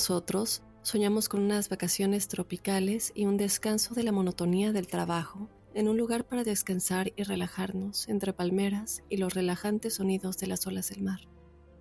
nosotros 0.00 0.62
soñamos 0.80 1.28
con 1.28 1.42
unas 1.42 1.68
vacaciones 1.68 2.26
tropicales 2.26 3.12
y 3.14 3.26
un 3.26 3.36
descanso 3.36 3.94
de 3.94 4.02
la 4.02 4.12
monotonía 4.12 4.72
del 4.72 4.86
trabajo, 4.86 5.50
en 5.74 5.88
un 5.88 5.98
lugar 5.98 6.26
para 6.26 6.42
descansar 6.42 7.12
y 7.16 7.22
relajarnos 7.22 8.08
entre 8.08 8.32
palmeras 8.32 9.02
y 9.10 9.18
los 9.18 9.34
relajantes 9.34 9.96
sonidos 9.96 10.38
de 10.38 10.46
las 10.46 10.66
olas 10.66 10.88
del 10.88 11.02
mar. 11.02 11.20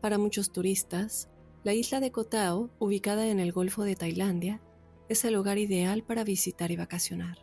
Para 0.01 0.17
muchos 0.17 0.51
turistas, 0.51 1.29
la 1.63 1.73
isla 1.73 2.01
de 2.01 2.11
Koh 2.11 2.25
Tao, 2.25 2.69
ubicada 2.77 3.25
en 3.27 3.39
el 3.39 3.53
Golfo 3.53 3.83
de 3.83 3.95
Tailandia, 3.95 4.59
es 5.07 5.23
el 5.23 5.35
lugar 5.35 5.57
ideal 5.57 6.03
para 6.03 6.25
visitar 6.25 6.71
y 6.71 6.75
vacacionar. 6.75 7.37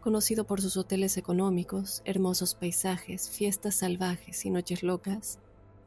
Conocido 0.00 0.44
por 0.44 0.60
sus 0.60 0.76
hoteles 0.76 1.18
económicos, 1.18 2.02
hermosos 2.04 2.56
paisajes, 2.56 3.30
fiestas 3.30 3.76
salvajes 3.76 4.44
y 4.44 4.50
noches 4.50 4.82
locas, 4.82 5.38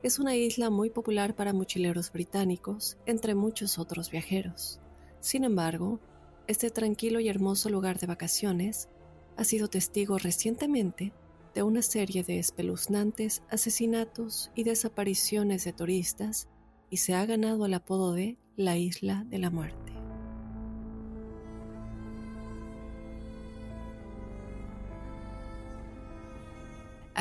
es 0.04 0.20
una 0.20 0.36
isla 0.36 0.70
muy 0.70 0.90
popular 0.90 1.34
para 1.34 1.54
mochileros 1.54 2.12
británicos, 2.12 2.98
entre 3.06 3.36
muchos 3.36 3.80
otros 3.80 4.12
viajeros. 4.12 4.82
Sin 5.22 5.46
embargo, 5.46 6.02
este 6.46 6.70
tranquilo 6.70 7.22
y 7.22 7.30
hermoso 7.30 7.70
lugar 7.70 7.98
de 8.00 8.08
vacaciones 8.08 8.90
ha 9.38 9.46
sido 9.46 9.70
testigo 9.70 10.18
recientemente 10.18 11.14
de 11.56 11.64
una 11.64 11.82
serie 11.82 12.24
de 12.24 12.38
espeluznantes 12.38 13.44
asesinatos 13.50 14.52
y 14.56 14.66
desapariciones 14.66 15.64
de 15.64 15.72
turistas 15.72 16.50
y 16.90 16.98
se 16.98 17.14
ha 17.14 17.26
ganado 17.26 17.66
el 17.66 17.74
apodo 17.74 18.14
de 18.14 18.38
la 18.58 18.78
Isla 18.78 19.24
de 19.30 19.40
la 19.40 19.50
Muerte. 19.52 19.93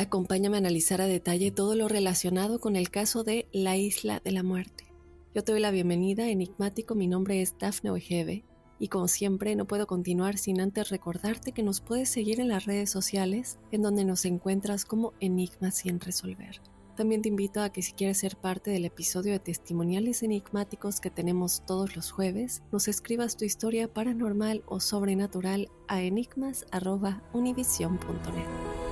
Acompáñame 0.03 0.57
a 0.57 0.59
analizar 0.59 1.01
a 1.01 1.07
detalle 1.07 1.53
todo 1.53 1.77
lo 1.77 1.87
relacionado 1.87 2.59
con 2.59 2.75
el 2.75 2.91
caso 2.91 3.23
de 3.23 3.47
la 3.53 3.77
Isla 3.77 4.21
de 4.25 4.33
la 4.33 4.43
Muerte. 4.43 4.93
Yo 5.33 5.45
te 5.45 5.53
doy 5.53 5.61
la 5.61 5.71
bienvenida, 5.71 6.29
enigmático, 6.29 6.97
mi 6.97 7.07
nombre 7.07 7.41
es 7.41 7.57
Dafne 7.57 7.93
Ojeve 7.93 8.45
y 8.81 8.89
como 8.89 9.07
siempre 9.07 9.55
no 9.55 9.69
puedo 9.69 9.87
continuar 9.87 10.39
sin 10.39 10.61
antes 10.61 10.89
recordarte 10.89 11.53
que 11.53 11.63
nos 11.63 11.81
puedes 11.81 12.09
seguir 12.09 12.41
en 12.41 12.49
las 12.49 12.65
redes 12.65 12.91
sociales 12.91 13.61
en 13.71 13.83
donde 13.83 14.05
nos 14.05 14.25
encuentras 14.25 14.85
como 14.85 15.13
Enigmas 15.21 15.77
sin 15.77 16.01
resolver. 16.01 16.61
También 16.97 17.23
te 17.23 17.29
invito 17.29 17.63
a 17.63 17.71
que 17.71 17.83
si 17.83 17.93
quieres 17.93 18.19
ser 18.19 18.37
parte 18.37 18.73
del 18.73 18.85
episodio 18.85 19.31
de 19.31 19.39
testimoniales 19.39 20.25
enigmáticos 20.25 21.01
que 21.01 21.11
tenemos 21.11 21.65
todos 21.65 21.95
los 21.95 22.11
jueves, 22.11 22.65
nos 22.73 22.89
escribas 22.89 23.37
tu 23.37 23.45
historia 23.45 23.87
paranormal 23.87 24.65
o 24.67 24.81
sobrenatural 24.81 25.69
a 25.87 26.03
enigmas.univision.net. 26.03 28.92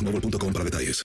boostmobile.com 0.01 0.53
para 0.53 0.65
detalles. 0.65 1.03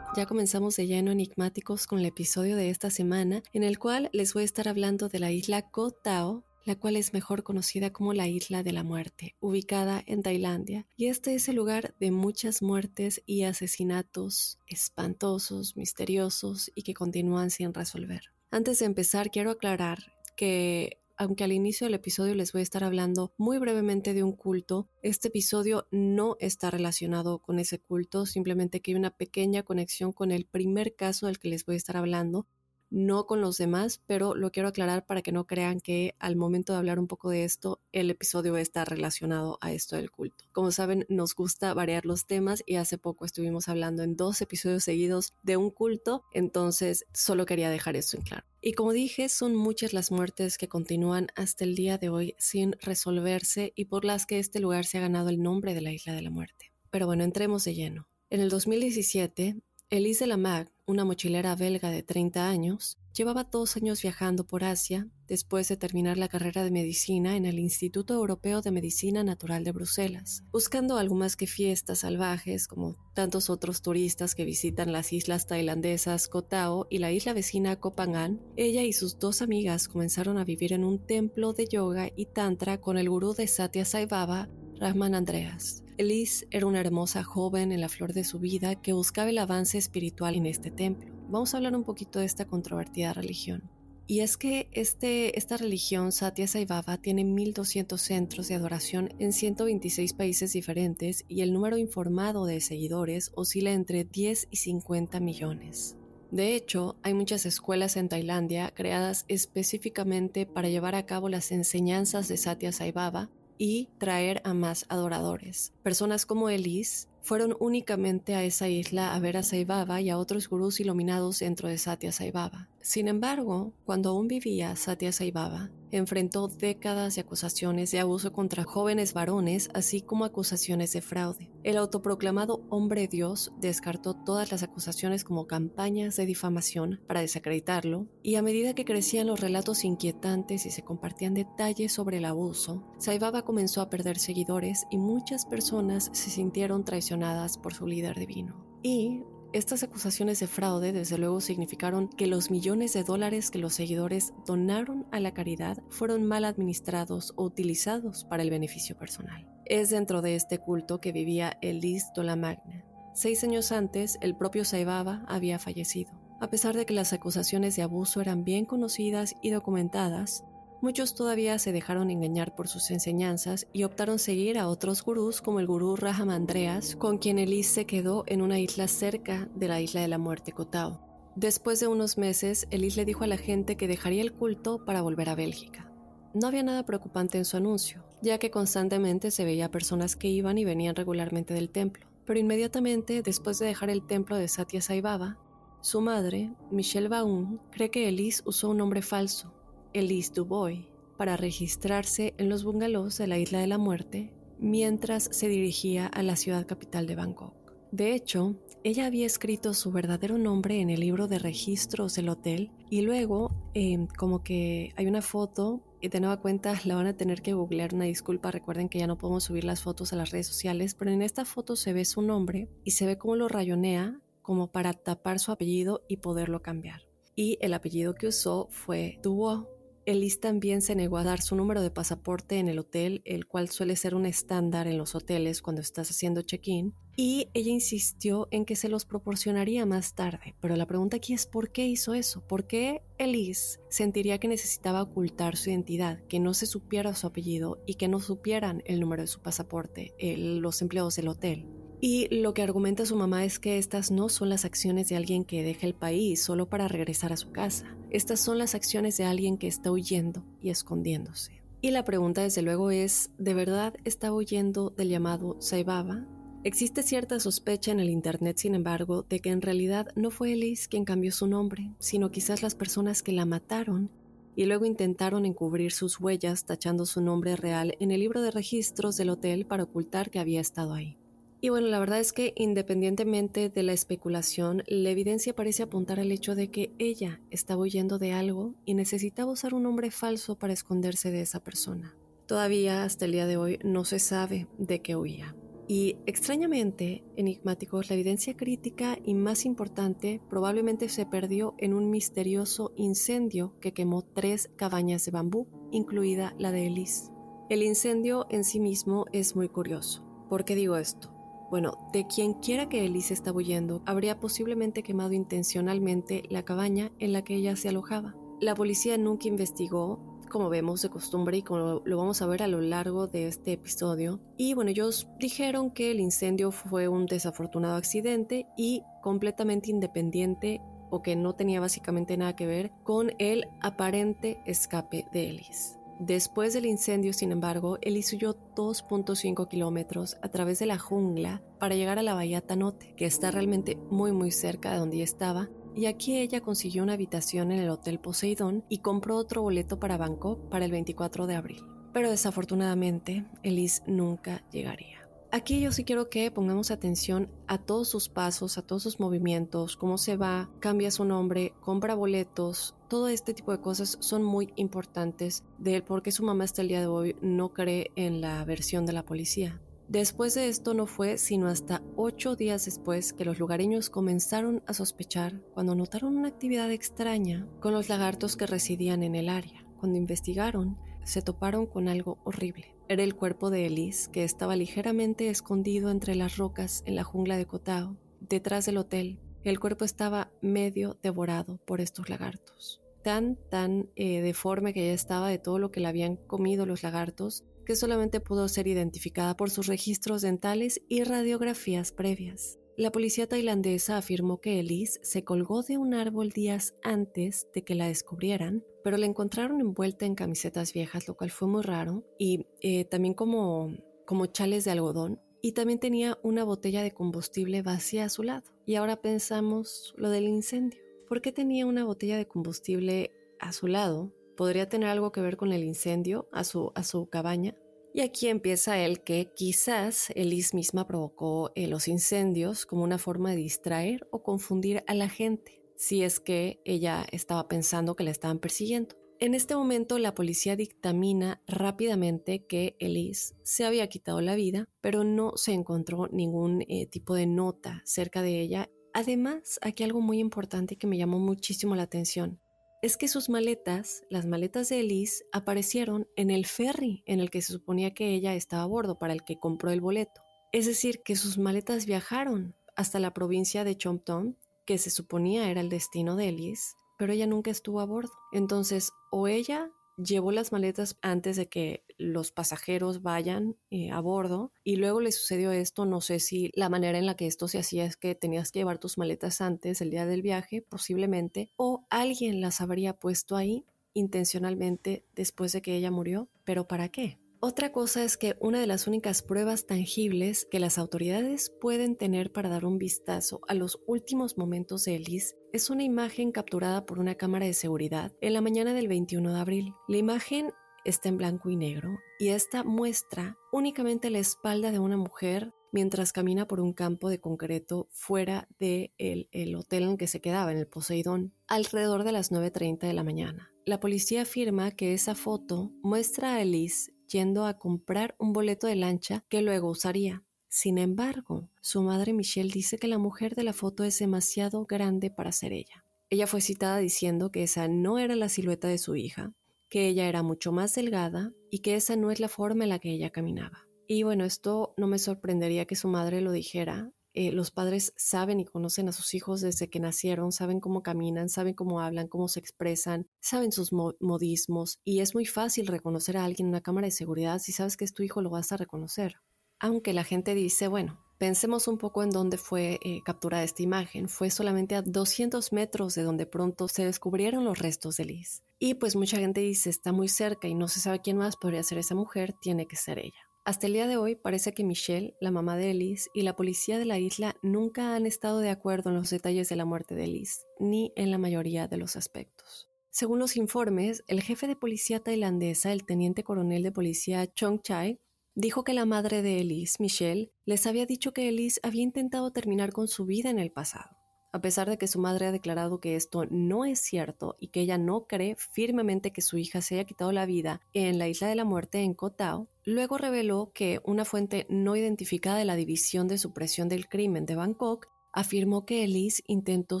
Ya 0.16 0.24
comenzamos 0.24 0.76
de 0.76 0.86
lleno 0.86 1.10
enigmáticos 1.10 1.86
con 1.86 1.98
el 1.98 2.06
episodio 2.06 2.56
de 2.56 2.70
esta 2.70 2.88
semana, 2.88 3.42
en 3.52 3.62
el 3.62 3.78
cual 3.78 4.08
les 4.14 4.32
voy 4.32 4.42
a 4.42 4.46
estar 4.46 4.66
hablando 4.66 5.10
de 5.10 5.18
la 5.18 5.30
isla 5.30 5.70
Koh 5.70 5.90
Tao, 5.90 6.42
la 6.66 6.74
cual 6.74 6.96
es 6.96 7.14
mejor 7.14 7.44
conocida 7.44 7.92
como 7.92 8.12
la 8.12 8.28
Isla 8.28 8.62
de 8.62 8.72
la 8.72 8.82
Muerte, 8.82 9.36
ubicada 9.40 10.02
en 10.04 10.22
Tailandia. 10.22 10.86
Y 10.96 11.06
este 11.06 11.34
es 11.34 11.48
el 11.48 11.56
lugar 11.56 11.94
de 12.00 12.10
muchas 12.10 12.60
muertes 12.60 13.22
y 13.24 13.44
asesinatos 13.44 14.58
espantosos, 14.66 15.76
misteriosos 15.76 16.72
y 16.74 16.82
que 16.82 16.92
continúan 16.92 17.50
sin 17.50 17.72
resolver. 17.72 18.32
Antes 18.50 18.80
de 18.80 18.86
empezar, 18.86 19.30
quiero 19.30 19.52
aclarar 19.52 20.12
que 20.36 20.98
aunque 21.16 21.44
al 21.44 21.52
inicio 21.52 21.86
del 21.86 21.94
episodio 21.94 22.34
les 22.34 22.52
voy 22.52 22.60
a 22.60 22.62
estar 22.62 22.84
hablando 22.84 23.32
muy 23.38 23.58
brevemente 23.58 24.12
de 24.12 24.22
un 24.22 24.32
culto, 24.32 24.90
este 25.02 25.28
episodio 25.28 25.86
no 25.90 26.36
está 26.40 26.70
relacionado 26.70 27.38
con 27.38 27.58
ese 27.58 27.78
culto, 27.78 28.26
simplemente 28.26 28.80
que 28.80 28.90
hay 28.90 28.96
una 28.96 29.16
pequeña 29.16 29.62
conexión 29.62 30.12
con 30.12 30.30
el 30.30 30.44
primer 30.44 30.94
caso 30.94 31.26
del 31.26 31.38
que 31.38 31.48
les 31.48 31.64
voy 31.64 31.76
a 31.76 31.78
estar 31.78 31.96
hablando, 31.96 32.46
no 32.90 33.26
con 33.26 33.40
los 33.40 33.58
demás, 33.58 34.00
pero 34.06 34.34
lo 34.34 34.50
quiero 34.50 34.68
aclarar 34.68 35.06
para 35.06 35.22
que 35.22 35.32
no 35.32 35.46
crean 35.46 35.80
que 35.80 36.14
al 36.18 36.36
momento 36.36 36.72
de 36.72 36.78
hablar 36.78 36.98
un 36.98 37.06
poco 37.06 37.30
de 37.30 37.44
esto, 37.44 37.80
el 37.92 38.10
episodio 38.10 38.56
está 38.56 38.84
relacionado 38.84 39.58
a 39.60 39.72
esto 39.72 39.96
del 39.96 40.10
culto. 40.10 40.44
Como 40.52 40.70
saben, 40.70 41.06
nos 41.08 41.34
gusta 41.34 41.74
variar 41.74 42.06
los 42.06 42.26
temas 42.26 42.62
y 42.66 42.76
hace 42.76 42.98
poco 42.98 43.24
estuvimos 43.24 43.68
hablando 43.68 44.02
en 44.02 44.16
dos 44.16 44.40
episodios 44.40 44.84
seguidos 44.84 45.34
de 45.42 45.56
un 45.56 45.70
culto, 45.70 46.24
entonces 46.32 47.06
solo 47.12 47.46
quería 47.46 47.70
dejar 47.70 47.96
esto 47.96 48.16
en 48.16 48.22
claro. 48.22 48.46
Y 48.60 48.72
como 48.72 48.92
dije, 48.92 49.28
son 49.28 49.54
muchas 49.54 49.92
las 49.92 50.10
muertes 50.10 50.58
que 50.58 50.68
continúan 50.68 51.28
hasta 51.36 51.64
el 51.64 51.76
día 51.76 51.98
de 51.98 52.08
hoy 52.08 52.34
sin 52.38 52.72
resolverse 52.80 53.72
y 53.76 53.84
por 53.84 54.04
las 54.04 54.26
que 54.26 54.38
este 54.38 54.60
lugar 54.60 54.84
se 54.86 54.98
ha 54.98 55.02
ganado 55.02 55.28
el 55.28 55.40
nombre 55.40 55.74
de 55.74 55.82
la 55.82 55.92
Isla 55.92 56.14
de 56.14 56.22
la 56.22 56.30
Muerte. 56.30 56.72
Pero 56.90 57.06
bueno, 57.06 57.24
entremos 57.24 57.64
de 57.64 57.74
lleno. 57.74 58.08
En 58.30 58.40
el 58.40 58.48
2017, 58.48 59.60
Elise 59.90 60.24
de 60.24 60.28
Lamagne, 60.28 60.70
una 60.86 61.04
mochilera 61.04 61.56
belga 61.56 61.90
de 61.90 62.04
30 62.04 62.48
años, 62.48 62.96
llevaba 63.12 63.44
dos 63.44 63.76
años 63.76 64.00
viajando 64.02 64.46
por 64.46 64.62
Asia 64.62 65.08
después 65.26 65.68
de 65.68 65.76
terminar 65.76 66.16
la 66.16 66.28
carrera 66.28 66.62
de 66.62 66.70
medicina 66.70 67.36
en 67.36 67.44
el 67.44 67.58
Instituto 67.58 68.14
Europeo 68.14 68.62
de 68.62 68.70
Medicina 68.70 69.24
Natural 69.24 69.64
de 69.64 69.72
Bruselas, 69.72 70.44
buscando 70.52 70.96
algo 70.96 71.16
más 71.16 71.34
que 71.34 71.48
fiestas 71.48 72.00
salvajes 72.00 72.68
como 72.68 72.96
tantos 73.14 73.50
otros 73.50 73.82
turistas 73.82 74.36
que 74.36 74.44
visitan 74.44 74.92
las 74.92 75.12
islas 75.12 75.48
tailandesas 75.48 76.28
Koh 76.28 76.42
Tao 76.42 76.86
y 76.88 76.98
la 76.98 77.10
isla 77.10 77.32
vecina 77.32 77.74
Koh 77.76 77.92
Phangan. 77.92 78.40
Ella 78.56 78.82
y 78.82 78.92
sus 78.92 79.18
dos 79.18 79.42
amigas 79.42 79.88
comenzaron 79.88 80.38
a 80.38 80.44
vivir 80.44 80.72
en 80.72 80.84
un 80.84 81.04
templo 81.04 81.52
de 81.52 81.66
yoga 81.66 82.10
y 82.14 82.26
tantra 82.26 82.80
con 82.80 82.96
el 82.96 83.10
gurú 83.10 83.34
de 83.34 83.48
Satya 83.48 83.84
Sai 83.84 84.06
Baba, 84.06 84.48
Rahman 84.78 85.16
Andreas. 85.16 85.82
Elise 85.98 86.46
era 86.50 86.66
una 86.66 86.80
hermosa 86.80 87.24
joven 87.24 87.72
en 87.72 87.80
la 87.80 87.88
flor 87.88 88.12
de 88.12 88.24
su 88.24 88.38
vida 88.38 88.74
que 88.74 88.92
buscaba 88.92 89.30
el 89.30 89.38
avance 89.38 89.78
espiritual 89.78 90.34
en 90.34 90.44
este 90.44 90.70
templo. 90.70 91.10
Vamos 91.28 91.54
a 91.54 91.56
hablar 91.56 91.74
un 91.74 91.84
poquito 91.84 92.18
de 92.18 92.26
esta 92.26 92.46
controvertida 92.46 93.14
religión. 93.14 93.70
Y 94.06 94.20
es 94.20 94.36
que 94.36 94.68
este, 94.72 95.36
esta 95.38 95.56
religión, 95.56 96.12
Satya 96.12 96.46
Sai 96.46 96.66
Baba, 96.66 96.98
tiene 96.98 97.24
1.200 97.24 97.96
centros 97.96 98.48
de 98.48 98.54
adoración 98.54 99.14
en 99.18 99.32
126 99.32 100.12
países 100.12 100.52
diferentes 100.52 101.24
y 101.28 101.40
el 101.40 101.52
número 101.52 101.78
informado 101.78 102.44
de 102.44 102.60
seguidores 102.60 103.32
oscila 103.34 103.72
entre 103.72 104.04
10 104.04 104.48
y 104.50 104.56
50 104.58 105.18
millones. 105.18 105.96
De 106.30 106.54
hecho, 106.54 106.96
hay 107.02 107.14
muchas 107.14 107.46
escuelas 107.46 107.96
en 107.96 108.08
Tailandia 108.08 108.72
creadas 108.74 109.24
específicamente 109.28 110.44
para 110.44 110.68
llevar 110.68 110.94
a 110.94 111.06
cabo 111.06 111.28
las 111.28 111.50
enseñanzas 111.52 112.28
de 112.28 112.36
Satya 112.36 112.70
Sai 112.70 112.92
Baba 112.92 113.30
y 113.58 113.88
traer 113.98 114.40
a 114.44 114.54
más 114.54 114.86
adoradores. 114.88 115.72
Personas 115.82 116.26
como 116.26 116.48
Elise 116.48 117.08
fueron 117.22 117.56
únicamente 117.58 118.34
a 118.34 118.44
esa 118.44 118.68
isla 118.68 119.14
a 119.14 119.18
ver 119.18 119.36
a 119.36 119.42
Saibaba 119.42 120.00
y 120.00 120.10
a 120.10 120.18
otros 120.18 120.48
gurús 120.48 120.80
iluminados 120.80 121.40
dentro 121.40 121.68
de 121.68 121.78
Satya 121.78 122.12
Saibaba. 122.12 122.68
Sin 122.86 123.08
embargo, 123.08 123.72
cuando 123.84 124.10
aún 124.10 124.28
vivía 124.28 124.76
Satya 124.76 125.10
Saibaba, 125.10 125.72
enfrentó 125.90 126.46
décadas 126.46 127.16
de 127.16 127.22
acusaciones 127.22 127.90
de 127.90 127.98
abuso 127.98 128.32
contra 128.32 128.62
jóvenes 128.62 129.12
varones, 129.12 129.70
así 129.74 130.02
como 130.02 130.24
acusaciones 130.24 130.92
de 130.92 131.00
fraude. 131.02 131.50
El 131.64 131.78
autoproclamado 131.78 132.64
hombre 132.70 133.08
Dios 133.08 133.50
descartó 133.58 134.14
todas 134.14 134.52
las 134.52 134.62
acusaciones 134.62 135.24
como 135.24 135.48
campañas 135.48 136.14
de 136.14 136.26
difamación 136.26 137.00
para 137.08 137.22
desacreditarlo, 137.22 138.06
y 138.22 138.36
a 138.36 138.42
medida 138.42 138.72
que 138.76 138.84
crecían 138.84 139.26
los 139.26 139.40
relatos 139.40 139.82
inquietantes 139.82 140.64
y 140.64 140.70
se 140.70 140.84
compartían 140.84 141.34
detalles 141.34 141.92
sobre 141.92 142.18
el 142.18 142.24
abuso, 142.24 142.86
Saibaba 142.98 143.42
comenzó 143.42 143.80
a 143.80 143.90
perder 143.90 144.16
seguidores 144.16 144.86
y 144.92 144.98
muchas 144.98 145.44
personas 145.44 146.08
se 146.12 146.30
sintieron 146.30 146.84
traicionadas 146.84 147.58
por 147.58 147.74
su 147.74 147.84
líder 147.88 148.16
divino. 148.16 148.64
Y 148.80 149.24
estas 149.52 149.82
acusaciones 149.82 150.40
de 150.40 150.46
fraude 150.46 150.92
desde 150.92 151.18
luego 151.18 151.40
significaron 151.40 152.08
que 152.08 152.26
los 152.26 152.50
millones 152.50 152.92
de 152.92 153.04
dólares 153.04 153.50
que 153.50 153.58
los 153.58 153.74
seguidores 153.74 154.32
donaron 154.46 155.06
a 155.12 155.20
la 155.20 155.32
caridad 155.32 155.78
fueron 155.88 156.24
mal 156.24 156.44
administrados 156.44 157.32
o 157.36 157.44
utilizados 157.44 158.24
para 158.24 158.42
el 158.42 158.50
beneficio 158.50 158.96
personal. 158.96 159.48
Es 159.64 159.90
dentro 159.90 160.22
de 160.22 160.34
este 160.34 160.58
culto 160.58 161.00
que 161.00 161.12
vivía 161.12 161.58
Elise 161.60 162.12
Magna. 162.16 162.84
Seis 163.14 163.42
años 163.44 163.72
antes, 163.72 164.18
el 164.20 164.36
propio 164.36 164.64
Saibaba 164.64 165.24
había 165.26 165.58
fallecido. 165.58 166.12
A 166.40 166.50
pesar 166.50 166.76
de 166.76 166.84
que 166.84 166.92
las 166.92 167.14
acusaciones 167.14 167.76
de 167.76 167.82
abuso 167.82 168.20
eran 168.20 168.44
bien 168.44 168.66
conocidas 168.66 169.34
y 169.40 169.50
documentadas, 169.50 170.44
Muchos 170.86 171.16
todavía 171.16 171.58
se 171.58 171.72
dejaron 171.72 172.12
engañar 172.12 172.54
por 172.54 172.68
sus 172.68 172.92
enseñanzas 172.92 173.66
y 173.72 173.82
optaron 173.82 174.20
seguir 174.20 174.56
a 174.56 174.68
otros 174.68 175.02
gurús 175.02 175.42
como 175.42 175.58
el 175.58 175.66
gurú 175.66 175.96
Raham 175.96 176.30
Andreas, 176.30 176.94
con 176.94 177.18
quien 177.18 177.40
Elise 177.40 177.74
se 177.74 177.86
quedó 177.86 178.22
en 178.28 178.40
una 178.40 178.60
isla 178.60 178.86
cerca 178.86 179.48
de 179.56 179.66
la 179.66 179.80
isla 179.80 180.00
de 180.00 180.06
la 180.06 180.18
muerte 180.18 180.52
Kotao. 180.52 181.00
Después 181.34 181.80
de 181.80 181.88
unos 181.88 182.18
meses, 182.18 182.68
Elise 182.70 182.98
le 182.98 183.04
dijo 183.04 183.24
a 183.24 183.26
la 183.26 183.36
gente 183.36 183.76
que 183.76 183.88
dejaría 183.88 184.22
el 184.22 184.32
culto 184.32 184.84
para 184.84 185.02
volver 185.02 185.28
a 185.28 185.34
Bélgica. 185.34 185.90
No 186.34 186.46
había 186.46 186.62
nada 186.62 186.86
preocupante 186.86 187.36
en 187.36 187.46
su 187.46 187.56
anuncio, 187.56 188.04
ya 188.22 188.38
que 188.38 188.52
constantemente 188.52 189.32
se 189.32 189.44
veía 189.44 189.72
personas 189.72 190.14
que 190.14 190.28
iban 190.28 190.56
y 190.56 190.64
venían 190.64 190.94
regularmente 190.94 191.52
del 191.52 191.70
templo. 191.70 192.06
Pero 192.26 192.38
inmediatamente, 192.38 193.22
después 193.22 193.58
de 193.58 193.66
dejar 193.66 193.90
el 193.90 194.06
templo 194.06 194.36
de 194.36 194.46
Satya 194.46 194.80
Sai 194.80 195.00
Baba, 195.00 195.36
su 195.80 196.00
madre, 196.00 196.52
Michelle 196.70 197.08
Baum, 197.08 197.58
cree 197.72 197.90
que 197.90 198.08
Elise 198.08 198.44
usó 198.46 198.70
un 198.70 198.76
nombre 198.76 199.02
falso 199.02 199.55
Elise 199.92 200.32
Dubois 200.34 200.86
para 201.16 201.36
registrarse 201.36 202.34
en 202.38 202.48
los 202.48 202.64
bungalows 202.64 203.18
de 203.18 203.26
la 203.26 203.38
Isla 203.38 203.60
de 203.60 203.66
la 203.66 203.78
Muerte 203.78 204.32
mientras 204.58 205.28
se 205.32 205.48
dirigía 205.48 206.06
a 206.06 206.22
la 206.22 206.36
ciudad 206.36 206.66
capital 206.66 207.06
de 207.06 207.16
Bangkok. 207.16 207.54
De 207.92 208.14
hecho, 208.14 208.56
ella 208.84 209.06
había 209.06 209.26
escrito 209.26 209.74
su 209.74 209.90
verdadero 209.90 210.38
nombre 210.38 210.80
en 210.80 210.90
el 210.90 211.00
libro 211.00 211.28
de 211.28 211.38
registros 211.38 212.14
del 212.14 212.28
hotel 212.28 212.70
y 212.90 213.02
luego 213.02 213.70
em, 213.74 214.06
como 214.06 214.42
que 214.42 214.92
hay 214.96 215.06
una 215.06 215.22
foto 215.22 215.82
y 216.00 216.08
de 216.08 216.20
nueva 216.20 216.40
cuenta 216.40 216.78
la 216.84 216.94
van 216.94 217.06
a 217.06 217.16
tener 217.16 217.42
que 217.42 217.54
googlear 217.54 217.94
una 217.94 218.04
disculpa, 218.04 218.50
recuerden 218.50 218.88
que 218.88 218.98
ya 218.98 219.06
no 219.06 219.18
podemos 219.18 219.44
subir 219.44 219.64
las 219.64 219.82
fotos 219.82 220.12
a 220.12 220.16
las 220.16 220.30
redes 220.30 220.46
sociales, 220.46 220.94
pero 220.94 221.10
en 221.10 221.22
esta 221.22 221.44
foto 221.44 221.74
se 221.74 221.92
ve 221.92 222.04
su 222.04 222.22
nombre 222.22 222.68
y 222.84 222.92
se 222.92 223.06
ve 223.06 223.18
cómo 223.18 223.36
lo 223.36 223.48
rayonea 223.48 224.20
como 224.42 224.70
para 224.70 224.92
tapar 224.92 225.38
su 225.40 225.50
apellido 225.50 226.04
y 226.08 226.18
poderlo 226.18 226.62
cambiar. 226.62 227.02
Y 227.34 227.58
el 227.60 227.74
apellido 227.74 228.14
que 228.14 228.28
usó 228.28 228.68
fue 228.70 229.18
Duo, 229.22 229.68
Elise 230.06 230.38
también 230.38 230.82
se 230.82 230.94
negó 230.94 231.18
a 231.18 231.24
dar 231.24 231.42
su 231.42 231.56
número 231.56 231.82
de 231.82 231.90
pasaporte 231.90 232.58
en 232.58 232.68
el 232.68 232.78
hotel, 232.78 233.22
el 233.24 233.46
cual 233.46 233.68
suele 233.68 233.96
ser 233.96 234.14
un 234.14 234.24
estándar 234.24 234.86
en 234.86 234.98
los 234.98 235.16
hoteles 235.16 235.62
cuando 235.62 235.82
estás 235.82 236.10
haciendo 236.10 236.42
check-in, 236.42 236.94
y 237.16 237.48
ella 237.54 237.72
insistió 237.72 238.46
en 238.50 238.64
que 238.64 238.76
se 238.76 238.88
los 238.88 239.04
proporcionaría 239.04 239.84
más 239.84 240.14
tarde. 240.14 240.54
Pero 240.60 240.76
la 240.76 240.86
pregunta 240.86 241.16
aquí 241.16 241.34
es 241.34 241.46
¿por 241.46 241.72
qué 241.72 241.86
hizo 241.86 242.14
eso? 242.14 242.46
¿Por 242.46 242.66
qué 242.66 243.02
Elise 243.18 243.80
sentiría 243.88 244.38
que 244.38 244.48
necesitaba 244.48 245.02
ocultar 245.02 245.56
su 245.56 245.70
identidad, 245.70 246.20
que 246.28 246.38
no 246.38 246.54
se 246.54 246.66
supiera 246.66 247.14
su 247.14 247.26
apellido 247.26 247.82
y 247.86 247.94
que 247.94 248.08
no 248.08 248.20
supieran 248.20 248.82
el 248.86 249.00
número 249.00 249.22
de 249.22 249.28
su 249.28 249.40
pasaporte 249.40 250.14
los 250.18 250.82
empleados 250.82 251.16
del 251.16 251.28
hotel? 251.28 251.75
Y 252.00 252.28
lo 252.34 252.52
que 252.52 252.62
argumenta 252.62 253.06
su 253.06 253.16
mamá 253.16 253.44
es 253.44 253.58
que 253.58 253.78
estas 253.78 254.10
no 254.10 254.28
son 254.28 254.50
las 254.50 254.64
acciones 254.64 255.08
de 255.08 255.16
alguien 255.16 255.44
que 255.44 255.62
deja 255.62 255.86
el 255.86 255.94
país 255.94 256.42
solo 256.42 256.68
para 256.68 256.88
regresar 256.88 257.32
a 257.32 257.36
su 257.36 257.52
casa. 257.52 257.96
Estas 258.10 258.40
son 258.40 258.58
las 258.58 258.74
acciones 258.74 259.16
de 259.16 259.24
alguien 259.24 259.56
que 259.56 259.66
está 259.66 259.90
huyendo 259.90 260.44
y 260.60 260.70
escondiéndose. 260.70 261.62
Y 261.80 261.90
la 261.90 262.04
pregunta 262.04 262.42
desde 262.42 262.62
luego 262.62 262.90
es, 262.90 263.30
¿de 263.38 263.54
verdad 263.54 263.94
está 264.04 264.32
huyendo 264.32 264.90
del 264.90 265.08
llamado 265.08 265.56
Saibaba? 265.60 266.26
Existe 266.64 267.02
cierta 267.02 267.38
sospecha 267.38 267.92
en 267.92 268.00
el 268.00 268.08
Internet, 268.08 268.58
sin 268.58 268.74
embargo, 268.74 269.22
de 269.22 269.40
que 269.40 269.50
en 269.50 269.62
realidad 269.62 270.08
no 270.16 270.30
fue 270.30 270.52
Elise 270.52 270.88
quien 270.88 271.04
cambió 271.04 271.30
su 271.30 271.46
nombre, 271.46 271.92
sino 271.98 272.30
quizás 272.30 272.60
las 272.60 272.74
personas 272.74 273.22
que 273.22 273.32
la 273.32 273.46
mataron 273.46 274.10
y 274.56 274.64
luego 274.64 274.84
intentaron 274.84 275.44
encubrir 275.44 275.92
sus 275.92 276.18
huellas 276.18 276.64
tachando 276.64 277.06
su 277.06 277.20
nombre 277.20 277.54
real 277.56 277.94
en 278.00 278.10
el 278.10 278.20
libro 278.20 278.42
de 278.42 278.50
registros 278.50 279.16
del 279.16 279.30
hotel 279.30 279.66
para 279.66 279.84
ocultar 279.84 280.30
que 280.30 280.40
había 280.40 280.60
estado 280.60 280.94
ahí. 280.94 281.18
Y 281.60 281.70
bueno, 281.70 281.86
la 281.88 281.98
verdad 281.98 282.20
es 282.20 282.32
que 282.32 282.52
independientemente 282.56 283.70
de 283.70 283.82
la 283.82 283.92
especulación, 283.92 284.82
la 284.86 285.10
evidencia 285.10 285.56
parece 285.56 285.82
apuntar 285.82 286.20
al 286.20 286.30
hecho 286.30 286.54
de 286.54 286.70
que 286.70 286.92
ella 286.98 287.40
estaba 287.50 287.82
huyendo 287.82 288.18
de 288.18 288.32
algo 288.32 288.74
y 288.84 288.94
necesitaba 288.94 289.52
usar 289.52 289.72
un 289.72 289.84
nombre 289.84 290.10
falso 290.10 290.58
para 290.58 290.74
esconderse 290.74 291.30
de 291.30 291.40
esa 291.40 291.60
persona. 291.60 292.14
Todavía 292.46 293.04
hasta 293.04 293.24
el 293.24 293.32
día 293.32 293.46
de 293.46 293.56
hoy 293.56 293.78
no 293.82 294.04
se 294.04 294.18
sabe 294.18 294.68
de 294.78 295.00
qué 295.00 295.16
huía. 295.16 295.56
Y 295.88 296.16
extrañamente, 296.26 297.24
enigmáticos, 297.36 298.10
la 298.10 298.16
evidencia 298.16 298.56
crítica 298.56 299.18
y 299.24 299.34
más 299.34 299.64
importante 299.64 300.40
probablemente 300.50 301.08
se 301.08 301.26
perdió 301.26 301.74
en 301.78 301.94
un 301.94 302.10
misterioso 302.10 302.92
incendio 302.96 303.74
que 303.80 303.92
quemó 303.92 304.22
tres 304.22 304.68
cabañas 304.76 305.24
de 305.24 305.30
bambú, 305.30 305.68
incluida 305.92 306.54
la 306.58 306.72
de 306.72 306.88
Elise. 306.88 307.30
El 307.70 307.82
incendio 307.82 308.46
en 308.50 308.64
sí 308.64 308.80
mismo 308.80 309.26
es 309.32 309.56
muy 309.56 309.68
curioso. 309.68 310.24
¿Por 310.48 310.64
qué 310.64 310.74
digo 310.74 310.96
esto? 310.96 311.35
Bueno, 311.70 311.98
de 312.12 312.26
quien 312.26 312.54
quiera 312.54 312.88
que 312.88 313.04
Elise 313.04 313.34
estaba 313.34 313.58
huyendo, 313.58 314.02
habría 314.06 314.38
posiblemente 314.38 315.02
quemado 315.02 315.32
intencionalmente 315.32 316.44
la 316.48 316.64
cabaña 316.64 317.10
en 317.18 317.32
la 317.32 317.42
que 317.42 317.56
ella 317.56 317.74
se 317.76 317.88
alojaba. 317.88 318.34
La 318.60 318.74
policía 318.74 319.18
nunca 319.18 319.48
investigó, 319.48 320.38
como 320.48 320.68
vemos 320.68 321.02
de 321.02 321.10
costumbre 321.10 321.58
y 321.58 321.62
como 321.62 322.02
lo 322.04 322.16
vamos 322.16 322.40
a 322.40 322.46
ver 322.46 322.62
a 322.62 322.68
lo 322.68 322.80
largo 322.80 323.26
de 323.26 323.48
este 323.48 323.72
episodio. 323.72 324.40
Y 324.56 324.74
bueno, 324.74 324.90
ellos 324.90 325.28
dijeron 325.40 325.90
que 325.90 326.12
el 326.12 326.20
incendio 326.20 326.70
fue 326.70 327.08
un 327.08 327.26
desafortunado 327.26 327.96
accidente 327.96 328.66
y 328.76 329.02
completamente 329.20 329.90
independiente 329.90 330.80
o 331.10 331.22
que 331.22 331.36
no 331.36 331.54
tenía 331.54 331.80
básicamente 331.80 332.36
nada 332.36 332.56
que 332.56 332.66
ver 332.66 332.92
con 333.02 333.32
el 333.38 333.66
aparente 333.80 334.62
escape 334.66 335.26
de 335.32 335.50
Ellis. 335.50 335.95
Después 336.18 336.72
del 336.72 336.86
incendio, 336.86 337.34
sin 337.34 337.52
embargo, 337.52 337.98
Ellis 338.00 338.32
huyó 338.32 338.56
2.5 338.74 339.68
kilómetros 339.68 340.36
a 340.40 340.48
través 340.48 340.78
de 340.78 340.86
la 340.86 340.98
jungla 340.98 341.62
para 341.78 341.94
llegar 341.94 342.18
a 342.18 342.22
la 342.22 342.34
bahía 342.34 342.62
Tanote, 342.62 343.12
que 343.16 343.26
está 343.26 343.50
realmente 343.50 343.96
muy 344.10 344.32
muy 344.32 344.50
cerca 344.50 344.92
de 344.92 344.98
donde 344.98 345.22
estaba, 345.22 345.68
y 345.94 346.06
aquí 346.06 346.38
ella 346.38 346.60
consiguió 346.60 347.02
una 347.02 347.14
habitación 347.14 347.70
en 347.70 347.80
el 347.80 347.90
Hotel 347.90 348.18
Poseidón 348.18 348.84
y 348.88 348.98
compró 348.98 349.36
otro 349.36 349.62
boleto 349.62 349.98
para 349.98 350.16
Bangkok 350.16 350.68
para 350.70 350.86
el 350.86 350.90
24 350.90 351.46
de 351.46 351.54
abril. 351.54 351.82
Pero 352.12 352.30
desafortunadamente, 352.30 353.44
Elise 353.62 354.02
nunca 354.06 354.64
llegaría. 354.70 355.25
Aquí 355.56 355.80
yo 355.80 355.90
sí 355.90 356.04
quiero 356.04 356.28
que 356.28 356.50
pongamos 356.50 356.90
atención 356.90 357.50
a 357.66 357.78
todos 357.78 358.10
sus 358.10 358.28
pasos, 358.28 358.76
a 358.76 358.82
todos 358.82 359.02
sus 359.02 359.20
movimientos, 359.20 359.96
cómo 359.96 360.18
se 360.18 360.36
va, 360.36 360.68
cambia 360.80 361.10
su 361.10 361.24
nombre, 361.24 361.72
compra 361.80 362.14
boletos, 362.14 362.94
todo 363.08 363.28
este 363.28 363.54
tipo 363.54 363.72
de 363.72 363.80
cosas 363.80 364.18
son 364.20 364.42
muy 364.42 364.74
importantes 364.76 365.64
de 365.78 365.96
él 365.96 366.02
porque 366.02 366.30
su 366.30 366.42
mamá 366.42 366.64
hasta 366.64 366.82
el 366.82 366.88
día 366.88 367.00
de 367.00 367.06
hoy 367.06 367.36
no 367.40 367.72
cree 367.72 368.10
en 368.16 368.42
la 368.42 368.62
versión 368.66 369.06
de 369.06 369.14
la 369.14 369.24
policía. 369.24 369.80
Después 370.08 370.52
de 370.52 370.68
esto 370.68 370.92
no 370.92 371.06
fue 371.06 371.38
sino 371.38 371.68
hasta 371.68 372.02
ocho 372.16 372.54
días 372.54 372.84
después 372.84 373.32
que 373.32 373.46
los 373.46 373.58
lugareños 373.58 374.10
comenzaron 374.10 374.82
a 374.86 374.92
sospechar 374.92 375.62
cuando 375.72 375.94
notaron 375.94 376.36
una 376.36 376.48
actividad 376.48 376.90
extraña 376.90 377.66
con 377.80 377.94
los 377.94 378.10
lagartos 378.10 378.58
que 378.58 378.66
residían 378.66 379.22
en 379.22 379.34
el 379.34 379.48
área. 379.48 379.86
Cuando 380.00 380.18
investigaron, 380.18 380.98
se 381.24 381.40
toparon 381.40 381.86
con 381.86 382.08
algo 382.08 382.36
horrible. 382.44 382.95
Era 383.08 383.22
el 383.22 383.36
cuerpo 383.36 383.70
de 383.70 383.86
Elise, 383.86 384.28
que 384.32 384.42
estaba 384.42 384.74
ligeramente 384.74 385.48
escondido 385.48 386.10
entre 386.10 386.34
las 386.34 386.56
rocas 386.56 387.04
en 387.06 387.14
la 387.14 387.22
jungla 387.22 387.56
de 387.56 387.64
Cotao, 387.64 388.16
detrás 388.40 388.86
del 388.86 388.96
hotel. 388.96 389.38
El 389.62 389.78
cuerpo 389.78 390.04
estaba 390.04 390.50
medio 390.60 391.16
devorado 391.22 391.78
por 391.86 392.00
estos 392.00 392.28
lagartos. 392.28 393.00
Tan, 393.22 393.58
tan 393.70 394.10
eh, 394.16 394.40
deforme 394.40 394.92
que 394.92 395.06
ya 395.06 395.12
estaba 395.12 395.48
de 395.48 395.58
todo 395.58 395.78
lo 395.78 395.92
que 395.92 396.00
le 396.00 396.08
habían 396.08 396.34
comido 396.34 396.84
los 396.84 397.04
lagartos, 397.04 397.64
que 397.84 397.94
solamente 397.94 398.40
pudo 398.40 398.66
ser 398.66 398.88
identificada 398.88 399.56
por 399.56 399.70
sus 399.70 399.86
registros 399.86 400.42
dentales 400.42 401.00
y 401.08 401.22
radiografías 401.22 402.10
previas. 402.10 402.80
La 402.96 403.12
policía 403.12 403.46
tailandesa 403.46 404.16
afirmó 404.16 404.60
que 404.60 404.80
Elise 404.80 405.20
se 405.22 405.44
colgó 405.44 405.82
de 405.82 405.96
un 405.96 406.12
árbol 406.12 406.50
días 406.50 406.96
antes 407.04 407.68
de 407.72 407.84
que 407.84 407.94
la 407.94 408.08
descubrieran, 408.08 408.84
pero 409.06 409.18
la 409.18 409.26
encontraron 409.26 409.80
envuelta 409.80 410.26
en 410.26 410.34
camisetas 410.34 410.92
viejas, 410.92 411.28
lo 411.28 411.36
cual 411.36 411.52
fue 411.52 411.68
muy 411.68 411.82
raro, 411.82 412.24
y 412.40 412.66
eh, 412.80 413.04
también 413.04 413.34
como, 413.34 413.96
como 414.24 414.46
chales 414.46 414.84
de 414.84 414.90
algodón, 414.90 415.40
y 415.62 415.74
también 415.74 416.00
tenía 416.00 416.40
una 416.42 416.64
botella 416.64 417.04
de 417.04 417.14
combustible 417.14 417.82
vacía 417.82 418.24
a 418.24 418.28
su 418.28 418.42
lado. 418.42 418.64
Y 418.84 418.96
ahora 418.96 419.22
pensamos 419.22 420.12
lo 420.16 420.28
del 420.28 420.48
incendio. 420.48 421.00
¿Por 421.28 421.40
qué 421.40 421.52
tenía 421.52 421.86
una 421.86 422.02
botella 422.02 422.36
de 422.36 422.48
combustible 422.48 423.30
a 423.60 423.70
su 423.70 423.86
lado? 423.86 424.32
¿Podría 424.56 424.88
tener 424.88 425.08
algo 425.08 425.30
que 425.30 425.40
ver 425.40 425.56
con 425.56 425.72
el 425.72 425.84
incendio 425.84 426.48
a 426.50 426.64
su, 426.64 426.90
a 426.96 427.04
su 427.04 427.28
cabaña? 427.28 427.76
Y 428.12 428.22
aquí 428.22 428.48
empieza 428.48 428.98
el 428.98 429.22
que 429.22 429.52
quizás 429.54 430.30
Elise 430.34 430.74
misma 430.74 431.06
provocó 431.06 431.70
eh, 431.76 431.86
los 431.86 432.08
incendios 432.08 432.86
como 432.86 433.04
una 433.04 433.18
forma 433.18 433.50
de 433.50 433.58
distraer 433.58 434.26
o 434.32 434.42
confundir 434.42 435.04
a 435.06 435.14
la 435.14 435.28
gente, 435.28 435.80
si 435.96 436.22
es 436.22 436.40
que 436.40 436.80
ella 436.84 437.26
estaba 437.32 437.68
pensando 437.68 438.16
que 438.16 438.24
la 438.24 438.30
estaban 438.30 438.58
persiguiendo. 438.58 439.16
En 439.38 439.54
este 439.54 439.76
momento 439.76 440.18
la 440.18 440.34
policía 440.34 440.76
dictamina 440.76 441.62
rápidamente 441.66 442.64
que 442.64 442.96
Elise 443.00 443.54
se 443.62 443.84
había 443.84 444.08
quitado 444.08 444.40
la 444.40 444.54
vida, 444.54 444.88
pero 445.02 445.24
no 445.24 445.52
se 445.56 445.72
encontró 445.72 446.28
ningún 446.28 446.82
eh, 446.88 447.06
tipo 447.06 447.34
de 447.34 447.46
nota 447.46 448.02
cerca 448.06 448.40
de 448.40 448.60
ella. 448.60 448.88
Además, 449.12 449.78
aquí 449.82 450.04
algo 450.04 450.22
muy 450.22 450.38
importante 450.38 450.96
que 450.96 451.06
me 451.06 451.18
llamó 451.18 451.38
muchísimo 451.38 451.94
la 451.96 452.04
atención 452.04 452.60
es 453.02 453.16
que 453.16 453.28
sus 453.28 453.48
maletas, 453.48 454.24
las 454.30 454.46
maletas 454.46 454.88
de 454.88 455.00
Elise, 455.00 455.44
aparecieron 455.52 456.26
en 456.34 456.50
el 456.50 456.66
ferry 456.66 457.22
en 457.26 457.40
el 457.40 457.50
que 457.50 457.62
se 457.62 457.72
suponía 457.72 458.14
que 458.14 458.34
ella 458.34 458.54
estaba 458.54 458.82
a 458.82 458.86
bordo 458.86 459.18
para 459.18 459.32
el 459.32 459.44
que 459.44 459.58
compró 459.58 459.90
el 459.90 460.00
boleto. 460.00 460.40
Es 460.72 460.86
decir, 460.86 461.22
que 461.22 461.36
sus 461.36 461.58
maletas 461.58 462.06
viajaron 462.06 462.74
hasta 462.96 463.20
la 463.20 463.32
provincia 463.32 463.84
de 463.84 463.96
Chompton, 463.96 464.56
que 464.86 464.98
se 464.98 465.10
suponía 465.10 465.70
era 465.70 465.80
el 465.80 465.88
destino 465.88 466.36
de 466.36 466.48
Elise, 466.48 466.94
pero 467.18 467.32
ella 467.32 467.46
nunca 467.46 467.70
estuvo 467.70 468.00
a 468.00 468.06
bordo. 468.06 468.32
Entonces, 468.52 469.12
o 469.30 469.48
ella 469.48 469.90
llevó 470.16 470.50
las 470.50 470.72
maletas 470.72 471.18
antes 471.20 471.56
de 471.56 471.68
que 471.68 472.04
los 472.18 472.50
pasajeros 472.50 473.22
vayan 473.22 473.76
eh, 473.90 474.10
a 474.10 474.20
bordo 474.20 474.72
y 474.82 474.96
luego 474.96 475.20
le 475.20 475.32
sucedió 475.32 475.72
esto, 475.72 476.06
no 476.06 476.20
sé 476.20 476.40
si 476.40 476.70
la 476.74 476.88
manera 476.88 477.18
en 477.18 477.26
la 477.26 477.36
que 477.36 477.46
esto 477.46 477.68
se 477.68 477.78
hacía 477.78 478.06
es 478.06 478.16
que 478.16 478.34
tenías 478.34 478.72
que 478.72 478.78
llevar 478.78 478.98
tus 478.98 479.18
maletas 479.18 479.60
antes 479.60 480.00
el 480.00 480.10
día 480.10 480.24
del 480.24 480.42
viaje, 480.42 480.80
posiblemente, 480.80 481.70
o 481.76 482.06
alguien 482.08 482.60
las 482.60 482.80
habría 482.80 483.18
puesto 483.18 483.56
ahí 483.56 483.84
intencionalmente 484.14 485.26
después 485.34 485.72
de 485.72 485.82
que 485.82 485.94
ella 485.94 486.10
murió, 486.10 486.48
pero 486.64 486.88
¿para 486.88 487.10
qué? 487.10 487.38
Otra 487.68 487.90
cosa 487.90 488.22
es 488.22 488.36
que 488.36 488.54
una 488.60 488.78
de 488.78 488.86
las 488.86 489.08
únicas 489.08 489.42
pruebas 489.42 489.86
tangibles 489.86 490.68
que 490.70 490.78
las 490.78 490.98
autoridades 490.98 491.72
pueden 491.80 492.14
tener 492.14 492.52
para 492.52 492.68
dar 492.68 492.84
un 492.84 492.96
vistazo 492.96 493.60
a 493.66 493.74
los 493.74 494.00
últimos 494.06 494.56
momentos 494.56 495.04
de 495.04 495.16
Elise 495.16 495.56
es 495.72 495.90
una 495.90 496.04
imagen 496.04 496.52
capturada 496.52 497.04
por 497.06 497.18
una 497.18 497.34
cámara 497.34 497.66
de 497.66 497.74
seguridad 497.74 498.32
en 498.40 498.52
la 498.52 498.60
mañana 498.60 498.94
del 498.94 499.08
21 499.08 499.52
de 499.52 499.58
abril. 499.58 499.94
La 500.06 500.16
imagen 500.16 500.70
está 501.04 501.28
en 501.28 501.38
blanco 501.38 501.68
y 501.68 501.74
negro 501.74 502.16
y 502.38 502.50
esta 502.50 502.84
muestra 502.84 503.58
únicamente 503.72 504.30
la 504.30 504.38
espalda 504.38 504.92
de 504.92 505.00
una 505.00 505.16
mujer 505.16 505.74
mientras 505.90 506.32
camina 506.32 506.68
por 506.68 506.78
un 506.78 506.92
campo 506.92 507.30
de 507.30 507.40
concreto 507.40 508.06
fuera 508.12 508.68
del 508.78 509.10
de 509.18 509.48
el 509.50 509.74
hotel 509.74 510.04
en 510.04 510.18
que 510.18 510.28
se 510.28 510.40
quedaba, 510.40 510.70
en 510.70 510.78
el 510.78 510.86
Poseidón, 510.86 511.52
alrededor 511.66 512.22
de 512.22 512.30
las 512.30 512.52
9.30 512.52 513.08
de 513.08 513.12
la 513.12 513.24
mañana. 513.24 513.72
La 513.84 513.98
policía 513.98 514.42
afirma 514.42 514.92
que 514.92 515.14
esa 515.14 515.34
foto 515.34 515.92
muestra 516.02 516.54
a 516.54 516.62
Elise 516.62 517.15
yendo 517.26 517.66
a 517.66 517.78
comprar 517.78 518.34
un 518.38 518.52
boleto 518.52 518.86
de 518.86 518.96
lancha 518.96 519.44
que 519.48 519.62
luego 519.62 519.90
usaría. 519.90 520.44
Sin 520.68 520.98
embargo, 520.98 521.68
su 521.80 522.02
madre 522.02 522.32
Michelle 522.32 522.72
dice 522.72 522.98
que 522.98 523.08
la 523.08 523.18
mujer 523.18 523.54
de 523.54 523.64
la 523.64 523.72
foto 523.72 524.04
es 524.04 524.18
demasiado 524.18 524.84
grande 524.84 525.30
para 525.30 525.52
ser 525.52 525.72
ella. 525.72 526.04
Ella 526.28 526.46
fue 526.46 526.60
citada 526.60 526.98
diciendo 526.98 527.50
que 527.50 527.62
esa 527.62 527.88
no 527.88 528.18
era 528.18 528.34
la 528.34 528.48
silueta 528.48 528.88
de 528.88 528.98
su 528.98 529.16
hija, 529.16 529.52
que 529.88 530.08
ella 530.08 530.28
era 530.28 530.42
mucho 530.42 530.72
más 530.72 530.94
delgada 530.94 531.52
y 531.70 531.78
que 531.78 531.94
esa 531.94 532.16
no 532.16 532.30
es 532.30 532.40
la 532.40 532.48
forma 532.48 532.84
en 532.84 532.90
la 532.90 532.98
que 532.98 533.12
ella 533.12 533.30
caminaba. 533.30 533.86
Y 534.08 534.22
bueno, 534.22 534.44
esto 534.44 534.94
no 534.96 535.06
me 535.06 535.18
sorprendería 535.18 535.84
que 535.84 535.96
su 535.96 536.08
madre 536.08 536.40
lo 536.40 536.52
dijera, 536.52 537.10
eh, 537.36 537.52
los 537.52 537.70
padres 537.70 538.12
saben 538.16 538.58
y 538.58 538.64
conocen 538.64 539.08
a 539.08 539.12
sus 539.12 539.34
hijos 539.34 539.60
desde 539.60 539.88
que 539.88 540.00
nacieron, 540.00 540.50
saben 540.50 540.80
cómo 540.80 541.02
caminan, 541.02 541.48
saben 541.48 541.74
cómo 541.74 542.00
hablan, 542.00 542.26
cómo 542.26 542.48
se 542.48 542.58
expresan, 542.58 543.28
saben 543.40 543.70
sus 543.70 543.92
modismos 543.92 544.98
y 545.04 545.20
es 545.20 545.34
muy 545.34 545.46
fácil 545.46 545.86
reconocer 545.86 546.36
a 546.36 546.44
alguien 546.44 546.66
en 546.66 546.70
una 546.70 546.80
cámara 546.80 547.06
de 547.06 547.12
seguridad. 547.12 547.60
Si 547.60 547.72
sabes 547.72 547.96
que 547.96 548.04
es 548.04 548.14
tu 548.14 548.22
hijo, 548.22 548.42
lo 548.42 548.50
vas 548.50 548.72
a 548.72 548.76
reconocer. 548.76 549.34
Aunque 549.78 550.12
la 550.12 550.24
gente 550.24 550.54
dice, 550.54 550.88
bueno, 550.88 551.22
Pensemos 551.38 551.86
un 551.86 551.98
poco 551.98 552.22
en 552.22 552.30
dónde 552.30 552.56
fue 552.56 552.98
eh, 553.02 553.20
capturada 553.22 553.62
esta 553.62 553.82
imagen. 553.82 554.30
Fue 554.30 554.48
solamente 554.48 554.94
a 554.94 555.02
200 555.02 555.70
metros 555.74 556.14
de 556.14 556.22
donde 556.22 556.46
pronto 556.46 556.88
se 556.88 557.04
descubrieron 557.04 557.62
los 557.62 557.78
restos 557.78 558.16
de 558.16 558.24
Liz. 558.24 558.62
Y 558.78 558.94
pues 558.94 559.16
mucha 559.16 559.36
gente 559.36 559.60
dice, 559.60 559.90
está 559.90 560.12
muy 560.12 560.28
cerca 560.28 560.66
y 560.66 560.74
no 560.74 560.88
se 560.88 561.00
sabe 561.00 561.20
quién 561.20 561.36
más 561.36 561.56
podría 561.56 561.82
ser 561.82 561.98
esa 561.98 562.14
mujer, 562.14 562.54
tiene 562.62 562.86
que 562.86 562.96
ser 562.96 563.18
ella. 563.18 563.45
Hasta 563.66 563.88
el 563.88 563.94
día 563.94 564.06
de 564.06 564.16
hoy 564.16 564.36
parece 564.36 564.72
que 564.72 564.84
Michelle, 564.84 565.34
la 565.40 565.50
mamá 565.50 565.76
de 565.76 565.90
Elise, 565.90 566.30
y 566.32 566.42
la 566.42 566.54
policía 566.54 567.00
de 567.00 567.04
la 567.04 567.18
isla 567.18 567.56
nunca 567.62 568.14
han 568.14 568.24
estado 568.24 568.60
de 568.60 568.70
acuerdo 568.70 569.10
en 569.10 569.16
los 569.16 569.28
detalles 569.28 569.68
de 569.68 569.74
la 569.74 569.84
muerte 569.84 570.14
de 570.14 570.22
Elise, 570.22 570.60
ni 570.78 571.12
en 571.16 571.32
la 571.32 571.38
mayoría 571.38 571.88
de 571.88 571.96
los 571.96 572.14
aspectos. 572.14 572.88
Según 573.10 573.40
los 573.40 573.56
informes, 573.56 574.22
el 574.28 574.40
jefe 574.40 574.68
de 574.68 574.76
policía 574.76 575.18
tailandesa, 575.18 575.92
el 575.92 576.06
teniente 576.06 576.44
coronel 576.44 576.84
de 576.84 576.92
policía 576.92 577.52
Chong 577.52 577.82
Chai, 577.82 578.20
dijo 578.54 578.84
que 578.84 578.94
la 578.94 579.04
madre 579.04 579.42
de 579.42 579.60
Elise, 579.60 579.96
Michelle, 579.98 580.52
les 580.64 580.86
había 580.86 581.04
dicho 581.04 581.32
que 581.32 581.48
Elise 581.48 581.80
había 581.82 582.04
intentado 582.04 582.52
terminar 582.52 582.92
con 582.92 583.08
su 583.08 583.26
vida 583.26 583.50
en 583.50 583.58
el 583.58 583.72
pasado 583.72 584.15
a 584.56 584.60
pesar 584.62 584.88
de 584.88 584.96
que 584.96 585.06
su 585.06 585.18
madre 585.18 585.44
ha 585.44 585.52
declarado 585.52 586.00
que 586.00 586.16
esto 586.16 586.46
no 586.48 586.86
es 586.86 586.98
cierto 586.98 587.56
y 587.60 587.68
que 587.68 587.80
ella 587.82 587.98
no 587.98 588.26
cree 588.26 588.56
firmemente 588.56 589.30
que 589.30 589.42
su 589.42 589.58
hija 589.58 589.82
se 589.82 589.96
haya 589.96 590.04
quitado 590.04 590.32
la 590.32 590.46
vida 590.46 590.80
en 590.94 591.18
la 591.18 591.28
isla 591.28 591.46
de 591.48 591.56
la 591.56 591.66
muerte 591.66 592.00
en 592.00 592.14
Kotao, 592.14 592.66
luego 592.82 593.18
reveló 593.18 593.70
que 593.74 594.00
una 594.02 594.24
fuente 594.24 594.66
no 594.70 594.96
identificada 594.96 595.58
de 595.58 595.66
la 595.66 595.76
División 595.76 596.26
de 596.26 596.38
Supresión 596.38 596.88
del 596.88 597.06
Crimen 597.06 597.44
de 597.44 597.54
Bangkok 597.54 598.06
afirmó 598.32 598.86
que 598.86 599.04
Elise 599.04 599.42
intentó 599.46 600.00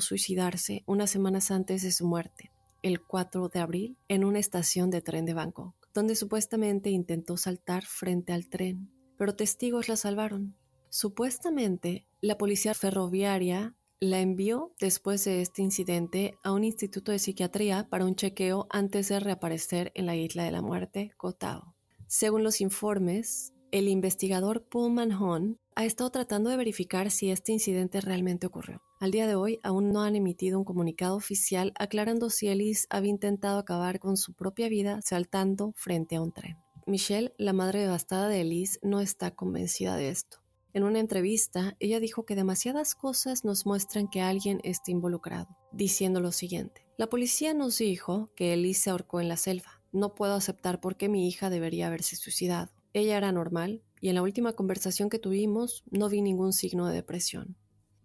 suicidarse 0.00 0.84
unas 0.86 1.10
semanas 1.10 1.50
antes 1.50 1.82
de 1.82 1.92
su 1.92 2.06
muerte, 2.06 2.50
el 2.80 3.04
4 3.04 3.50
de 3.50 3.60
abril, 3.60 3.98
en 4.08 4.24
una 4.24 4.38
estación 4.38 4.88
de 4.88 5.02
tren 5.02 5.26
de 5.26 5.34
Bangkok, 5.34 5.74
donde 5.92 6.16
supuestamente 6.16 6.88
intentó 6.88 7.36
saltar 7.36 7.84
frente 7.84 8.32
al 8.32 8.48
tren, 8.48 8.90
pero 9.18 9.36
testigos 9.36 9.88
la 9.88 9.96
salvaron. 9.96 10.56
Supuestamente, 10.88 12.06
la 12.22 12.38
policía 12.38 12.72
ferroviaria 12.72 13.74
la 14.00 14.20
envió 14.20 14.74
después 14.78 15.24
de 15.24 15.40
este 15.40 15.62
incidente 15.62 16.38
a 16.42 16.52
un 16.52 16.64
instituto 16.64 17.12
de 17.12 17.18
psiquiatría 17.18 17.88
para 17.88 18.04
un 18.04 18.14
chequeo 18.14 18.66
antes 18.68 19.08
de 19.08 19.20
reaparecer 19.20 19.90
en 19.94 20.06
la 20.06 20.16
isla 20.16 20.44
de 20.44 20.50
la 20.50 20.60
muerte, 20.60 21.12
Kotao. 21.16 21.74
Según 22.06 22.44
los 22.44 22.60
informes, 22.60 23.54
el 23.72 23.88
investigador 23.88 24.64
Paul 24.68 24.92
Manhon 24.92 25.58
ha 25.74 25.84
estado 25.84 26.10
tratando 26.10 26.50
de 26.50 26.56
verificar 26.56 27.10
si 27.10 27.30
este 27.30 27.52
incidente 27.52 28.00
realmente 28.00 28.46
ocurrió. 28.46 28.82
Al 29.00 29.10
día 29.10 29.26
de 29.26 29.34
hoy 29.34 29.60
aún 29.62 29.92
no 29.92 30.02
han 30.02 30.14
emitido 30.14 30.58
un 30.58 30.64
comunicado 30.64 31.16
oficial 31.16 31.72
aclarando 31.78 32.30
si 32.30 32.48
Elise 32.48 32.86
había 32.90 33.10
intentado 33.10 33.58
acabar 33.58 33.98
con 33.98 34.16
su 34.16 34.34
propia 34.34 34.68
vida 34.68 35.00
saltando 35.02 35.72
frente 35.74 36.16
a 36.16 36.22
un 36.22 36.32
tren. 36.32 36.56
Michelle, 36.86 37.34
la 37.38 37.52
madre 37.52 37.80
devastada 37.80 38.28
de 38.28 38.42
Elise, 38.42 38.78
no 38.82 39.00
está 39.00 39.32
convencida 39.32 39.96
de 39.96 40.10
esto. 40.10 40.45
En 40.76 40.84
una 40.84 41.00
entrevista, 41.00 41.74
ella 41.80 42.00
dijo 42.00 42.26
que 42.26 42.34
demasiadas 42.34 42.94
cosas 42.94 43.46
nos 43.46 43.64
muestran 43.64 44.08
que 44.08 44.20
alguien 44.20 44.60
está 44.62 44.90
involucrado, 44.90 45.56
diciendo 45.72 46.20
lo 46.20 46.32
siguiente. 46.32 46.86
La 46.98 47.06
policía 47.06 47.54
nos 47.54 47.78
dijo 47.78 48.28
que 48.36 48.52
Elise 48.52 48.82
se 48.82 48.90
ahorcó 48.90 49.22
en 49.22 49.28
la 49.30 49.38
selva. 49.38 49.80
No 49.90 50.14
puedo 50.14 50.34
aceptar 50.34 50.78
por 50.82 50.98
qué 50.98 51.08
mi 51.08 51.26
hija 51.28 51.48
debería 51.48 51.86
haberse 51.86 52.14
suicidado. 52.16 52.72
Ella 52.92 53.16
era 53.16 53.32
normal 53.32 53.80
y 54.02 54.10
en 54.10 54.16
la 54.16 54.22
última 54.22 54.52
conversación 54.52 55.08
que 55.08 55.18
tuvimos 55.18 55.82
no 55.90 56.10
vi 56.10 56.20
ningún 56.20 56.52
signo 56.52 56.86
de 56.86 56.94
depresión. 56.96 57.56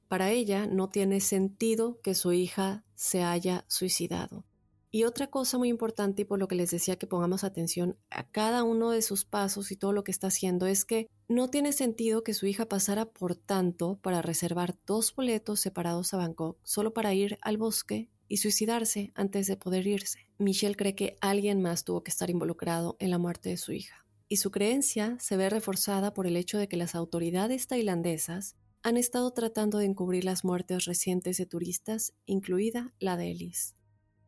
Para 0.07 0.31
ella 0.31 0.65
no 0.65 0.87
tiene 0.87 1.19
sentido 1.19 1.99
que 2.01 2.15
su 2.15 2.31
hija 2.31 2.85
se 2.95 3.21
haya 3.21 3.65
suicidado. 3.67 4.45
Y 4.93 5.05
otra 5.05 5.27
cosa 5.27 5.57
muy 5.57 5.69
importante 5.69 6.24
y 6.24 6.25
por 6.25 6.38
lo 6.38 6.50
que 6.50 6.55
les 6.55 6.69
decía 6.69 6.98
que 6.98 7.07
pongamos 7.07 7.45
atención 7.45 7.98
a 8.10 8.29
cada 8.29 8.63
uno 8.63 8.91
de 8.91 9.01
sus 9.01 9.24
pasos 9.24 9.71
y 9.71 9.77
todo 9.77 9.93
lo 9.93 10.03
que 10.03 10.12
está 10.12 10.27
haciendo 10.27 10.67
es 10.67 10.83
que 10.83 11.07
no 11.29 11.50
tiene 11.50 11.71
sentido 11.71 12.25
que 12.25 12.33
su 12.33 12.45
hija 12.45 12.67
pasara 12.67 13.05
por 13.05 13.36
tanto 13.36 14.00
para 14.01 14.21
reservar 14.21 14.75
dos 14.86 15.15
boletos 15.15 15.62
separados 15.62 16.13
a 16.13 16.17
Bangkok 16.17 16.57
solo 16.63 16.93
para 16.93 17.13
ir 17.13 17.38
al 17.41 17.55
bosque 17.55 18.10
y 18.27 18.38
suicidarse 18.38 19.13
antes 19.15 19.48
de 19.48 19.55
poder 19.55 19.88
irse. 19.88 20.27
Michelle 20.38 20.75
cree 20.75 20.93
que 20.93 21.15
alguien 21.21 21.62
más 21.62 21.86
tuvo 21.86 22.03
que 22.03 22.12
estar 22.12 22.29
involucrado 22.29 22.98
en 23.00 23.12
la 23.12 23.17
muerte 23.17 23.48
de 23.48 23.57
su 23.57 23.71
hija. 23.71 24.05
Y 24.27 24.38
su 24.38 24.51
creencia 24.51 25.17
se 25.21 25.38
ve 25.38 25.50
reforzada 25.50 26.13
por 26.13 26.27
el 26.27 26.36
hecho 26.36 26.57
de 26.57 26.67
que 26.67 26.77
las 26.77 26.95
autoridades 26.95 27.67
tailandesas 27.67 28.57
han 28.83 28.98
estado 28.98 29.31
tratando 29.31 29.77
de 29.77 29.86
encubrir 29.86 30.25
las 30.25 30.43
muertes 30.43 30.83
recientes 30.83 31.38
de 31.38 31.45
turistas, 31.45 32.13
incluida 32.25 32.93
la 33.00 33.15
de 33.15 33.31
Elise. 33.31 33.75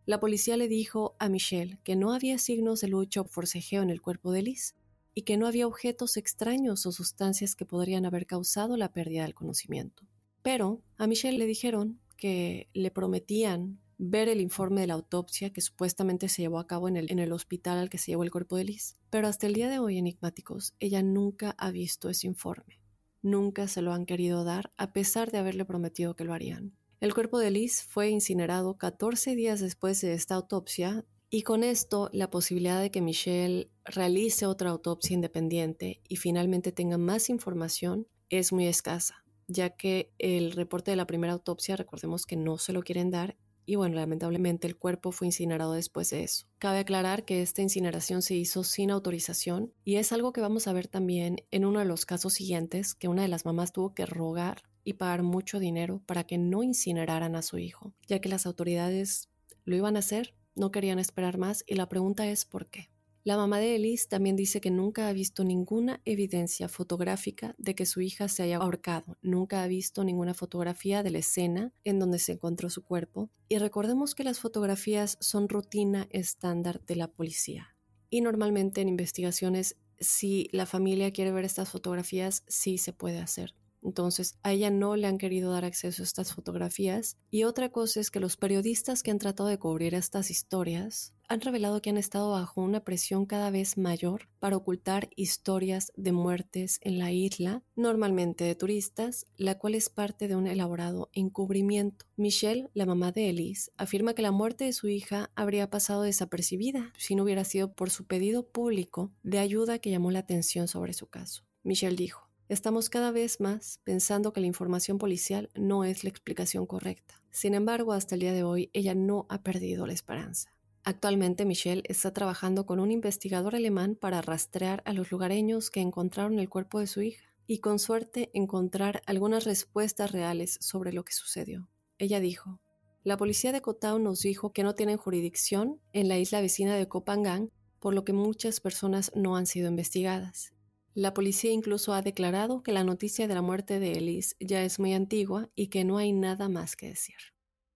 La 0.05 0.19
policía 0.19 0.57
le 0.57 0.67
dijo 0.67 1.15
a 1.17 1.29
Michelle 1.29 1.79
que 1.83 1.95
no 1.95 2.13
había 2.13 2.37
signos 2.37 2.81
de 2.81 2.89
lucha 2.89 3.21
o 3.21 3.25
forcejeo 3.25 3.81
en 3.81 3.89
el 3.89 4.01
cuerpo 4.01 4.33
de 4.33 4.39
Elise 4.39 4.75
y 5.15 5.21
que 5.21 5.37
no 5.37 5.47
había 5.47 5.65
objetos 5.65 6.17
extraños 6.17 6.85
o 6.85 6.91
sustancias 6.91 7.55
que 7.55 7.65
podrían 7.65 8.05
haber 8.05 8.25
causado 8.25 8.75
la 8.75 8.91
pérdida 8.91 9.23
del 9.23 9.33
conocimiento. 9.33 10.03
Pero 10.41 10.81
a 10.97 11.07
Michelle 11.07 11.37
le 11.37 11.45
dijeron 11.45 12.01
que 12.17 12.67
le 12.73 12.91
prometían 12.91 13.79
ver 13.97 14.27
el 14.27 14.41
informe 14.41 14.81
de 14.81 14.87
la 14.87 14.95
autopsia 14.95 15.53
que 15.53 15.61
supuestamente 15.61 16.27
se 16.27 16.41
llevó 16.41 16.59
a 16.59 16.67
cabo 16.67 16.89
en 16.89 16.97
el, 16.97 17.09
en 17.09 17.19
el 17.19 17.31
hospital 17.31 17.77
al 17.77 17.89
que 17.89 17.97
se 17.97 18.11
llevó 18.11 18.23
el 18.23 18.31
cuerpo 18.31 18.57
de 18.57 18.65
Liz. 18.65 18.97
Pero 19.09 19.29
hasta 19.29 19.47
el 19.47 19.53
día 19.53 19.69
de 19.69 19.79
hoy, 19.79 19.97
enigmáticos, 19.97 20.73
ella 20.81 21.01
nunca 21.01 21.55
ha 21.57 21.71
visto 21.71 22.09
ese 22.09 22.27
informe. 22.27 22.81
Nunca 23.21 23.69
se 23.69 23.81
lo 23.81 23.93
han 23.93 24.05
querido 24.05 24.43
dar, 24.43 24.71
a 24.75 24.91
pesar 24.91 25.31
de 25.31 25.37
haberle 25.37 25.63
prometido 25.63 26.15
que 26.15 26.25
lo 26.25 26.33
harían. 26.33 26.75
El 27.03 27.13
cuerpo 27.13 27.37
de 27.37 27.51
Liz 27.51 27.83
fue 27.83 28.07
incinerado 28.07 28.77
14 28.77 29.35
días 29.35 29.59
después 29.59 29.99
de 29.99 30.13
esta 30.13 30.35
autopsia 30.35 31.03
y 31.29 31.41
con 31.41 31.65
esto 31.65 32.09
la 32.13 32.29
posibilidad 32.29 32.79
de 32.79 32.91
que 32.91 33.01
Michelle 33.01 33.69
realice 33.83 34.45
otra 34.45 34.69
autopsia 34.69 35.13
independiente 35.13 35.99
y 36.07 36.15
finalmente 36.15 36.71
tenga 36.71 36.97
más 36.97 37.29
información 37.29 38.07
es 38.29 38.53
muy 38.53 38.67
escasa, 38.67 39.25
ya 39.49 39.71
que 39.71 40.13
el 40.17 40.53
reporte 40.53 40.91
de 40.91 40.95
la 40.95 41.05
primera 41.05 41.33
autopsia, 41.33 41.75
recordemos 41.75 42.25
que 42.25 42.37
no 42.37 42.57
se 42.57 42.71
lo 42.71 42.83
quieren 42.83 43.11
dar 43.11 43.35
y 43.65 43.75
bueno, 43.75 43.95
lamentablemente 43.95 44.65
el 44.65 44.77
cuerpo 44.77 45.11
fue 45.11 45.27
incinerado 45.27 45.73
después 45.73 46.09
de 46.09 46.23
eso. 46.23 46.47
Cabe 46.57 46.79
aclarar 46.79 47.25
que 47.25 47.41
esta 47.41 47.61
incineración 47.61 48.21
se 48.21 48.35
hizo 48.35 48.63
sin 48.63 48.91
autorización 48.91 49.73
y 49.83 49.97
es 49.97 50.13
algo 50.13 50.31
que 50.31 50.39
vamos 50.39 50.69
a 50.69 50.73
ver 50.73 50.87
también 50.87 51.35
en 51.51 51.65
uno 51.65 51.79
de 51.79 51.85
los 51.85 52.05
casos 52.05 52.35
siguientes, 52.35 52.95
que 52.95 53.09
una 53.09 53.23
de 53.23 53.27
las 53.27 53.43
mamás 53.43 53.73
tuvo 53.73 53.93
que 53.93 54.05
rogar 54.05 54.63
y 54.83 54.93
pagar 54.93 55.23
mucho 55.23 55.59
dinero 55.59 56.01
para 56.05 56.25
que 56.25 56.37
no 56.37 56.63
incineraran 56.63 57.35
a 57.35 57.41
su 57.41 57.57
hijo, 57.57 57.93
ya 58.07 58.19
que 58.19 58.29
las 58.29 58.45
autoridades 58.45 59.29
lo 59.65 59.75
iban 59.75 59.95
a 59.95 59.99
hacer, 59.99 60.35
no 60.55 60.71
querían 60.71 60.99
esperar 60.99 61.37
más 61.37 61.63
y 61.67 61.75
la 61.75 61.89
pregunta 61.89 62.27
es 62.27 62.45
¿por 62.45 62.69
qué? 62.69 62.89
La 63.25 63.37
mamá 63.37 63.59
de 63.59 63.77
Elise 63.77 64.09
también 64.09 64.35
dice 64.35 64.59
que 64.59 64.69
nunca 64.69 65.07
ha 65.07 65.13
visto 65.13 65.45
ninguna 65.45 66.01
evidencia 66.03 66.67
fotográfica 66.67 67.55
de 67.57 67.73
que 67.73 67.85
su 67.85 68.01
hija 68.01 68.27
se 68.27 68.43
haya 68.43 68.57
ahorcado, 68.57 69.17
nunca 69.21 69.63
ha 69.63 69.67
visto 69.67 70.03
ninguna 70.03 70.33
fotografía 70.33 71.03
de 71.03 71.11
la 71.11 71.19
escena 71.19 71.71
en 71.85 71.99
donde 71.99 72.19
se 72.19 72.33
encontró 72.33 72.69
su 72.69 72.83
cuerpo, 72.83 73.29
y 73.47 73.59
recordemos 73.59 74.13
que 74.13 74.25
las 74.25 74.39
fotografías 74.39 75.17
son 75.21 75.47
rutina 75.47 76.05
estándar 76.09 76.83
de 76.85 76.97
la 76.97 77.07
policía. 77.07 77.77
Y 78.09 78.19
normalmente 78.19 78.81
en 78.81 78.89
investigaciones, 78.89 79.77
si 80.01 80.49
la 80.51 80.65
familia 80.65 81.11
quiere 81.11 81.31
ver 81.31 81.45
estas 81.45 81.69
fotografías, 81.69 82.43
sí 82.49 82.77
se 82.77 82.91
puede 82.91 83.19
hacer. 83.19 83.55
Entonces, 83.83 84.37
a 84.43 84.51
ella 84.51 84.69
no 84.69 84.95
le 84.95 85.07
han 85.07 85.17
querido 85.17 85.51
dar 85.51 85.65
acceso 85.65 86.01
a 86.01 86.05
estas 86.05 86.33
fotografías. 86.33 87.17
Y 87.29 87.43
otra 87.43 87.69
cosa 87.69 87.99
es 87.99 88.11
que 88.11 88.19
los 88.19 88.37
periodistas 88.37 89.03
que 89.03 89.11
han 89.11 89.19
tratado 89.19 89.49
de 89.49 89.59
cubrir 89.59 89.93
estas 89.93 90.29
historias 90.29 91.13
han 91.27 91.41
revelado 91.41 91.81
que 91.81 91.89
han 91.89 91.97
estado 91.97 92.31
bajo 92.31 92.61
una 92.61 92.83
presión 92.83 93.25
cada 93.25 93.49
vez 93.49 93.77
mayor 93.77 94.29
para 94.39 94.57
ocultar 94.57 95.09
historias 95.15 95.91
de 95.95 96.11
muertes 96.11 96.79
en 96.81 96.99
la 96.99 97.11
isla, 97.11 97.63
normalmente 97.75 98.43
de 98.43 98.55
turistas, 98.55 99.25
la 99.37 99.57
cual 99.57 99.75
es 99.75 99.89
parte 99.89 100.27
de 100.27 100.35
un 100.35 100.47
elaborado 100.47 101.09
encubrimiento. 101.13 102.05
Michelle, 102.17 102.69
la 102.73 102.85
mamá 102.85 103.11
de 103.11 103.29
Elise, 103.29 103.71
afirma 103.77 104.13
que 104.13 104.21
la 104.21 104.31
muerte 104.31 104.65
de 104.65 104.73
su 104.73 104.89
hija 104.89 105.31
habría 105.35 105.69
pasado 105.69 106.03
desapercibida 106.03 106.93
si 106.97 107.15
no 107.15 107.23
hubiera 107.23 107.45
sido 107.45 107.73
por 107.73 107.89
su 107.89 108.05
pedido 108.05 108.47
público 108.47 109.11
de 109.23 109.39
ayuda 109.39 109.79
que 109.79 109.91
llamó 109.91 110.11
la 110.11 110.19
atención 110.19 110.67
sobre 110.67 110.93
su 110.93 111.07
caso. 111.07 111.43
Michelle 111.63 111.95
dijo, 111.95 112.29
Estamos 112.49 112.89
cada 112.89 113.11
vez 113.11 113.39
más 113.39 113.79
pensando 113.85 114.33
que 114.33 114.41
la 114.41 114.47
información 114.47 114.97
policial 114.97 115.49
no 115.55 115.85
es 115.85 116.03
la 116.03 116.09
explicación 116.09 116.65
correcta. 116.65 117.21
Sin 117.31 117.53
embargo, 117.53 117.93
hasta 117.93 118.15
el 118.15 118.21
día 118.21 118.33
de 118.33 118.43
hoy, 118.43 118.69
ella 118.73 118.95
no 118.95 119.25
ha 119.29 119.41
perdido 119.41 119.87
la 119.87 119.93
esperanza. 119.93 120.53
Actualmente, 120.83 121.45
Michelle 121.45 121.83
está 121.85 122.11
trabajando 122.11 122.65
con 122.65 122.81
un 122.81 122.91
investigador 122.91 123.55
alemán 123.55 123.95
para 123.95 124.21
rastrear 124.21 124.83
a 124.85 124.91
los 124.91 125.09
lugareños 125.09 125.71
que 125.71 125.79
encontraron 125.79 126.37
el 126.37 126.49
cuerpo 126.49 126.79
de 126.79 126.87
su 126.87 127.01
hija 127.01 127.23
y 127.47 127.59
con 127.59 127.79
suerte 127.79 128.29
encontrar 128.33 129.01
algunas 129.05 129.45
respuestas 129.45 130.11
reales 130.11 130.57
sobre 130.59 130.91
lo 130.91 131.05
que 131.05 131.13
sucedió. 131.13 131.69
Ella 131.97 132.19
dijo, 132.19 132.59
la 133.03 133.15
policía 133.15 133.53
de 133.53 133.61
Kotao 133.61 133.99
nos 133.99 134.21
dijo 134.21 134.51
que 134.51 134.63
no 134.63 134.75
tienen 134.75 134.97
jurisdicción 134.97 135.79
en 135.93 136.09
la 136.09 136.17
isla 136.17 136.41
vecina 136.41 136.75
de 136.75 136.87
Kopangan, 136.87 137.51
por 137.79 137.93
lo 137.93 138.03
que 138.03 138.13
muchas 138.13 138.59
personas 138.59 139.11
no 139.15 139.37
han 139.37 139.45
sido 139.45 139.69
investigadas. 139.69 140.52
La 140.95 141.13
policía 141.13 141.51
incluso 141.51 141.93
ha 141.93 142.03
declarado 142.03 142.61
que 142.61 142.71
la 142.71 142.83
noticia 142.83 143.27
de 143.27 143.33
la 143.33 143.41
muerte 143.41 143.79
de 143.79 143.93
Elise 143.93 144.35
ya 144.39 144.63
es 144.63 144.79
muy 144.79 144.93
antigua 144.93 145.49
y 145.55 145.67
que 145.67 145.83
no 145.83 145.97
hay 145.97 146.13
nada 146.13 146.49
más 146.49 146.75
que 146.75 146.89
decir. 146.89 147.15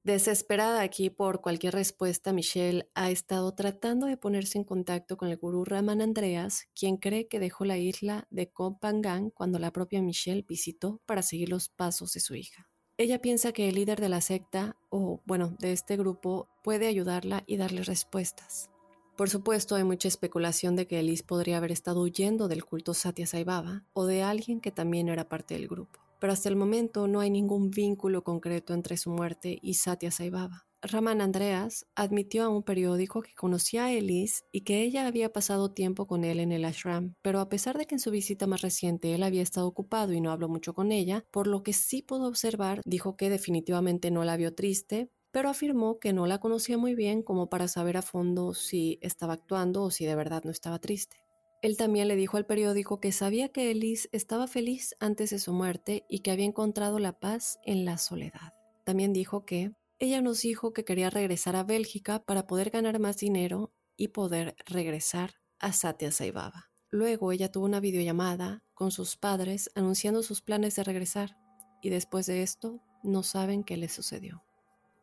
Desesperada 0.03 0.81
aquí 0.81 1.09
por 1.09 1.41
cualquier 1.41 1.73
respuesta, 1.73 2.31
Michelle 2.31 2.89
ha 2.93 3.09
estado 3.09 3.53
tratando 3.55 4.05
de 4.05 4.15
ponerse 4.17 4.57
en 4.57 4.63
contacto 4.63 5.17
con 5.17 5.29
el 5.29 5.37
gurú 5.37 5.65
Raman 5.65 6.01
Andreas, 6.01 6.69
quien 6.79 6.97
cree 6.97 7.27
que 7.27 7.39
dejó 7.39 7.65
la 7.65 7.77
isla 7.77 8.27
de 8.29 8.49
Kopangan 8.49 9.31
cuando 9.31 9.59
la 9.59 9.71
propia 9.71 10.01
Michelle 10.01 10.45
visitó 10.47 11.01
para 11.05 11.23
seguir 11.23 11.49
los 11.49 11.69
pasos 11.69 12.13
de 12.13 12.19
su 12.19 12.35
hija. 12.35 12.69
Ella 12.97 13.19
piensa 13.19 13.51
que 13.51 13.67
el 13.67 13.75
líder 13.75 13.99
de 13.99 14.09
la 14.09 14.21
secta, 14.21 14.77
o 14.89 15.21
bueno, 15.25 15.55
de 15.59 15.73
este 15.73 15.97
grupo, 15.97 16.47
puede 16.63 16.87
ayudarla 16.87 17.43
y 17.45 17.57
darle 17.57 17.83
respuestas. 17.83 18.69
Por 19.17 19.31
supuesto, 19.31 19.73
hay 19.73 19.83
mucha 19.83 20.07
especulación 20.07 20.75
de 20.75 20.85
que 20.85 20.99
Elise 20.99 21.23
podría 21.23 21.57
haber 21.57 21.71
estado 21.71 22.01
huyendo 22.01 22.47
del 22.47 22.63
culto 22.63 22.93
Satya 22.93 23.25
Sai 23.25 23.43
Baba 23.43 23.83
o 23.93 24.05
de 24.05 24.21
alguien 24.21 24.61
que 24.61 24.71
también 24.71 25.09
era 25.09 25.27
parte 25.27 25.55
del 25.55 25.67
grupo. 25.67 25.99
Pero 26.19 26.31
hasta 26.31 26.49
el 26.49 26.55
momento 26.55 27.07
no 27.07 27.19
hay 27.19 27.31
ningún 27.31 27.71
vínculo 27.71 28.23
concreto 28.23 28.75
entre 28.75 28.95
su 28.95 29.09
muerte 29.09 29.57
y 29.59 29.73
Satya 29.73 30.11
Sai 30.11 30.29
Baba. 30.29 30.67
Raman 30.83 31.21
Andreas 31.21 31.87
admitió 31.95 32.43
a 32.43 32.49
un 32.49 32.61
periódico 32.61 33.23
que 33.23 33.33
conocía 33.33 33.85
a 33.85 33.91
Elise 33.91 34.43
y 34.51 34.61
que 34.61 34.83
ella 34.83 35.07
había 35.07 35.33
pasado 35.33 35.71
tiempo 35.71 36.05
con 36.05 36.23
él 36.23 36.39
en 36.39 36.51
el 36.51 36.63
ashram, 36.65 37.15
pero 37.23 37.39
a 37.39 37.49
pesar 37.49 37.79
de 37.79 37.87
que 37.87 37.95
en 37.95 37.99
su 37.99 38.11
visita 38.11 38.45
más 38.45 38.61
reciente 38.61 39.15
él 39.15 39.23
había 39.23 39.41
estado 39.41 39.65
ocupado 39.65 40.13
y 40.13 40.21
no 40.21 40.31
habló 40.31 40.47
mucho 40.47 40.75
con 40.75 40.91
ella, 40.91 41.25
por 41.31 41.47
lo 41.47 41.63
que 41.63 41.73
sí 41.73 42.03
pudo 42.03 42.27
observar, 42.27 42.81
dijo 42.85 43.17
que 43.17 43.31
definitivamente 43.31 44.11
no 44.11 44.23
la 44.23 44.37
vio 44.37 44.53
triste, 44.53 45.09
pero 45.31 45.49
afirmó 45.49 45.99
que 45.99 46.13
no 46.13 46.25
la 46.27 46.39
conocía 46.39 46.77
muy 46.77 46.95
bien 46.95 47.21
como 47.21 47.49
para 47.49 47.67
saber 47.67 47.97
a 47.97 48.01
fondo 48.01 48.53
si 48.53 48.99
estaba 49.01 49.33
actuando 49.33 49.83
o 49.83 49.91
si 49.91 50.05
de 50.05 50.15
verdad 50.15 50.43
no 50.43 50.51
estaba 50.51 50.79
triste. 50.79 51.17
Él 51.61 51.75
también 51.75 52.07
le 52.07 52.15
dijo 52.15 52.37
al 52.37 52.45
periódico 52.45 52.99
que 52.99 53.11
sabía 53.11 53.49
que 53.49 53.71
Elise 53.71 54.09
estaba 54.11 54.47
feliz 54.47 54.95
antes 54.99 55.31
de 55.31 55.39
su 55.39 55.53
muerte 55.53 56.05
y 56.07 56.19
que 56.19 56.31
había 56.31 56.45
encontrado 56.45 56.99
la 56.99 57.19
paz 57.19 57.59
en 57.63 57.83
la 57.83 57.97
soledad. 57.97 58.53
También 58.85 59.11
dijo 59.11 59.43
que 59.43 59.71
ella 59.99 60.21
nos 60.21 60.41
dijo 60.41 60.71
que 60.71 60.85
quería 60.85 61.09
regresar 61.09 61.55
a 61.55 61.63
Bélgica 61.63 62.23
para 62.23 62.45
poder 62.45 62.69
ganar 62.69 62.99
más 62.99 63.17
dinero 63.17 63.73
y 63.95 64.09
poder 64.09 64.55
regresar 64.67 65.33
a 65.59 65.73
Satya 65.73 66.11
Saibaba. 66.11 66.69
Luego 66.89 67.31
ella 67.31 67.51
tuvo 67.51 67.65
una 67.65 67.79
videollamada 67.79 68.63
con 68.75 68.91
sus 68.91 69.17
padres 69.17 69.71
anunciando 69.75 70.21
sus 70.21 70.41
planes 70.41 70.75
de 70.75 70.83
regresar 70.83 71.35
y 71.81 71.89
después 71.89 72.27
de 72.27 72.43
esto 72.43 72.81
no 73.03 73.23
saben 73.23 73.63
qué 73.63 73.75
le 73.75 73.89
sucedió. 73.89 74.46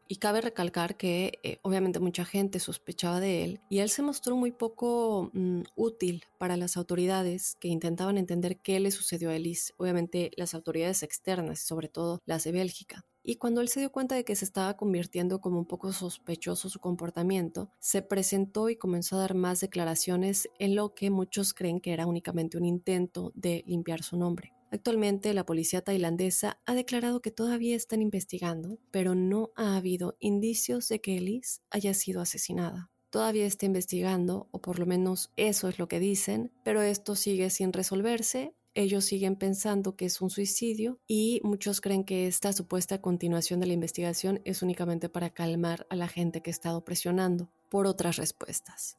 Y 0.08 0.16
cabe 0.16 0.40
recalcar 0.40 0.96
que 0.96 1.38
eh, 1.42 1.58
obviamente 1.62 2.00
mucha 2.00 2.24
gente 2.24 2.60
sospechaba 2.60 3.20
de 3.20 3.44
él 3.44 3.60
y 3.70 3.78
él 3.78 3.88
se 3.88 4.02
mostró 4.02 4.36
muy 4.36 4.52
poco 4.52 5.30
mm, 5.32 5.62
útil 5.76 6.24
para 6.38 6.56
las 6.56 6.76
autoridades 6.76 7.56
que 7.60 7.68
intentaban 7.68 8.18
entender 8.18 8.58
qué 8.58 8.80
le 8.80 8.90
sucedió 8.90 9.30
a 9.30 9.36
Elise, 9.36 9.72
obviamente 9.78 10.30
las 10.36 10.54
autoridades 10.54 11.02
externas, 11.02 11.60
sobre 11.60 11.88
todo 11.88 12.20
las 12.26 12.44
de 12.44 12.52
Bélgica. 12.52 13.04
Y 13.26 13.36
cuando 13.36 13.62
él 13.62 13.68
se 13.68 13.80
dio 13.80 13.90
cuenta 13.90 14.14
de 14.14 14.24
que 14.24 14.36
se 14.36 14.44
estaba 14.44 14.76
convirtiendo 14.76 15.40
como 15.40 15.58
un 15.58 15.64
poco 15.64 15.92
sospechoso 15.94 16.68
su 16.68 16.78
comportamiento, 16.78 17.70
se 17.78 18.02
presentó 18.02 18.68
y 18.68 18.76
comenzó 18.76 19.16
a 19.16 19.20
dar 19.20 19.34
más 19.34 19.60
declaraciones 19.60 20.50
en 20.58 20.74
lo 20.74 20.94
que 20.94 21.08
muchos 21.08 21.54
creen 21.54 21.80
que 21.80 21.94
era 21.94 22.06
únicamente 22.06 22.58
un 22.58 22.66
intento 22.66 23.32
de 23.34 23.64
limpiar 23.66 24.02
su 24.02 24.18
nombre. 24.18 24.53
Actualmente 24.74 25.32
la 25.34 25.46
policía 25.46 25.82
tailandesa 25.82 26.58
ha 26.66 26.74
declarado 26.74 27.22
que 27.22 27.30
todavía 27.30 27.76
están 27.76 28.02
investigando, 28.02 28.80
pero 28.90 29.14
no 29.14 29.52
ha 29.54 29.76
habido 29.76 30.16
indicios 30.18 30.88
de 30.88 31.00
que 31.00 31.16
Elise 31.16 31.60
haya 31.70 31.94
sido 31.94 32.20
asesinada. 32.20 32.90
Todavía 33.10 33.46
está 33.46 33.66
investigando, 33.66 34.48
o 34.50 34.60
por 34.60 34.80
lo 34.80 34.86
menos 34.86 35.30
eso 35.36 35.68
es 35.68 35.78
lo 35.78 35.86
que 35.86 36.00
dicen, 36.00 36.50
pero 36.64 36.82
esto 36.82 37.14
sigue 37.14 37.50
sin 37.50 37.72
resolverse. 37.72 38.52
Ellos 38.74 39.04
siguen 39.04 39.36
pensando 39.36 39.94
que 39.94 40.06
es 40.06 40.20
un 40.20 40.28
suicidio 40.28 40.98
y 41.06 41.40
muchos 41.44 41.80
creen 41.80 42.02
que 42.02 42.26
esta 42.26 42.52
supuesta 42.52 43.00
continuación 43.00 43.60
de 43.60 43.66
la 43.66 43.74
investigación 43.74 44.40
es 44.44 44.60
únicamente 44.60 45.08
para 45.08 45.30
calmar 45.30 45.86
a 45.88 45.94
la 45.94 46.08
gente 46.08 46.40
que 46.40 46.50
ha 46.50 46.58
estado 46.58 46.84
presionando 46.84 47.48
por 47.70 47.86
otras 47.86 48.16
respuestas. 48.16 48.98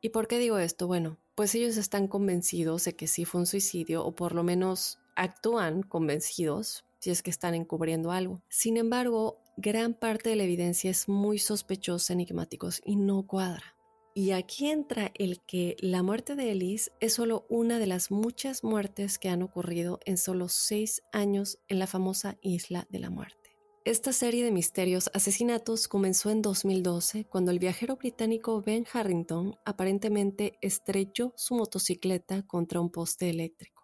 ¿Y 0.00 0.10
por 0.10 0.28
qué 0.28 0.38
digo 0.38 0.58
esto? 0.58 0.86
Bueno, 0.86 1.18
pues 1.34 1.52
ellos 1.56 1.76
están 1.78 2.06
convencidos 2.06 2.84
de 2.84 2.94
que 2.94 3.08
sí 3.08 3.24
fue 3.24 3.40
un 3.40 3.46
suicidio 3.46 4.04
o 4.04 4.14
por 4.14 4.32
lo 4.32 4.44
menos 4.44 5.00
actúan 5.16 5.82
convencidos 5.82 6.84
si 6.98 7.10
es 7.10 7.22
que 7.22 7.30
están 7.30 7.54
encubriendo 7.54 8.12
algo. 8.12 8.42
Sin 8.48 8.76
embargo, 8.76 9.38
gran 9.56 9.94
parte 9.94 10.30
de 10.30 10.36
la 10.36 10.44
evidencia 10.44 10.90
es 10.90 11.08
muy 11.08 11.38
sospechosa, 11.38 12.12
enigmáticos 12.12 12.80
y 12.84 12.96
no 12.96 13.26
cuadra. 13.26 13.76
Y 14.14 14.30
aquí 14.30 14.68
entra 14.68 15.12
el 15.14 15.42
que 15.42 15.76
la 15.78 16.02
muerte 16.02 16.36
de 16.36 16.52
Elise 16.52 16.90
es 17.00 17.12
solo 17.12 17.44
una 17.50 17.78
de 17.78 17.86
las 17.86 18.10
muchas 18.10 18.64
muertes 18.64 19.18
que 19.18 19.28
han 19.28 19.42
ocurrido 19.42 20.00
en 20.06 20.16
solo 20.16 20.48
seis 20.48 21.02
años 21.12 21.58
en 21.68 21.78
la 21.78 21.86
famosa 21.86 22.38
Isla 22.40 22.86
de 22.88 22.98
la 22.98 23.10
Muerte. 23.10 23.58
Esta 23.84 24.12
serie 24.12 24.42
de 24.42 24.50
misterios 24.50 25.10
asesinatos 25.12 25.86
comenzó 25.86 26.30
en 26.30 26.42
2012 26.42 27.26
cuando 27.26 27.52
el 27.52 27.58
viajero 27.58 27.96
británico 27.96 28.60
Ben 28.62 28.84
Harrington 28.92 29.54
aparentemente 29.64 30.58
estrelló 30.60 31.34
su 31.36 31.54
motocicleta 31.54 32.42
contra 32.46 32.80
un 32.80 32.90
poste 32.90 33.28
eléctrico. 33.28 33.75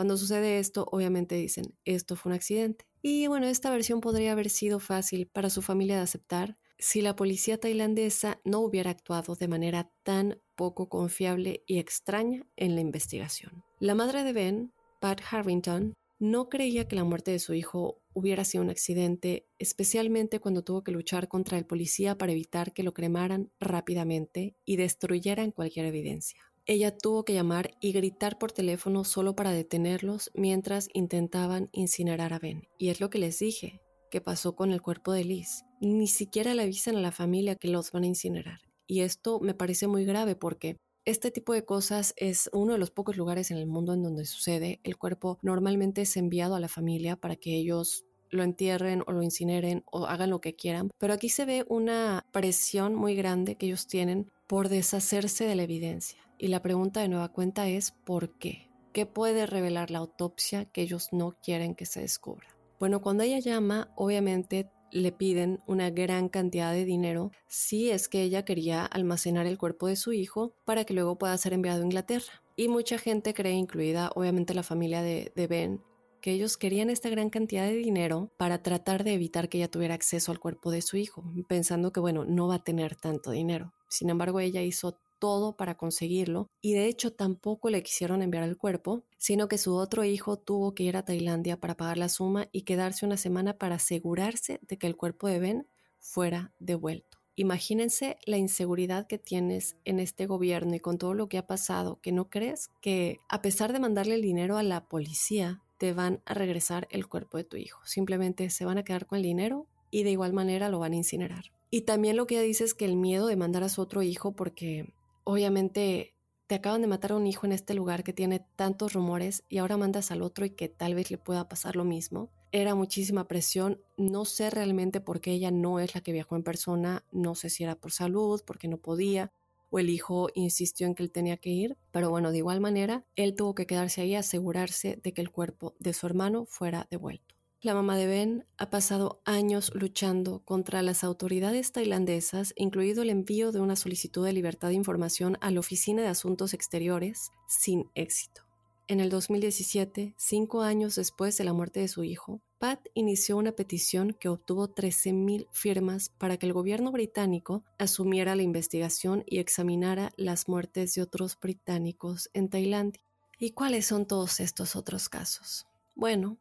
Cuando 0.00 0.16
sucede 0.16 0.58
esto, 0.58 0.86
obviamente 0.90 1.34
dicen, 1.34 1.76
esto 1.84 2.16
fue 2.16 2.30
un 2.30 2.36
accidente. 2.36 2.86
Y 3.02 3.26
bueno, 3.26 3.46
esta 3.46 3.70
versión 3.70 4.00
podría 4.00 4.32
haber 4.32 4.48
sido 4.48 4.80
fácil 4.80 5.26
para 5.26 5.50
su 5.50 5.60
familia 5.60 5.96
de 5.96 6.04
aceptar 6.04 6.56
si 6.78 7.02
la 7.02 7.14
policía 7.14 7.60
tailandesa 7.60 8.40
no 8.42 8.60
hubiera 8.60 8.92
actuado 8.92 9.34
de 9.34 9.46
manera 9.46 9.92
tan 10.02 10.40
poco 10.54 10.88
confiable 10.88 11.64
y 11.66 11.76
extraña 11.76 12.46
en 12.56 12.76
la 12.76 12.80
investigación. 12.80 13.62
La 13.78 13.94
madre 13.94 14.24
de 14.24 14.32
Ben, 14.32 14.72
Pat 15.02 15.20
Harrington, 15.30 15.92
no 16.18 16.48
creía 16.48 16.88
que 16.88 16.96
la 16.96 17.04
muerte 17.04 17.32
de 17.32 17.38
su 17.38 17.52
hijo 17.52 18.00
hubiera 18.14 18.46
sido 18.46 18.64
un 18.64 18.70
accidente, 18.70 19.50
especialmente 19.58 20.40
cuando 20.40 20.64
tuvo 20.64 20.82
que 20.82 20.92
luchar 20.92 21.28
contra 21.28 21.58
el 21.58 21.66
policía 21.66 22.16
para 22.16 22.32
evitar 22.32 22.72
que 22.72 22.84
lo 22.84 22.94
cremaran 22.94 23.52
rápidamente 23.60 24.56
y 24.64 24.76
destruyeran 24.76 25.50
cualquier 25.50 25.84
evidencia. 25.84 26.49
Ella 26.66 26.96
tuvo 26.96 27.24
que 27.24 27.34
llamar 27.34 27.72
y 27.80 27.92
gritar 27.92 28.38
por 28.38 28.52
teléfono 28.52 29.04
solo 29.04 29.34
para 29.34 29.52
detenerlos 29.52 30.30
mientras 30.34 30.88
intentaban 30.92 31.68
incinerar 31.72 32.32
a 32.32 32.38
Ben. 32.38 32.68
Y 32.78 32.90
es 32.90 33.00
lo 33.00 33.10
que 33.10 33.18
les 33.18 33.38
dije, 33.38 33.80
que 34.10 34.20
pasó 34.20 34.54
con 34.54 34.70
el 34.70 34.82
cuerpo 34.82 35.12
de 35.12 35.24
Liz. 35.24 35.64
Ni 35.80 36.06
siquiera 36.06 36.54
le 36.54 36.62
avisan 36.62 36.96
a 36.96 37.00
la 37.00 37.12
familia 37.12 37.56
que 37.56 37.68
los 37.68 37.92
van 37.92 38.04
a 38.04 38.08
incinerar. 38.08 38.60
Y 38.86 39.00
esto 39.00 39.40
me 39.40 39.54
parece 39.54 39.86
muy 39.86 40.04
grave 40.04 40.36
porque 40.36 40.76
este 41.04 41.30
tipo 41.30 41.54
de 41.54 41.64
cosas 41.64 42.12
es 42.16 42.50
uno 42.52 42.74
de 42.74 42.78
los 42.78 42.90
pocos 42.90 43.16
lugares 43.16 43.50
en 43.50 43.56
el 43.56 43.66
mundo 43.66 43.94
en 43.94 44.02
donde 44.02 44.26
sucede. 44.26 44.80
El 44.84 44.98
cuerpo 44.98 45.38
normalmente 45.42 46.02
es 46.02 46.16
enviado 46.16 46.54
a 46.54 46.60
la 46.60 46.68
familia 46.68 47.16
para 47.16 47.36
que 47.36 47.56
ellos 47.56 48.04
lo 48.30 48.42
entierren 48.42 49.02
o 49.06 49.12
lo 49.12 49.22
incineren 49.22 49.82
o 49.90 50.06
hagan 50.06 50.30
lo 50.30 50.40
que 50.40 50.54
quieran. 50.54 50.90
Pero 50.98 51.14
aquí 51.14 51.28
se 51.30 51.46
ve 51.46 51.64
una 51.68 52.26
presión 52.32 52.94
muy 52.94 53.14
grande 53.16 53.56
que 53.56 53.66
ellos 53.66 53.86
tienen 53.86 54.30
por 54.46 54.68
deshacerse 54.68 55.44
de 55.44 55.56
la 55.56 55.62
evidencia. 55.62 56.29
Y 56.42 56.48
la 56.48 56.62
pregunta 56.62 57.02
de 57.02 57.08
nueva 57.08 57.28
cuenta 57.28 57.68
es 57.68 57.90
¿por 57.90 58.38
qué? 58.38 58.70
¿Qué 58.94 59.04
puede 59.04 59.44
revelar 59.44 59.90
la 59.90 59.98
autopsia 59.98 60.64
que 60.64 60.80
ellos 60.80 61.08
no 61.12 61.36
quieren 61.42 61.74
que 61.74 61.84
se 61.84 62.00
descubra? 62.00 62.48
Bueno, 62.78 63.02
cuando 63.02 63.24
ella 63.24 63.40
llama, 63.40 63.92
obviamente 63.94 64.70
le 64.90 65.12
piden 65.12 65.60
una 65.66 65.90
gran 65.90 66.30
cantidad 66.30 66.72
de 66.72 66.86
dinero 66.86 67.30
si 67.46 67.90
es 67.90 68.08
que 68.08 68.22
ella 68.22 68.46
quería 68.46 68.86
almacenar 68.86 69.44
el 69.44 69.58
cuerpo 69.58 69.86
de 69.86 69.96
su 69.96 70.14
hijo 70.14 70.54
para 70.64 70.86
que 70.86 70.94
luego 70.94 71.18
pueda 71.18 71.36
ser 71.36 71.52
enviado 71.52 71.82
a 71.82 71.84
Inglaterra. 71.84 72.42
Y 72.56 72.68
mucha 72.68 72.96
gente 72.96 73.34
cree, 73.34 73.52
incluida 73.52 74.10
obviamente 74.14 74.54
la 74.54 74.62
familia 74.62 75.02
de, 75.02 75.32
de 75.36 75.46
Ben, 75.46 75.82
que 76.22 76.32
ellos 76.32 76.56
querían 76.56 76.88
esta 76.88 77.10
gran 77.10 77.28
cantidad 77.28 77.66
de 77.66 77.76
dinero 77.76 78.32
para 78.38 78.62
tratar 78.62 79.04
de 79.04 79.12
evitar 79.12 79.50
que 79.50 79.58
ella 79.58 79.70
tuviera 79.70 79.94
acceso 79.94 80.32
al 80.32 80.40
cuerpo 80.40 80.70
de 80.70 80.80
su 80.80 80.96
hijo, 80.96 81.22
pensando 81.48 81.92
que, 81.92 82.00
bueno, 82.00 82.24
no 82.24 82.48
va 82.48 82.56
a 82.56 82.64
tener 82.64 82.96
tanto 82.96 83.30
dinero. 83.30 83.74
Sin 83.90 84.08
embargo, 84.08 84.40
ella 84.40 84.62
hizo 84.62 84.98
todo 85.20 85.56
para 85.56 85.76
conseguirlo 85.76 86.48
y 86.60 86.72
de 86.72 86.86
hecho 86.86 87.12
tampoco 87.12 87.70
le 87.70 87.84
quisieron 87.84 88.22
enviar 88.22 88.42
el 88.42 88.56
cuerpo, 88.56 89.04
sino 89.18 89.46
que 89.46 89.58
su 89.58 89.76
otro 89.76 90.02
hijo 90.02 90.36
tuvo 90.36 90.74
que 90.74 90.82
ir 90.82 90.96
a 90.96 91.04
Tailandia 91.04 91.60
para 91.60 91.76
pagar 91.76 91.98
la 91.98 92.08
suma 92.08 92.48
y 92.50 92.62
quedarse 92.62 93.06
una 93.06 93.16
semana 93.16 93.58
para 93.58 93.76
asegurarse 93.76 94.58
de 94.62 94.78
que 94.78 94.88
el 94.88 94.96
cuerpo 94.96 95.28
de 95.28 95.38
Ben 95.38 95.68
fuera 96.00 96.52
devuelto. 96.58 97.18
Imagínense 97.36 98.18
la 98.26 98.36
inseguridad 98.36 99.06
que 99.06 99.18
tienes 99.18 99.76
en 99.84 100.00
este 100.00 100.26
gobierno 100.26 100.74
y 100.74 100.80
con 100.80 100.98
todo 100.98 101.14
lo 101.14 101.28
que 101.28 101.38
ha 101.38 101.46
pasado, 101.46 102.00
que 102.02 102.12
no 102.12 102.28
crees 102.28 102.70
que 102.80 103.20
a 103.28 103.40
pesar 103.40 103.72
de 103.72 103.78
mandarle 103.78 104.14
el 104.16 104.22
dinero 104.22 104.58
a 104.58 104.62
la 104.62 104.88
policía, 104.88 105.62
te 105.78 105.94
van 105.94 106.20
a 106.26 106.34
regresar 106.34 106.86
el 106.90 107.06
cuerpo 107.06 107.38
de 107.38 107.44
tu 107.44 107.56
hijo. 107.56 107.80
Simplemente 107.86 108.50
se 108.50 108.66
van 108.66 108.76
a 108.76 108.84
quedar 108.84 109.06
con 109.06 109.16
el 109.16 109.22
dinero 109.22 109.66
y 109.90 110.02
de 110.02 110.10
igual 110.10 110.32
manera 110.32 110.68
lo 110.68 110.80
van 110.80 110.92
a 110.92 110.96
incinerar. 110.96 111.52
Y 111.70 111.82
también 111.82 112.16
lo 112.16 112.26
que 112.26 112.34
ella 112.34 112.44
dice 112.44 112.64
es 112.64 112.74
que 112.74 112.84
el 112.84 112.96
miedo 112.96 113.26
de 113.26 113.36
mandar 113.36 113.62
a 113.62 113.68
su 113.68 113.80
otro 113.80 114.02
hijo, 114.02 114.32
porque 114.32 114.92
obviamente 115.30 116.14
te 116.46 116.56
acaban 116.56 116.80
de 116.80 116.88
matar 116.88 117.12
a 117.12 117.16
un 117.16 117.26
hijo 117.26 117.46
en 117.46 117.52
este 117.52 117.74
lugar 117.74 118.02
que 118.02 118.12
tiene 118.12 118.40
tantos 118.56 118.92
rumores 118.92 119.44
y 119.48 119.58
ahora 119.58 119.76
mandas 119.76 120.10
al 120.10 120.22
otro 120.22 120.44
y 120.44 120.50
que 120.50 120.68
tal 120.68 120.94
vez 120.94 121.10
le 121.10 121.18
pueda 121.18 121.48
pasar 121.48 121.76
lo 121.76 121.84
mismo. 121.84 122.30
Era 122.52 122.74
muchísima 122.74 123.28
presión. 123.28 123.80
No 123.96 124.24
sé 124.24 124.50
realmente 124.50 125.00
por 125.00 125.20
qué 125.20 125.30
ella 125.32 125.52
no 125.52 125.78
es 125.78 125.94
la 125.94 126.00
que 126.00 126.12
viajó 126.12 126.34
en 126.34 126.42
persona. 126.42 127.04
No 127.12 127.36
sé 127.36 127.50
si 127.50 127.62
era 127.62 127.76
por 127.76 127.92
salud, 127.92 128.42
porque 128.44 128.66
no 128.66 128.78
podía 128.78 129.32
o 129.70 129.78
el 129.78 129.88
hijo 129.88 130.28
insistió 130.34 130.86
en 130.86 130.94
que 130.94 131.02
él 131.02 131.12
tenía 131.12 131.36
que 131.36 131.50
ir, 131.50 131.78
pero 131.92 132.10
bueno, 132.10 132.32
de 132.32 132.38
igual 132.38 132.60
manera, 132.60 133.04
él 133.16 133.34
tuvo 133.34 133.54
que 133.54 133.66
quedarse 133.66 134.02
ahí 134.02 134.14
a 134.14 134.20
asegurarse 134.20 134.98
de 135.02 135.12
que 135.12 135.20
el 135.20 135.30
cuerpo 135.30 135.74
de 135.78 135.94
su 135.94 136.06
hermano 136.06 136.44
fuera 136.44 136.86
devuelto. 136.90 137.36
La 137.62 137.74
mamá 137.74 137.94
de 137.98 138.06
Ben 138.06 138.46
ha 138.56 138.70
pasado 138.70 139.20
años 139.26 139.70
luchando 139.74 140.42
contra 140.46 140.80
las 140.80 141.04
autoridades 141.04 141.72
tailandesas, 141.72 142.54
incluido 142.56 143.02
el 143.02 143.10
envío 143.10 143.52
de 143.52 143.60
una 143.60 143.76
solicitud 143.76 144.24
de 144.24 144.32
libertad 144.32 144.68
de 144.68 144.74
información 144.74 145.36
a 145.42 145.50
la 145.50 145.60
Oficina 145.60 146.00
de 146.00 146.08
Asuntos 146.08 146.54
Exteriores, 146.54 147.32
sin 147.46 147.90
éxito. 147.94 148.40
En 148.88 148.98
el 148.98 149.10
2017, 149.10 150.14
cinco 150.16 150.62
años 150.62 150.94
después 150.94 151.36
de 151.36 151.44
la 151.44 151.52
muerte 151.52 151.80
de 151.80 151.88
su 151.88 152.02
hijo, 152.02 152.40
Pat 152.58 152.80
inició 152.94 153.36
una 153.36 153.52
petición 153.52 154.16
que 154.18 154.30
obtuvo 154.30 154.74
13.000 154.74 155.46
firmas 155.52 156.08
para 156.16 156.38
que 156.38 156.46
el 156.46 156.54
gobierno 156.54 156.90
británico 156.92 157.62
asumiera 157.78 158.36
la 158.36 158.42
investigación 158.42 159.22
y 159.26 159.38
examinara 159.38 160.12
las 160.16 160.48
muertes 160.48 160.94
de 160.94 161.02
otros 161.02 161.38
británicos 161.38 162.30
en 162.32 162.48
Tailandia. 162.48 163.02
¿Y 163.38 163.50
cuáles 163.50 163.84
son 163.84 164.06
todos 164.06 164.40
estos 164.40 164.76
otros 164.76 165.10
casos? 165.10 165.66
Bueno, 165.94 166.38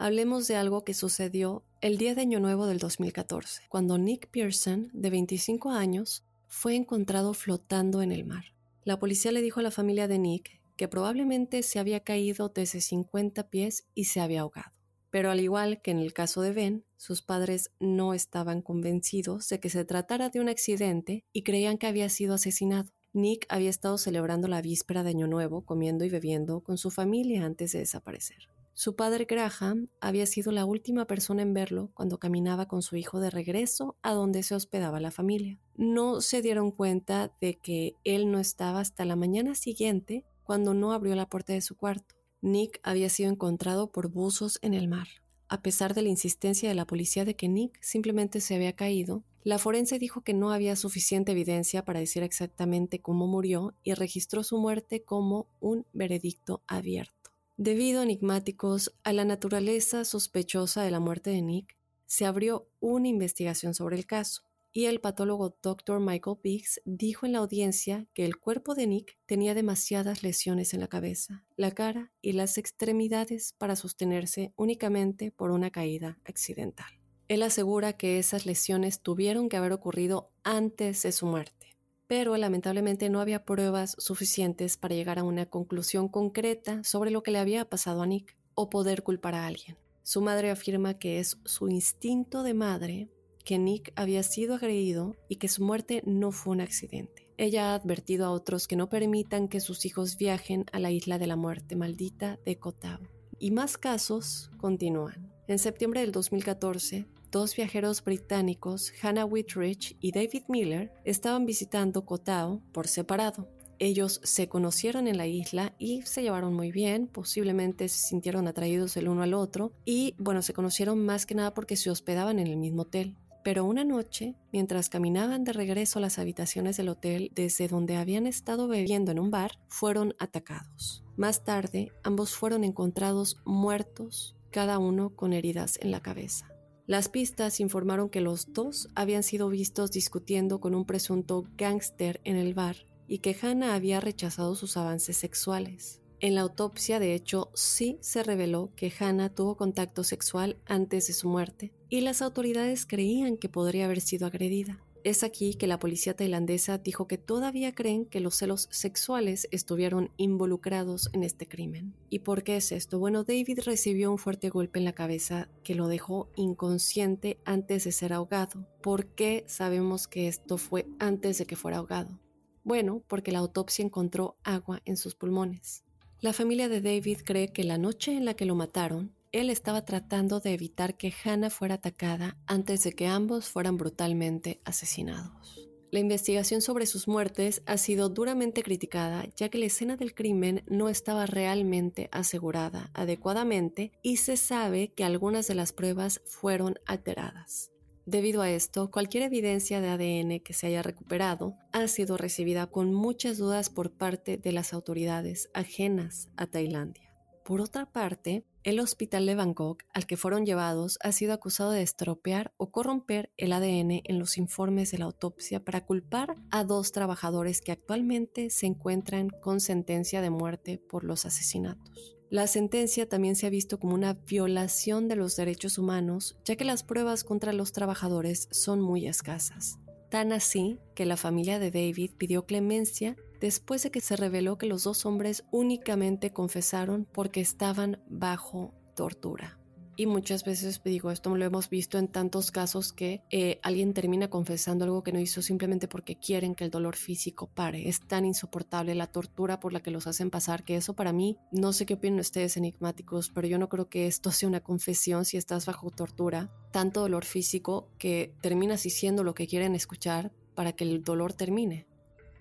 hablemos 0.00 0.48
de 0.48 0.56
algo 0.56 0.82
que 0.82 0.94
sucedió 0.94 1.62
el 1.82 1.98
día 1.98 2.14
de 2.14 2.22
Año 2.22 2.40
Nuevo 2.40 2.66
del 2.66 2.78
2014, 2.78 3.64
cuando 3.68 3.98
Nick 3.98 4.28
Pearson, 4.30 4.88
de 4.94 5.10
25 5.10 5.72
años, 5.72 6.24
fue 6.48 6.74
encontrado 6.74 7.34
flotando 7.34 8.00
en 8.00 8.10
el 8.10 8.24
mar. 8.24 8.54
La 8.82 8.98
policía 8.98 9.30
le 9.30 9.42
dijo 9.42 9.60
a 9.60 9.62
la 9.62 9.70
familia 9.70 10.08
de 10.08 10.18
Nick 10.18 10.58
que 10.76 10.88
probablemente 10.88 11.62
se 11.62 11.78
había 11.78 12.00
caído 12.00 12.48
desde 12.48 12.80
50 12.80 13.50
pies 13.50 13.88
y 13.94 14.04
se 14.06 14.20
había 14.20 14.40
ahogado. 14.40 14.72
Pero 15.10 15.30
al 15.30 15.40
igual 15.40 15.82
que 15.82 15.90
en 15.90 15.98
el 15.98 16.14
caso 16.14 16.40
de 16.40 16.52
Ben, 16.52 16.84
sus 16.96 17.20
padres 17.20 17.70
no 17.78 18.14
estaban 18.14 18.62
convencidos 18.62 19.50
de 19.50 19.60
que 19.60 19.68
se 19.68 19.84
tratara 19.84 20.30
de 20.30 20.40
un 20.40 20.48
accidente 20.48 21.26
y 21.34 21.42
creían 21.42 21.76
que 21.76 21.86
había 21.86 22.08
sido 22.08 22.32
asesinado. 22.32 22.90
Nick 23.12 23.44
había 23.50 23.68
estado 23.68 23.98
celebrando 23.98 24.48
la 24.48 24.62
víspera 24.62 25.02
de 25.02 25.10
Año 25.10 25.26
Nuevo, 25.26 25.66
comiendo 25.66 26.06
y 26.06 26.08
bebiendo 26.08 26.62
con 26.62 26.78
su 26.78 26.90
familia 26.90 27.44
antes 27.44 27.72
de 27.72 27.80
desaparecer. 27.80 28.48
Su 28.82 28.96
padre 28.96 29.26
Graham 29.26 29.90
había 30.00 30.24
sido 30.24 30.52
la 30.52 30.64
última 30.64 31.04
persona 31.06 31.42
en 31.42 31.52
verlo 31.52 31.90
cuando 31.92 32.18
caminaba 32.18 32.66
con 32.66 32.80
su 32.80 32.96
hijo 32.96 33.20
de 33.20 33.28
regreso 33.28 33.98
a 34.00 34.14
donde 34.14 34.42
se 34.42 34.54
hospedaba 34.54 35.00
la 35.00 35.10
familia. 35.10 35.58
No 35.76 36.22
se 36.22 36.40
dieron 36.40 36.70
cuenta 36.70 37.30
de 37.42 37.58
que 37.58 37.96
él 38.04 38.30
no 38.30 38.38
estaba 38.38 38.80
hasta 38.80 39.04
la 39.04 39.16
mañana 39.16 39.54
siguiente 39.54 40.24
cuando 40.44 40.72
no 40.72 40.94
abrió 40.94 41.14
la 41.14 41.28
puerta 41.28 41.52
de 41.52 41.60
su 41.60 41.76
cuarto. 41.76 42.14
Nick 42.40 42.80
había 42.82 43.10
sido 43.10 43.28
encontrado 43.28 43.92
por 43.92 44.08
buzos 44.08 44.58
en 44.62 44.72
el 44.72 44.88
mar. 44.88 45.08
a 45.50 45.60
pesar 45.60 45.92
de 45.92 46.00
la 46.00 46.08
insistencia 46.08 46.68
de 46.70 46.74
la 46.74 46.86
policía 46.86 47.26
de 47.26 47.36
que 47.36 47.48
Nick 47.48 47.76
simplemente 47.82 48.40
se 48.40 48.54
había 48.54 48.76
caído, 48.76 49.24
la 49.44 49.58
forense 49.58 49.98
dijo 49.98 50.22
que 50.22 50.32
no 50.32 50.52
había 50.52 50.74
suficiente 50.74 51.32
evidencia 51.32 51.84
para 51.84 52.00
decir 52.00 52.22
exactamente 52.22 53.02
cómo 53.02 53.26
murió 53.26 53.74
y 53.82 53.92
registró 53.92 54.42
su 54.42 54.56
muerte 54.58 55.02
como 55.02 55.48
un 55.60 55.84
veredicto 55.92 56.62
abierto. 56.66 57.19
Debido 57.62 58.02
enigmáticos 58.02 58.96
a 59.04 59.12
la 59.12 59.26
naturaleza 59.26 60.06
sospechosa 60.06 60.82
de 60.82 60.90
la 60.90 60.98
muerte 60.98 61.28
de 61.28 61.42
Nick, 61.42 61.76
se 62.06 62.24
abrió 62.24 62.70
una 62.80 63.08
investigación 63.08 63.74
sobre 63.74 63.98
el 63.98 64.06
caso 64.06 64.44
y 64.72 64.86
el 64.86 65.02
patólogo 65.02 65.58
Dr. 65.62 66.00
Michael 66.00 66.38
Biggs 66.42 66.80
dijo 66.86 67.26
en 67.26 67.32
la 67.32 67.40
audiencia 67.40 68.06
que 68.14 68.24
el 68.24 68.38
cuerpo 68.38 68.74
de 68.74 68.86
Nick 68.86 69.18
tenía 69.26 69.52
demasiadas 69.52 70.22
lesiones 70.22 70.72
en 70.72 70.80
la 70.80 70.88
cabeza, 70.88 71.44
la 71.58 71.72
cara 71.72 72.10
y 72.22 72.32
las 72.32 72.56
extremidades 72.56 73.54
para 73.58 73.76
sostenerse 73.76 74.54
únicamente 74.56 75.30
por 75.30 75.50
una 75.50 75.68
caída 75.70 76.18
accidental. 76.24 76.88
Él 77.28 77.42
asegura 77.42 77.92
que 77.92 78.18
esas 78.18 78.46
lesiones 78.46 79.02
tuvieron 79.02 79.50
que 79.50 79.58
haber 79.58 79.72
ocurrido 79.72 80.30
antes 80.44 81.02
de 81.02 81.12
su 81.12 81.26
muerte, 81.26 81.69
pero 82.10 82.36
lamentablemente 82.36 83.08
no 83.08 83.20
había 83.20 83.44
pruebas 83.44 83.94
suficientes 83.96 84.76
para 84.76 84.96
llegar 84.96 85.20
a 85.20 85.22
una 85.22 85.46
conclusión 85.46 86.08
concreta 86.08 86.82
sobre 86.82 87.12
lo 87.12 87.22
que 87.22 87.30
le 87.30 87.38
había 87.38 87.70
pasado 87.70 88.02
a 88.02 88.06
Nick 88.08 88.36
o 88.56 88.68
poder 88.68 89.04
culpar 89.04 89.36
a 89.36 89.46
alguien. 89.46 89.78
Su 90.02 90.20
madre 90.20 90.50
afirma 90.50 90.98
que 90.98 91.20
es 91.20 91.38
su 91.44 91.68
instinto 91.68 92.42
de 92.42 92.52
madre 92.52 93.08
que 93.44 93.60
Nick 93.60 93.92
había 93.94 94.24
sido 94.24 94.56
agredido 94.56 95.14
y 95.28 95.36
que 95.36 95.46
su 95.46 95.64
muerte 95.64 96.02
no 96.04 96.32
fue 96.32 96.54
un 96.54 96.62
accidente. 96.62 97.28
Ella 97.36 97.70
ha 97.70 97.74
advertido 97.76 98.26
a 98.26 98.32
otros 98.32 98.66
que 98.66 98.74
no 98.74 98.88
permitan 98.88 99.46
que 99.46 99.60
sus 99.60 99.86
hijos 99.86 100.16
viajen 100.16 100.64
a 100.72 100.80
la 100.80 100.90
isla 100.90 101.16
de 101.16 101.28
la 101.28 101.36
muerte 101.36 101.76
maldita 101.76 102.40
de 102.44 102.58
Kotao. 102.58 102.98
Y 103.38 103.52
más 103.52 103.78
casos 103.78 104.50
continúan. 104.58 105.32
En 105.46 105.60
septiembre 105.60 106.00
del 106.00 106.10
2014, 106.10 107.06
dos 107.30 107.56
viajeros 107.56 108.04
británicos, 108.04 108.92
Hannah 109.02 109.24
Whitridge 109.24 109.96
y 110.00 110.12
David 110.12 110.44
Miller, 110.48 110.92
estaban 111.04 111.46
visitando 111.46 112.04
Kotao 112.04 112.60
por 112.72 112.88
separado. 112.88 113.48
Ellos 113.78 114.20
se 114.24 114.48
conocieron 114.48 115.08
en 115.08 115.16
la 115.16 115.26
isla 115.26 115.74
y 115.78 116.02
se 116.02 116.22
llevaron 116.22 116.52
muy 116.52 116.70
bien, 116.70 117.06
posiblemente 117.06 117.88
se 117.88 118.08
sintieron 118.08 118.46
atraídos 118.46 118.96
el 118.98 119.08
uno 119.08 119.22
al 119.22 119.32
otro 119.32 119.72
y 119.86 120.14
bueno, 120.18 120.42
se 120.42 120.52
conocieron 120.52 121.04
más 121.04 121.24
que 121.24 121.34
nada 121.34 121.54
porque 121.54 121.76
se 121.76 121.90
hospedaban 121.90 122.38
en 122.38 122.46
el 122.46 122.58
mismo 122.58 122.82
hotel. 122.82 123.16
Pero 123.42 123.64
una 123.64 123.84
noche, 123.84 124.34
mientras 124.52 124.90
caminaban 124.90 125.44
de 125.44 125.54
regreso 125.54 125.98
a 125.98 126.02
las 126.02 126.18
habitaciones 126.18 126.76
del 126.76 126.90
hotel 126.90 127.32
desde 127.34 127.68
donde 127.68 127.96
habían 127.96 128.26
estado 128.26 128.68
bebiendo 128.68 129.12
en 129.12 129.18
un 129.18 129.30
bar, 129.30 129.52
fueron 129.68 130.14
atacados. 130.18 131.02
Más 131.16 131.42
tarde, 131.42 131.90
ambos 132.02 132.32
fueron 132.34 132.64
encontrados 132.64 133.38
muertos, 133.46 134.36
cada 134.50 134.78
uno 134.78 135.16
con 135.16 135.32
heridas 135.32 135.78
en 135.80 135.90
la 135.90 136.00
cabeza. 136.00 136.49
Las 136.90 137.08
pistas 137.08 137.60
informaron 137.60 138.08
que 138.08 138.20
los 138.20 138.52
dos 138.52 138.88
habían 138.96 139.22
sido 139.22 139.48
vistos 139.48 139.92
discutiendo 139.92 140.58
con 140.58 140.74
un 140.74 140.84
presunto 140.84 141.46
gángster 141.56 142.20
en 142.24 142.34
el 142.34 142.52
bar 142.52 142.78
y 143.06 143.18
que 143.18 143.36
Hannah 143.40 143.76
había 143.76 144.00
rechazado 144.00 144.56
sus 144.56 144.76
avances 144.76 145.16
sexuales. 145.16 146.00
En 146.18 146.34
la 146.34 146.40
autopsia, 146.40 146.98
de 146.98 147.14
hecho, 147.14 147.52
sí 147.54 147.98
se 148.00 148.24
reveló 148.24 148.72
que 148.74 148.92
Hannah 148.98 149.32
tuvo 149.32 149.56
contacto 149.56 150.02
sexual 150.02 150.56
antes 150.66 151.06
de 151.06 151.12
su 151.12 151.28
muerte, 151.28 151.72
y 151.88 152.00
las 152.00 152.22
autoridades 152.22 152.86
creían 152.86 153.36
que 153.36 153.48
podría 153.48 153.84
haber 153.84 154.00
sido 154.00 154.26
agredida. 154.26 154.84
Es 155.02 155.22
aquí 155.22 155.54
que 155.54 155.66
la 155.66 155.78
policía 155.78 156.14
tailandesa 156.14 156.76
dijo 156.76 157.08
que 157.08 157.16
todavía 157.16 157.74
creen 157.74 158.04
que 158.04 158.20
los 158.20 158.34
celos 158.34 158.68
sexuales 158.70 159.48
estuvieron 159.50 160.10
involucrados 160.18 161.08
en 161.14 161.22
este 161.22 161.48
crimen. 161.48 161.94
¿Y 162.10 162.18
por 162.18 162.42
qué 162.42 162.56
es 162.58 162.70
esto? 162.70 162.98
Bueno, 162.98 163.24
David 163.24 163.60
recibió 163.64 164.10
un 164.10 164.18
fuerte 164.18 164.50
golpe 164.50 164.78
en 164.78 164.84
la 164.84 164.92
cabeza 164.92 165.48
que 165.64 165.74
lo 165.74 165.88
dejó 165.88 166.30
inconsciente 166.36 167.38
antes 167.46 167.84
de 167.84 167.92
ser 167.92 168.12
ahogado. 168.12 168.66
¿Por 168.82 169.06
qué 169.06 169.44
sabemos 169.46 170.06
que 170.06 170.28
esto 170.28 170.58
fue 170.58 170.86
antes 170.98 171.38
de 171.38 171.46
que 171.46 171.56
fuera 171.56 171.78
ahogado? 171.78 172.20
Bueno, 172.62 173.02
porque 173.08 173.32
la 173.32 173.38
autopsia 173.38 173.82
encontró 173.82 174.36
agua 174.44 174.82
en 174.84 174.98
sus 174.98 175.14
pulmones. 175.14 175.82
La 176.20 176.34
familia 176.34 176.68
de 176.68 176.82
David 176.82 177.20
cree 177.24 177.48
que 177.48 177.64
la 177.64 177.78
noche 177.78 178.14
en 178.14 178.26
la 178.26 178.34
que 178.34 178.44
lo 178.44 178.54
mataron, 178.54 179.14
él 179.32 179.50
estaba 179.50 179.84
tratando 179.84 180.40
de 180.40 180.54
evitar 180.54 180.96
que 180.96 181.12
Hannah 181.24 181.50
fuera 181.50 181.76
atacada 181.76 182.36
antes 182.46 182.82
de 182.82 182.92
que 182.92 183.06
ambos 183.06 183.48
fueran 183.48 183.76
brutalmente 183.76 184.60
asesinados. 184.64 185.70
La 185.92 185.98
investigación 185.98 186.60
sobre 186.60 186.86
sus 186.86 187.08
muertes 187.08 187.62
ha 187.66 187.76
sido 187.76 188.08
duramente 188.08 188.62
criticada 188.62 189.26
ya 189.36 189.48
que 189.48 189.58
la 189.58 189.66
escena 189.66 189.96
del 189.96 190.14
crimen 190.14 190.62
no 190.68 190.88
estaba 190.88 191.26
realmente 191.26 192.08
asegurada 192.12 192.90
adecuadamente 192.94 193.90
y 194.02 194.18
se 194.18 194.36
sabe 194.36 194.92
que 194.92 195.02
algunas 195.02 195.48
de 195.48 195.56
las 195.56 195.72
pruebas 195.72 196.22
fueron 196.26 196.76
alteradas. 196.86 197.72
Debido 198.06 198.40
a 198.40 198.50
esto, 198.50 198.90
cualquier 198.90 199.24
evidencia 199.24 199.80
de 199.80 199.88
ADN 199.88 200.40
que 200.40 200.52
se 200.52 200.68
haya 200.68 200.82
recuperado 200.82 201.54
ha 201.72 201.86
sido 201.88 202.16
recibida 202.16 202.68
con 202.68 202.94
muchas 202.94 203.38
dudas 203.38 203.68
por 203.68 203.92
parte 203.92 204.36
de 204.36 204.52
las 204.52 204.72
autoridades 204.72 205.50
ajenas 205.54 206.28
a 206.36 206.46
Tailandia. 206.46 207.12
Por 207.44 207.60
otra 207.60 207.86
parte, 207.86 208.44
el 208.62 208.78
hospital 208.78 209.24
de 209.24 209.34
Bangkok 209.34 209.84
al 209.94 210.06
que 210.06 210.16
fueron 210.16 210.44
llevados 210.44 210.98
ha 211.02 211.12
sido 211.12 211.32
acusado 211.32 211.70
de 211.70 211.82
estropear 211.82 212.52
o 212.58 212.70
corromper 212.70 213.30
el 213.38 213.52
ADN 213.52 214.02
en 214.04 214.18
los 214.18 214.36
informes 214.36 214.90
de 214.90 214.98
la 214.98 215.06
autopsia 215.06 215.64
para 215.64 215.86
culpar 215.86 216.34
a 216.50 216.64
dos 216.64 216.92
trabajadores 216.92 217.62
que 217.62 217.72
actualmente 217.72 218.50
se 218.50 218.66
encuentran 218.66 219.30
con 219.30 219.60
sentencia 219.60 220.20
de 220.20 220.30
muerte 220.30 220.78
por 220.78 221.04
los 221.04 221.24
asesinatos. 221.24 222.18
La 222.28 222.46
sentencia 222.46 223.08
también 223.08 223.34
se 223.34 223.46
ha 223.46 223.50
visto 223.50 223.80
como 223.80 223.94
una 223.94 224.12
violación 224.12 225.08
de 225.08 225.16
los 225.16 225.36
derechos 225.36 225.78
humanos, 225.78 226.36
ya 226.44 226.54
que 226.54 226.64
las 226.64 226.84
pruebas 226.84 227.24
contra 227.24 227.52
los 227.52 227.72
trabajadores 227.72 228.46
son 228.52 228.80
muy 228.80 229.08
escasas. 229.08 229.78
Tan 230.10 230.32
así 230.32 230.78
que 230.94 231.06
la 231.06 231.16
familia 231.16 231.58
de 231.58 231.70
David 231.70 232.12
pidió 232.18 232.44
clemencia 232.44 233.16
después 233.40 233.82
de 233.82 233.90
que 233.90 234.00
se 234.00 234.16
reveló 234.16 234.58
que 234.58 234.66
los 234.66 234.84
dos 234.84 235.06
hombres 235.06 235.44
únicamente 235.50 236.32
confesaron 236.32 237.06
porque 237.12 237.40
estaban 237.40 238.02
bajo 238.08 238.74
tortura. 238.94 239.60
Y 240.00 240.06
muchas 240.06 240.44
veces 240.44 240.80
digo, 240.82 241.10
esto 241.10 241.36
lo 241.36 241.44
hemos 241.44 241.68
visto 241.68 241.98
en 241.98 242.08
tantos 242.08 242.50
casos 242.50 242.94
que 242.94 243.22
eh, 243.30 243.60
alguien 243.62 243.92
termina 243.92 244.30
confesando 244.30 244.86
algo 244.86 245.02
que 245.02 245.12
no 245.12 245.20
hizo 245.20 245.42
simplemente 245.42 245.88
porque 245.88 246.16
quieren 246.16 246.54
que 246.54 246.64
el 246.64 246.70
dolor 246.70 246.96
físico 246.96 247.50
pare. 247.52 247.86
Es 247.86 248.00
tan 248.00 248.24
insoportable 248.24 248.94
la 248.94 249.08
tortura 249.08 249.60
por 249.60 249.74
la 249.74 249.80
que 249.80 249.90
los 249.90 250.06
hacen 250.06 250.30
pasar 250.30 250.64
que 250.64 250.76
eso 250.76 250.94
para 250.94 251.12
mí, 251.12 251.36
no 251.52 251.74
sé 251.74 251.84
qué 251.84 251.94
opinan 251.94 252.20
ustedes 252.20 252.56
enigmáticos, 252.56 253.28
pero 253.28 253.46
yo 253.46 253.58
no 253.58 253.68
creo 253.68 253.90
que 253.90 254.06
esto 254.06 254.32
sea 254.32 254.48
una 254.48 254.60
confesión 254.60 255.26
si 255.26 255.36
estás 255.36 255.66
bajo 255.66 255.90
tortura. 255.90 256.50
Tanto 256.72 257.00
dolor 257.00 257.26
físico 257.26 257.90
que 257.98 258.32
terminas 258.40 258.82
diciendo 258.82 259.22
lo 259.22 259.34
que 259.34 259.46
quieren 259.46 259.74
escuchar 259.74 260.32
para 260.54 260.72
que 260.72 260.84
el 260.84 261.04
dolor 261.04 261.34
termine. 261.34 261.89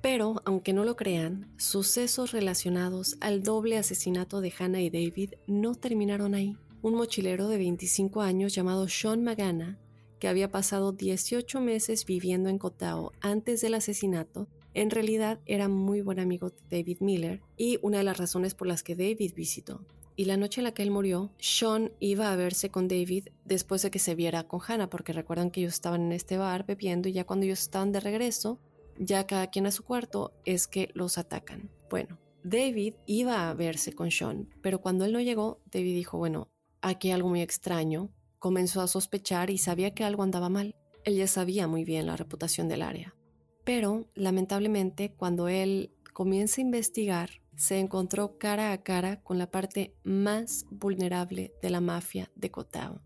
Pero, 0.02 0.42
aunque 0.46 0.74
no 0.74 0.86
lo 0.86 0.96
crean, 0.96 1.52
sucesos 1.58 2.32
relacionados 2.32 3.18
al 3.20 3.44
doble 3.44 3.78
asesinato 3.78 4.40
de 4.40 4.54
Hannah 4.58 4.82
y 4.82 4.90
David 4.90 5.34
no 5.46 5.76
terminaron 5.76 6.36
ahí 6.36 6.58
un 6.82 6.96
mochilero 6.96 7.50
de 7.50 7.58
25 7.58 8.22
años 8.22 8.56
llamado 8.56 8.88
Sean 8.88 9.24
Magana, 9.24 9.78
que 10.20 10.28
había 10.28 10.52
pasado 10.52 10.94
18 10.94 11.60
meses 11.60 12.06
viviendo 12.06 12.50
en 12.50 12.58
Kotao 12.58 13.12
antes 13.20 13.62
del 13.62 13.74
asesinato, 13.74 14.48
en 14.74 14.90
realidad 14.90 15.40
era 15.46 15.68
muy 15.68 16.02
buen 16.02 16.20
amigo 16.20 16.52
de 16.52 16.78
David 16.78 16.98
Miller 17.02 17.42
y 17.58 17.80
una 17.82 17.98
de 17.98 18.04
las 18.04 18.18
razones 18.18 18.54
por 18.54 18.68
las 18.68 18.84
que 18.84 18.96
David 18.96 19.34
visitó. 19.36 19.82
Y 20.16 20.26
la 20.26 20.38
noche 20.38 20.60
en 20.60 20.66
la 20.66 20.74
que 20.74 20.84
él 20.84 20.92
murió, 20.92 21.32
Sean 21.40 21.92
iba 22.00 22.32
a 22.32 22.36
verse 22.36 22.70
con 22.70 22.88
David 22.88 23.30
después 23.46 23.82
de 23.82 23.92
que 23.92 24.00
se 24.00 24.16
viera 24.16 24.48
con 24.48 24.60
Hannah, 24.66 24.90
porque 24.90 25.14
recuerdan 25.14 25.50
que 25.50 25.62
ellos 25.62 25.74
estaban 25.74 26.02
en 26.02 26.12
este 26.12 26.38
bar 26.38 26.66
bebiendo 26.66 27.08
y 27.10 27.14
ya 27.14 27.26
cuando 27.26 27.46
ellos 27.46 27.62
estaban 27.62 27.92
de 27.92 28.02
regreso, 28.02 28.60
ya 29.00 29.26
cada 29.26 29.48
quien 29.48 29.66
a 29.66 29.72
su 29.72 29.84
cuarto, 29.84 30.34
es 30.46 30.68
que 30.68 30.92
los 30.94 31.18
atacan. 31.18 31.72
Bueno, 31.90 32.20
David 32.44 32.94
iba 33.08 33.50
a 33.50 33.54
verse 33.54 33.94
con 33.94 34.12
Sean, 34.12 34.50
pero 34.62 34.82
cuando 34.82 35.06
él 35.06 35.14
no 35.14 35.22
llegó, 35.22 35.62
David 35.72 35.96
dijo, 35.96 36.18
bueno, 36.18 36.50
aquí 36.82 37.12
algo 37.12 37.30
muy 37.30 37.42
extraño, 37.42 38.12
comenzó 38.38 38.82
a 38.82 38.88
sospechar 38.88 39.50
y 39.50 39.58
sabía 39.58 39.94
que 39.94 40.04
algo 40.04 40.24
andaba 40.24 40.50
mal. 40.50 40.76
Él 41.04 41.16
ya 41.16 41.28
sabía 41.28 41.68
muy 41.68 41.84
bien 41.84 42.06
la 42.06 42.18
reputación 42.18 42.68
del 42.68 42.82
área. 42.82 43.16
Pero, 43.64 44.10
lamentablemente, 44.16 45.14
cuando 45.14 45.48
él 45.48 45.92
comienza 46.14 46.60
a 46.60 46.64
investigar, 46.64 47.30
se 47.56 47.80
encontró 47.80 48.38
cara 48.38 48.72
a 48.72 48.84
cara 48.84 49.22
con 49.22 49.38
la 49.38 49.52
parte 49.52 49.96
más 50.04 50.66
vulnerable 50.70 51.54
de 51.62 51.70
la 51.70 51.82
mafia 51.82 52.32
de 52.36 52.52
Kotao, 52.52 53.02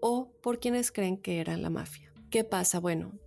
o 0.00 0.32
por 0.40 0.60
quienes 0.60 0.92
creen 0.92 1.16
que 1.16 1.40
era 1.40 1.56
la 1.56 1.70
mafia. 1.70 2.12
¿Qué 2.30 2.44
pasa? 2.44 2.78
Bueno, 2.78 3.18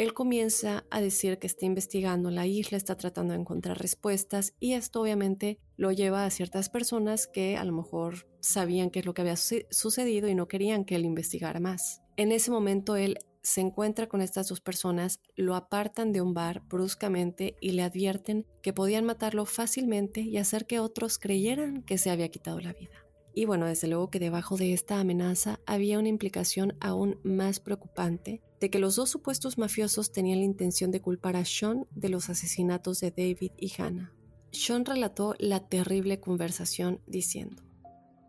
él 0.00 0.14
comienza 0.14 0.86
a 0.88 1.02
decir 1.02 1.38
que 1.38 1.46
está 1.46 1.66
investigando 1.66 2.30
la 2.30 2.46
isla, 2.46 2.78
está 2.78 2.96
tratando 2.96 3.34
de 3.34 3.40
encontrar 3.40 3.78
respuestas 3.78 4.54
y 4.58 4.72
esto 4.72 5.02
obviamente 5.02 5.58
lo 5.76 5.92
lleva 5.92 6.24
a 6.24 6.30
ciertas 6.30 6.70
personas 6.70 7.26
que 7.26 7.58
a 7.58 7.64
lo 7.66 7.72
mejor 7.72 8.26
sabían 8.40 8.88
qué 8.88 9.00
es 9.00 9.04
lo 9.04 9.12
que 9.12 9.20
había 9.20 9.36
sucedido 9.36 10.26
y 10.28 10.34
no 10.34 10.48
querían 10.48 10.86
que 10.86 10.96
él 10.96 11.04
investigara 11.04 11.60
más. 11.60 12.00
En 12.16 12.32
ese 12.32 12.50
momento 12.50 12.96
él 12.96 13.18
se 13.42 13.60
encuentra 13.60 14.08
con 14.08 14.22
estas 14.22 14.48
dos 14.48 14.62
personas, 14.62 15.20
lo 15.36 15.54
apartan 15.54 16.12
de 16.12 16.22
un 16.22 16.32
bar 16.32 16.62
bruscamente 16.66 17.56
y 17.60 17.72
le 17.72 17.82
advierten 17.82 18.46
que 18.62 18.72
podían 18.72 19.04
matarlo 19.04 19.44
fácilmente 19.44 20.22
y 20.22 20.38
hacer 20.38 20.64
que 20.64 20.80
otros 20.80 21.18
creyeran 21.18 21.82
que 21.82 21.98
se 21.98 22.08
había 22.08 22.30
quitado 22.30 22.58
la 22.58 22.72
vida. 22.72 23.09
Y 23.34 23.44
bueno, 23.44 23.66
desde 23.66 23.88
luego 23.88 24.10
que 24.10 24.18
debajo 24.18 24.56
de 24.56 24.72
esta 24.72 24.98
amenaza 24.98 25.60
había 25.66 25.98
una 25.98 26.08
implicación 26.08 26.76
aún 26.80 27.18
más 27.22 27.60
preocupante 27.60 28.42
de 28.60 28.70
que 28.70 28.78
los 28.78 28.96
dos 28.96 29.08
supuestos 29.08 29.56
mafiosos 29.56 30.12
tenían 30.12 30.40
la 30.40 30.44
intención 30.44 30.90
de 30.90 31.00
culpar 31.00 31.36
a 31.36 31.44
Sean 31.44 31.86
de 31.92 32.08
los 32.08 32.28
asesinatos 32.28 33.00
de 33.00 33.10
David 33.10 33.52
y 33.56 33.72
Hannah. 33.80 34.12
Sean 34.52 34.84
relató 34.84 35.34
la 35.38 35.68
terrible 35.68 36.20
conversación 36.20 37.00
diciendo, 37.06 37.62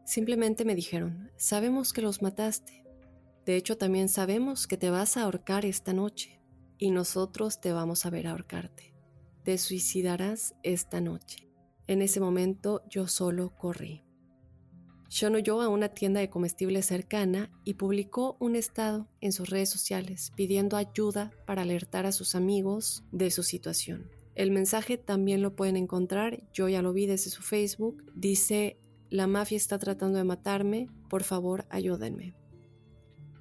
Simplemente 0.05 0.65
me 0.65 0.75
dijeron, 0.75 1.31
sabemos 1.37 1.93
que 1.93 2.01
los 2.01 2.21
mataste. 2.21 2.83
De 3.45 3.55
hecho, 3.55 3.77
también 3.77 4.09
sabemos 4.09 4.67
que 4.67 4.77
te 4.77 4.89
vas 4.89 5.17
a 5.17 5.23
ahorcar 5.23 5.65
esta 5.65 5.93
noche 5.93 6.41
y 6.77 6.91
nosotros 6.91 7.61
te 7.61 7.71
vamos 7.71 8.05
a 8.05 8.09
ver 8.09 8.27
ahorcarte. 8.27 8.93
Te 9.43 9.57
suicidarás 9.57 10.55
esta 10.63 11.01
noche. 11.01 11.49
En 11.87 12.01
ese 12.01 12.19
momento 12.19 12.83
yo 12.89 13.07
solo 13.07 13.55
corrí. 13.55 14.03
Huyó 15.13 15.61
a 15.61 15.67
una 15.67 15.89
tienda 15.89 16.21
de 16.21 16.29
comestibles 16.29 16.85
cercana 16.85 17.51
y 17.65 17.73
publicó 17.73 18.37
un 18.39 18.55
estado 18.55 19.09
en 19.19 19.33
sus 19.33 19.49
redes 19.49 19.69
sociales 19.69 20.31
pidiendo 20.35 20.77
ayuda 20.77 21.31
para 21.45 21.63
alertar 21.63 22.05
a 22.05 22.13
sus 22.13 22.33
amigos 22.33 23.03
de 23.11 23.29
su 23.29 23.43
situación. 23.43 24.09
El 24.35 24.51
mensaje 24.51 24.97
también 24.97 25.41
lo 25.41 25.53
pueden 25.53 25.75
encontrar, 25.75 26.41
yo 26.53 26.69
ya 26.69 26.81
lo 26.81 26.93
vi 26.93 27.07
desde 27.07 27.29
su 27.29 27.41
Facebook, 27.41 28.05
dice, 28.15 28.77
la 29.09 29.27
mafia 29.27 29.57
está 29.57 29.77
tratando 29.77 30.17
de 30.17 30.23
matarme, 30.23 30.87
por 31.09 31.23
favor 31.23 31.65
ayúdenme. 31.69 32.33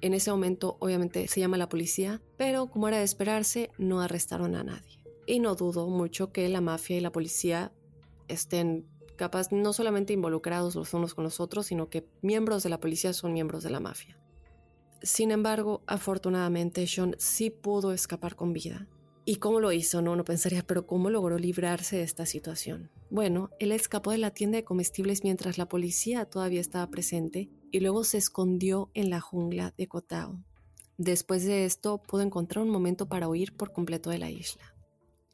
En 0.01 0.13
ese 0.13 0.29
momento 0.29 0.75
obviamente 0.81 1.27
se 1.29 1.39
llama 1.39 1.57
la 1.57 1.69
policía, 1.69 2.21
pero 2.35 2.69
como 2.69 2.89
era 2.89 2.97
de 2.97 3.05
esperarse, 3.05 3.71
no 3.77 4.01
arrestaron 4.01 4.55
a 4.55 4.63
nadie. 4.65 4.99
Y 5.25 5.39
no 5.39 5.55
dudo 5.55 5.87
mucho 5.87 6.33
que 6.33 6.49
la 6.49 6.59
mafia 6.59 6.97
y 6.97 7.01
la 7.01 7.13
policía 7.13 7.71
estén 8.27 8.90
capaz 9.21 9.51
no 9.51 9.71
solamente 9.71 10.13
involucrados 10.13 10.73
los 10.73 10.95
unos 10.95 11.13
con 11.13 11.23
los 11.23 11.39
otros, 11.39 11.67
sino 11.67 11.89
que 11.89 12.07
miembros 12.23 12.63
de 12.63 12.69
la 12.69 12.79
policía 12.79 13.13
son 13.13 13.33
miembros 13.33 13.61
de 13.61 13.69
la 13.69 13.79
mafia. 13.79 14.17
Sin 15.03 15.29
embargo, 15.29 15.83
afortunadamente, 15.85 16.87
Sean 16.87 17.15
sí 17.19 17.51
pudo 17.51 17.93
escapar 17.93 18.35
con 18.35 18.51
vida. 18.51 18.87
¿Y 19.23 19.35
cómo 19.35 19.59
lo 19.59 19.71
hizo? 19.71 20.01
No, 20.01 20.15
no 20.15 20.25
pensaría, 20.25 20.65
pero 20.65 20.87
¿cómo 20.87 21.11
logró 21.11 21.37
librarse 21.37 21.97
de 21.97 22.01
esta 22.01 22.25
situación? 22.25 22.89
Bueno, 23.11 23.51
él 23.59 23.71
escapó 23.73 24.09
de 24.09 24.17
la 24.17 24.31
tienda 24.31 24.55
de 24.55 24.63
comestibles 24.63 25.23
mientras 25.23 25.59
la 25.59 25.67
policía 25.67 26.25
todavía 26.25 26.59
estaba 26.59 26.87
presente 26.89 27.51
y 27.69 27.79
luego 27.79 28.03
se 28.03 28.17
escondió 28.17 28.89
en 28.95 29.11
la 29.11 29.21
jungla 29.21 29.75
de 29.77 29.85
Kotao. 29.87 30.43
Después 30.97 31.45
de 31.45 31.65
esto, 31.65 32.01
pudo 32.01 32.23
encontrar 32.23 32.65
un 32.65 32.71
momento 32.71 33.07
para 33.07 33.29
huir 33.29 33.55
por 33.55 33.71
completo 33.71 34.09
de 34.09 34.17
la 34.17 34.31
isla. 34.31 34.73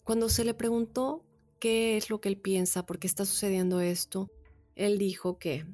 Cuando 0.04 0.28
se 0.28 0.43
le 0.43 0.54
preguntó 0.54 1.23
qué 1.60 1.98
es 1.98 2.10
lo 2.10 2.22
que 2.22 2.30
él 2.30 2.38
piensa, 2.38 2.86
por 2.86 3.00
qué 3.00 3.08
está 3.08 3.26
sucediendo 3.26 3.82
esto, 3.82 4.30
él 4.76 4.98
dijo 4.98 5.38
que 5.38 5.65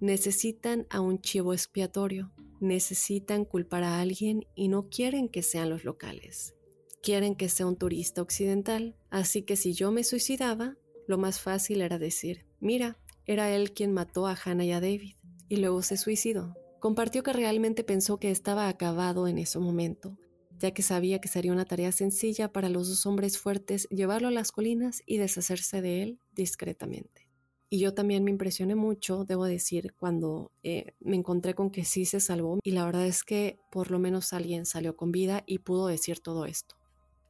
necesitan 0.00 0.86
a 0.90 1.00
un 1.00 1.20
chivo 1.20 1.52
expiatorio, 1.52 2.32
necesitan 2.60 3.44
culpar 3.44 3.84
a 3.84 4.00
alguien 4.00 4.46
y 4.54 4.68
no 4.68 4.88
quieren 4.88 5.28
que 5.28 5.42
sean 5.42 5.70
los 5.70 5.84
locales, 5.84 6.54
quieren 7.02 7.34
que 7.34 7.48
sea 7.48 7.66
un 7.66 7.76
turista 7.76 8.22
occidental, 8.22 8.96
así 9.10 9.42
que 9.42 9.56
si 9.56 9.72
yo 9.72 9.92
me 9.92 10.04
suicidaba, 10.04 10.76
lo 11.06 11.18
más 11.18 11.40
fácil 11.40 11.80
era 11.80 11.98
decir, 11.98 12.44
mira, 12.60 12.98
era 13.26 13.54
él 13.54 13.72
quien 13.72 13.92
mató 13.92 14.26
a 14.26 14.36
Hannah 14.36 14.64
y 14.64 14.72
a 14.72 14.80
David, 14.80 15.14
y 15.48 15.56
luego 15.56 15.82
se 15.82 15.96
suicidó. 15.96 16.54
Compartió 16.80 17.22
que 17.22 17.32
realmente 17.32 17.82
pensó 17.82 18.18
que 18.18 18.30
estaba 18.30 18.68
acabado 18.68 19.26
en 19.26 19.38
ese 19.38 19.58
momento, 19.58 20.16
ya 20.58 20.72
que 20.72 20.82
sabía 20.82 21.20
que 21.20 21.28
sería 21.28 21.52
una 21.52 21.64
tarea 21.64 21.92
sencilla 21.92 22.52
para 22.52 22.68
los 22.68 22.88
dos 22.88 23.06
hombres 23.06 23.38
fuertes 23.38 23.88
llevarlo 23.90 24.28
a 24.28 24.32
las 24.32 24.52
colinas 24.52 25.02
y 25.06 25.18
deshacerse 25.18 25.80
de 25.82 26.02
él 26.02 26.20
discretamente. 26.34 27.28
Y 27.70 27.80
yo 27.80 27.92
también 27.92 28.24
me 28.24 28.30
impresioné 28.30 28.74
mucho, 28.74 29.24
debo 29.24 29.44
decir, 29.44 29.94
cuando 29.98 30.52
eh, 30.62 30.94
me 31.00 31.16
encontré 31.16 31.54
con 31.54 31.70
que 31.70 31.84
sí 31.84 32.06
se 32.06 32.18
salvó 32.18 32.58
y 32.62 32.70
la 32.70 32.86
verdad 32.86 33.06
es 33.06 33.24
que 33.24 33.58
por 33.70 33.90
lo 33.90 33.98
menos 33.98 34.32
alguien 34.32 34.64
salió 34.64 34.96
con 34.96 35.12
vida 35.12 35.44
y 35.46 35.58
pudo 35.58 35.86
decir 35.86 36.20
todo 36.20 36.46
esto. 36.46 36.76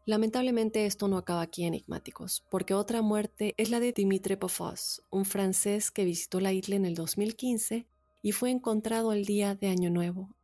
Lamentablemente 0.07 0.87
esto 0.87 1.07
no 1.09 1.19
acaba 1.19 1.43
aquí 1.43 1.65
enigmáticos, 1.65 2.45
porque 2.51 2.73
otra 2.73 3.03
muerte 3.03 3.53
es 3.59 3.69
la 3.69 3.79
de 3.79 3.93
Dimitri 3.93 4.37
Pofos, 4.37 5.03
un 5.11 5.25
francés 5.25 5.91
que 5.91 6.05
visitó 6.05 6.41
la 6.41 6.53
isla 6.53 6.77
en 6.77 6.87
el 6.87 6.95
2015 6.95 7.87
y 8.23 8.33
fue 8.33 8.51
encontrado 8.51 9.13
el 9.13 9.25
día 9.25 9.55
de 9.55 9.69
Año 9.69 9.91
Nuevo, 9.91 10.35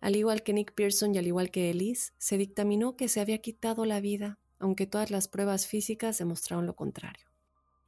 al 0.00 0.16
igual 0.16 0.42
que 0.42 0.52
Nick 0.52 0.74
Pearson 0.74 1.14
y 1.14 1.18
al 1.18 1.26
igual 1.26 1.50
que 1.50 1.70
Elise, 1.70 2.12
se 2.18 2.38
dictaminó 2.38 2.96
que 2.96 3.08
se 3.08 3.20
había 3.20 3.38
quitado 3.38 3.84
la 3.84 4.00
vida, 4.00 4.38
aunque 4.58 4.86
todas 4.86 5.10
las 5.10 5.28
pruebas 5.28 5.66
físicas 5.66 6.18
demostraron 6.18 6.66
lo 6.66 6.76
contrario. 6.76 7.26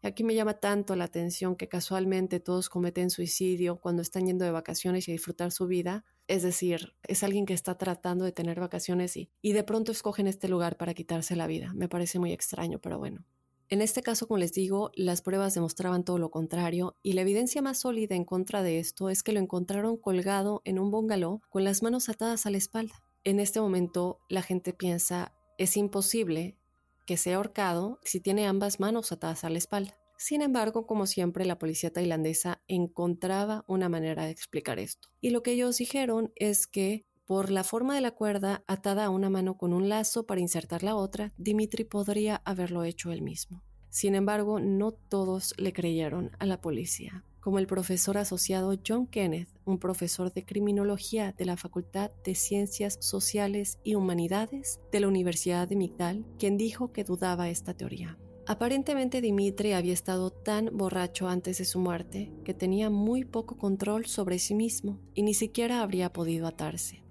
Aquí 0.02 0.22
me 0.22 0.34
llama 0.34 0.54
tanto 0.54 0.94
la 0.94 1.04
atención 1.04 1.56
que 1.56 1.68
casualmente 1.68 2.38
todos 2.38 2.68
cometen 2.68 3.10
suicidio 3.10 3.80
cuando 3.80 4.00
están 4.00 4.26
yendo 4.26 4.44
de 4.44 4.52
vacaciones 4.52 5.08
y 5.08 5.10
a 5.10 5.14
disfrutar 5.14 5.50
su 5.50 5.66
vida. 5.66 6.04
Es 6.28 6.44
decir, 6.44 6.94
es 7.02 7.24
alguien 7.24 7.46
que 7.46 7.54
está 7.54 7.76
tratando 7.76 8.24
de 8.24 8.30
tener 8.30 8.60
vacaciones 8.60 9.16
y, 9.16 9.32
y 9.42 9.52
de 9.54 9.64
pronto 9.64 9.90
escogen 9.90 10.28
este 10.28 10.48
lugar 10.48 10.76
para 10.76 10.94
quitarse 10.94 11.34
la 11.34 11.48
vida. 11.48 11.72
Me 11.74 11.88
parece 11.88 12.20
muy 12.20 12.32
extraño, 12.32 12.78
pero 12.78 12.98
bueno. 12.98 13.24
En 13.70 13.82
este 13.82 14.02
caso, 14.02 14.26
como 14.26 14.38
les 14.38 14.52
digo, 14.52 14.90
las 14.94 15.20
pruebas 15.20 15.52
demostraban 15.52 16.02
todo 16.02 16.16
lo 16.16 16.30
contrario 16.30 16.96
y 17.02 17.12
la 17.12 17.20
evidencia 17.20 17.60
más 17.60 17.80
sólida 17.80 18.14
en 18.14 18.24
contra 18.24 18.62
de 18.62 18.78
esto 18.78 19.10
es 19.10 19.22
que 19.22 19.32
lo 19.32 19.40
encontraron 19.40 19.98
colgado 19.98 20.62
en 20.64 20.78
un 20.78 20.90
bungalow 20.90 21.42
con 21.50 21.64
las 21.64 21.82
manos 21.82 22.08
atadas 22.08 22.46
a 22.46 22.50
la 22.50 22.56
espalda. 22.56 23.02
En 23.24 23.40
este 23.40 23.60
momento 23.60 24.20
la 24.30 24.40
gente 24.40 24.72
piensa 24.72 25.34
es 25.58 25.76
imposible 25.76 26.56
que 27.04 27.18
sea 27.18 27.36
ahorcado 27.36 27.98
si 28.04 28.20
tiene 28.20 28.46
ambas 28.46 28.80
manos 28.80 29.12
atadas 29.12 29.44
a 29.44 29.50
la 29.50 29.58
espalda. 29.58 29.98
Sin 30.16 30.40
embargo, 30.40 30.86
como 30.86 31.06
siempre, 31.06 31.44
la 31.44 31.58
policía 31.58 31.92
tailandesa 31.92 32.62
encontraba 32.68 33.64
una 33.68 33.88
manera 33.88 34.24
de 34.24 34.30
explicar 34.30 34.78
esto. 34.78 35.08
Y 35.20 35.30
lo 35.30 35.42
que 35.42 35.52
ellos 35.52 35.78
dijeron 35.78 36.32
es 36.36 36.66
que 36.66 37.06
por 37.28 37.50
la 37.50 37.62
forma 37.62 37.94
de 37.94 38.00
la 38.00 38.12
cuerda 38.12 38.64
atada 38.66 39.04
a 39.04 39.10
una 39.10 39.28
mano 39.28 39.58
con 39.58 39.74
un 39.74 39.90
lazo 39.90 40.24
para 40.24 40.40
insertar 40.40 40.82
la 40.82 40.96
otra, 40.96 41.34
Dimitri 41.36 41.84
podría 41.84 42.40
haberlo 42.46 42.84
hecho 42.84 43.12
él 43.12 43.20
mismo. 43.20 43.62
Sin 43.90 44.14
embargo, 44.14 44.60
no 44.60 44.92
todos 44.92 45.52
le 45.58 45.74
creyeron 45.74 46.30
a 46.38 46.46
la 46.46 46.62
policía, 46.62 47.26
como 47.40 47.58
el 47.58 47.66
profesor 47.66 48.16
asociado 48.16 48.74
John 48.84 49.06
Kenneth, 49.06 49.50
un 49.66 49.78
profesor 49.78 50.32
de 50.32 50.46
criminología 50.46 51.34
de 51.36 51.44
la 51.44 51.58
Facultad 51.58 52.10
de 52.24 52.34
Ciencias 52.34 52.96
Sociales 52.98 53.78
y 53.84 53.94
Humanidades 53.94 54.80
de 54.90 55.00
la 55.00 55.08
Universidad 55.08 55.68
de 55.68 55.76
Migdal, 55.76 56.24
quien 56.38 56.56
dijo 56.56 56.92
que 56.92 57.04
dudaba 57.04 57.50
esta 57.50 57.74
teoría. 57.74 58.16
Aparentemente 58.46 59.20
Dimitri 59.20 59.72
había 59.72 59.92
estado 59.92 60.30
tan 60.30 60.70
borracho 60.72 61.28
antes 61.28 61.58
de 61.58 61.66
su 61.66 61.78
muerte 61.78 62.32
que 62.46 62.54
tenía 62.54 62.88
muy 62.88 63.26
poco 63.26 63.58
control 63.58 64.06
sobre 64.06 64.38
sí 64.38 64.54
mismo 64.54 64.98
y 65.12 65.24
ni 65.24 65.34
siquiera 65.34 65.82
habría 65.82 66.10
podido 66.10 66.46
atarse 66.46 67.06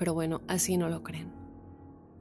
pero 0.00 0.14
bueno, 0.14 0.40
así 0.48 0.78
no 0.78 0.88
lo 0.88 1.02
creen. 1.02 1.30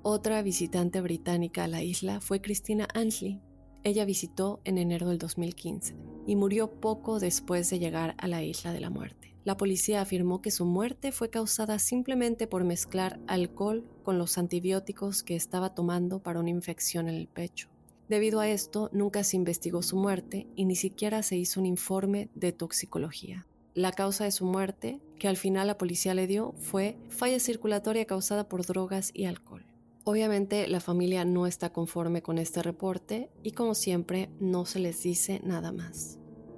Otra 0.01 0.41
visitante 0.41 0.99
británica 0.99 1.63
a 1.63 1.67
la 1.69 1.81
isla 1.81 2.19
fue 2.19 2.41
Christina 2.41 2.89
Ansley. 2.93 3.39
Ella 3.85 4.03
visitó 4.03 4.59
en 4.65 4.77
enero 4.77 5.07
del 5.07 5.17
2015 5.17 5.95
y 6.27 6.35
murió 6.35 6.81
poco 6.81 7.21
después 7.21 7.69
de 7.69 7.79
llegar 7.79 8.15
a 8.17 8.27
la 8.27 8.43
isla 8.43 8.73
de 8.73 8.81
la 8.81 8.89
muerte. 8.89 9.33
La 9.45 9.55
policía 9.55 10.01
afirmó 10.01 10.41
que 10.41 10.51
su 10.51 10.65
muerte 10.65 11.13
fue 11.13 11.29
causada 11.29 11.79
simplemente 11.79 12.47
por 12.47 12.65
mezclar 12.65 13.21
alcohol 13.27 13.85
con 14.03 14.17
los 14.17 14.37
antibióticos 14.37 15.23
que 15.23 15.37
estaba 15.37 15.73
tomando 15.73 16.21
para 16.21 16.41
una 16.41 16.49
infección 16.49 17.07
en 17.07 17.15
el 17.15 17.29
pecho. 17.29 17.69
Debido 18.09 18.41
a 18.41 18.49
esto, 18.49 18.89
nunca 18.91 19.23
se 19.23 19.37
investigó 19.37 19.83
su 19.83 19.95
muerte 19.95 20.47
y 20.57 20.65
ni 20.65 20.75
siquiera 20.75 21.23
se 21.23 21.37
hizo 21.37 21.61
un 21.61 21.65
informe 21.65 22.29
de 22.35 22.51
toxicología. 22.51 23.47
La 23.75 23.91
causa 23.91 24.23
de 24.23 24.31
su 24.31 24.45
muerte, 24.45 24.99
que 25.19 25.27
al 25.27 25.37
final 25.37 25.67
la 25.67 25.77
policía 25.77 26.13
le 26.13 26.27
dio, 26.27 26.53
fue 26.57 26.97
falla 27.09 27.39
circulatoria 27.39 28.05
causada 28.05 28.49
por 28.49 28.65
drogas 28.65 29.11
y 29.13 29.25
alcohol. 29.25 29.65
Obviamente 30.05 30.67
la 30.67 30.79
familia 30.79 31.23
no 31.23 31.45
está 31.45 31.71
conforme 31.71 32.23
con 32.23 32.39
este 32.39 32.63
reporte 32.63 33.29
y 33.43 33.51
como 33.51 33.75
siempre 33.75 34.29
no 34.39 34.65
se 34.65 34.79
les 34.79 35.03
dice 35.03 35.39
nada 35.43 35.71
más. 35.71 36.17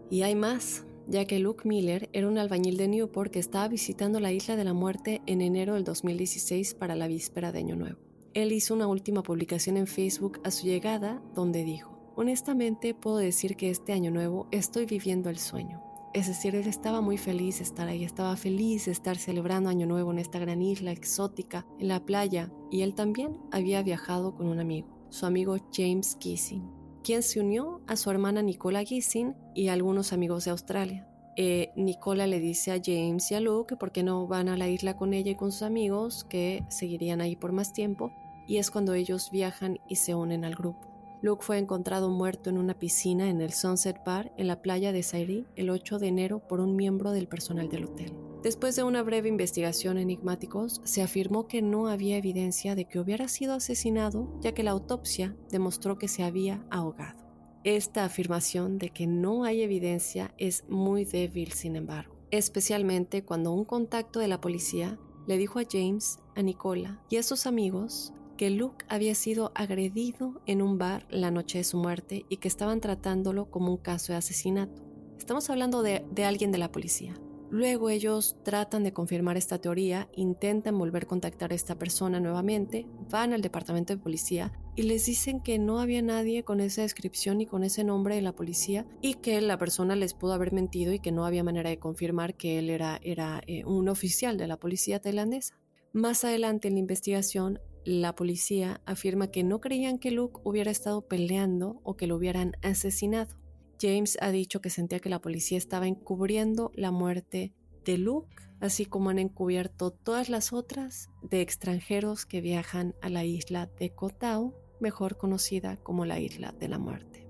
Y 0.10 0.21
hay 0.21 0.36
más, 0.36 0.86
ya 1.08 1.26
que 1.26 1.39
Luke 1.39 1.67
Miller 1.67 2.10
era 2.13 2.30
un 2.30 2.38
albañil 2.38 2.78
de 2.78 2.88
Newport 2.88 3.32
que 3.32 3.39
estaba 3.39 3.67
visitando 3.67 4.21
la 4.21 4.32
isla 4.32 4.56
de 4.56 4.63
la 4.63 4.74
muerte 4.74 5.21
en 5.26 5.41
enero 5.41 5.74
del 5.74 5.84
2016 5.84 6.76
para 6.76 6.95
la 6.95 7.08
víspera 7.08 7.52
de 7.52 7.60
Año 7.60 7.76
Nuevo. 7.76 8.00
Él 8.34 8.54
hizo 8.54 8.74
una 8.74 8.88
última 8.88 9.21
publicación 9.21 9.76
en 9.76 9.88
Facebook 9.88 10.39
a 10.45 10.52
su 10.52 10.65
llegada 10.65 11.21
donde 11.36 11.65
dijo, 11.65 12.00
honestamente 12.15 12.93
puedo 12.93 13.17
decir 13.17 13.58
que 13.58 13.69
este 13.69 13.91
Año 13.91 14.12
Nuevo 14.12 14.47
estoy 14.52 14.86
viviendo 14.86 15.30
el 15.30 15.38
sueño. 15.38 15.90
Es 16.13 16.28
decir, 16.28 16.56
él 16.56 16.67
estaba 16.67 17.00
muy 17.00 17.17
feliz 17.17 17.60
de 17.60 17.63
estar 17.63 17.88
ahí, 17.88 18.03
estaba 18.03 18.36
feliz 18.36 18.86
de 18.86 18.91
estar 18.91 19.18
celebrando 19.18 19.70
Año 19.70 19.88
Nuevo 19.88 20.12
en 20.12 20.20
esta 20.20 20.39
gran 20.39 20.62
isla 20.62 20.91
exótica, 20.91 21.66
en 21.80 21.88
la 21.88 22.05
playa, 22.05 22.51
y 22.70 22.82
él 22.82 22.95
también 22.95 23.38
había 23.49 23.82
viajado 23.82 24.36
con 24.36 24.47
un 24.47 24.59
amigo, 24.59 24.89
su 25.09 25.26
amigo 25.26 25.55
James 25.72 26.18
Gissing, 26.20 26.70
quien 27.01 27.24
se 27.24 27.39
unió 27.39 27.82
a 27.88 27.95
su 27.95 28.12
hermana 28.12 28.41
Nicola 28.41 28.84
Gissing 28.84 29.38
y 29.55 29.70
a 29.70 29.74
algunos 29.74 30.12
amigos 30.12 30.43
de 30.43 30.51
Australia. 30.51 31.07
Eh, 31.38 31.72
Nicola 31.78 32.28
le 32.28 32.41
dice 32.41 32.74
a 32.74 32.82
James 32.84 33.32
y 33.32 33.36
a 33.36 33.39
Luke 33.39 33.70
que 33.70 33.78
por 33.78 33.93
qué 33.93 34.03
no 34.03 34.28
van 34.28 34.49
a 34.49 34.57
la 34.57 34.68
isla 34.68 34.97
con 34.97 35.14
ella 35.14 35.32
y 35.32 35.36
con 35.36 35.53
sus 35.53 35.62
amigos, 35.62 36.26
que 36.26 36.66
seguirían 36.68 37.22
ahí 37.22 37.38
por 37.38 37.53
más 37.53 37.72
tiempo, 37.72 38.12
y 38.47 38.57
es 38.57 38.70
cuando 38.70 38.93
ellos 38.95 39.32
viajan 39.32 39.80
y 39.88 39.95
se 39.95 40.14
unen 40.14 40.43
al 40.43 40.55
grupo. 40.55 40.90
Luke 41.22 41.45
fue 41.45 41.59
encontrado 41.59 42.09
muerto 42.09 42.49
en 42.49 42.57
una 42.57 42.80
piscina 42.80 43.30
en 43.30 43.41
el 43.41 43.53
Sunset 43.53 44.03
Bar 44.03 44.34
en 44.38 44.47
la 44.47 44.61
playa 44.63 44.91
de 44.91 45.03
Sairi 45.03 45.45
el 45.55 45.69
8 45.69 45.99
de 45.99 46.07
enero 46.07 46.47
por 46.47 46.59
un 46.59 46.76
miembro 46.76 47.11
del 47.11 47.28
personal 47.28 47.69
del 47.69 47.86
hotel. 47.86 48.11
Después 48.41 48.76
de 48.76 48.82
una 48.82 49.03
breve 49.03 49.30
investigación 49.30 49.99
enigmáticos, 49.99 50.82
se 50.84 51.03
afirmó 51.03 51.47
que 51.47 51.61
no 51.61 51.88
había 51.88 52.17
evidencia 52.17 52.74
de 52.74 52.86
que 52.86 52.97
hubiera 52.97 53.28
sido 53.28 53.53
asesinado, 53.53 54.36
ya 54.41 54.53
que 54.53 54.63
la 54.63 54.72
autopsia 54.72 55.36
demostró 55.51 55.99
que 55.99 56.07
se 56.07 56.24
había 56.24 56.65
ahogado. 56.72 57.22
Esta 57.63 58.03
afirmación 58.03 58.80
de 58.80 58.89
que 58.89 59.05
no 59.05 59.43
hay 59.43 59.61
evidencia 59.61 60.34
es 60.39 60.63
muy 60.69 61.05
débil, 61.05 61.51
sin 61.51 61.76
embargo, 61.76 62.15
especialmente 62.32 63.24
cuando 63.24 63.51
un 63.51 63.65
contacto 63.65 64.19
de 64.19 64.28
la 64.28 64.41
policía 64.41 64.97
le 65.28 65.38
dijo 65.38 65.59
a 65.59 65.65
James, 65.72 66.17
a 66.36 66.41
Nicola 66.41 66.99
y 67.11 67.17
a 67.17 67.24
sus 67.24 67.45
amigos 67.45 68.11
que 68.41 68.49
Luke 68.49 68.85
había 68.87 69.13
sido 69.13 69.51
agredido 69.53 70.41
en 70.47 70.63
un 70.63 70.79
bar 70.79 71.05
la 71.11 71.29
noche 71.29 71.59
de 71.59 71.63
su 71.63 71.77
muerte 71.77 72.25
y 72.27 72.37
que 72.37 72.47
estaban 72.47 72.81
tratándolo 72.81 73.51
como 73.51 73.69
un 73.69 73.77
caso 73.77 74.13
de 74.13 74.17
asesinato. 74.17 74.81
Estamos 75.19 75.47
hablando 75.51 75.83
de, 75.83 76.03
alguien 76.25 76.51
de 76.51 76.57
la 76.57 76.71
policía, 76.71 77.13
Luego 77.51 77.91
ellos 77.91 78.37
tratan 78.43 78.83
de 78.83 78.93
confirmar 78.93 79.37
esta 79.37 79.59
teoría, 79.59 80.09
intentan 80.15 80.75
volver 80.75 81.03
a 81.03 81.07
contactar 81.07 81.51
a 81.51 81.55
esta 81.55 81.77
persona 81.77 82.19
nuevamente, 82.19 82.87
van 83.11 83.33
al 83.33 83.41
departamento 83.41 83.93
de 83.93 84.01
policía 84.01 84.53
y 84.75 84.83
les 84.83 85.05
dicen 85.05 85.41
que 85.41 85.59
no 85.59 85.79
había 85.79 86.01
nadie 86.01 86.43
con 86.43 86.61
esa 86.61 86.81
descripción 86.81 87.41
y 87.41 87.45
con 87.45 87.63
ese 87.63 87.83
nombre 87.83 88.15
de 88.15 88.21
la 88.23 88.33
policía 88.33 88.87
y 89.01 89.15
que 89.15 89.39
la 89.41 89.59
persona 89.59 89.95
les 89.95 90.15
pudo 90.15 90.33
haber 90.33 90.51
mentido 90.51 90.93
y 90.93 90.99
que 90.99 91.11
no 91.11 91.25
había 91.25 91.43
manera 91.43 91.69
de 91.69 91.77
confirmar 91.77 92.33
que 92.33 92.57
él 92.57 92.71
era, 92.71 92.99
era 93.03 93.41
eh, 93.45 93.65
un 93.65 93.87
oficial 93.87 94.37
de 94.37 94.47
la 94.47 94.57
policía 94.57 94.99
tailandesa. 94.99 95.59
Más 95.93 96.23
adelante 96.23 96.69
en 96.69 96.75
la 96.75 96.79
investigación, 96.79 97.59
la 97.84 98.15
policía 98.15 98.82
afirma 98.86 99.32
que 99.32 99.43
no 99.43 99.59
creían 99.59 99.97
que 99.97 100.11
Luke 100.11 100.39
hubiera 100.43 100.71
estado 100.71 101.07
peleando 101.07 101.82
o 101.84 101.95
que 101.95 102.07
lo 102.07 102.15
hubieran 102.15 102.53
asesinado. 102.61 103.36
James 103.82 104.17
ha 104.21 104.29
dicho 104.32 104.61
que 104.61 104.69
sentía 104.69 104.99
que 104.99 105.09
la 105.09 105.21
policía 105.21 105.57
estaba 105.57 105.88
encubriendo 105.88 106.71
la 106.75 106.91
muerte 106.91 107.53
de 107.84 107.97
Luke, 107.97 108.36
así 108.59 108.86
como 108.86 109.09
han 109.09 109.17
encubierto 109.17 109.91
todas 109.91 110.29
las 110.29 110.53
otras 110.53 111.09
de 111.23 111.41
extranjeros 111.41 112.25
que 112.25 112.41
viajan 112.41 112.95
a 113.01 113.09
la 113.09 113.25
isla 113.25 113.69
de 113.79 113.89
Kotao, 113.89 114.53
mejor 114.79 115.17
conocida 115.17 115.77
como 115.77 116.05
la 116.05 116.19
isla 116.19 116.53
de 116.59 116.67
la 116.67 116.77
muerte. 116.77 117.27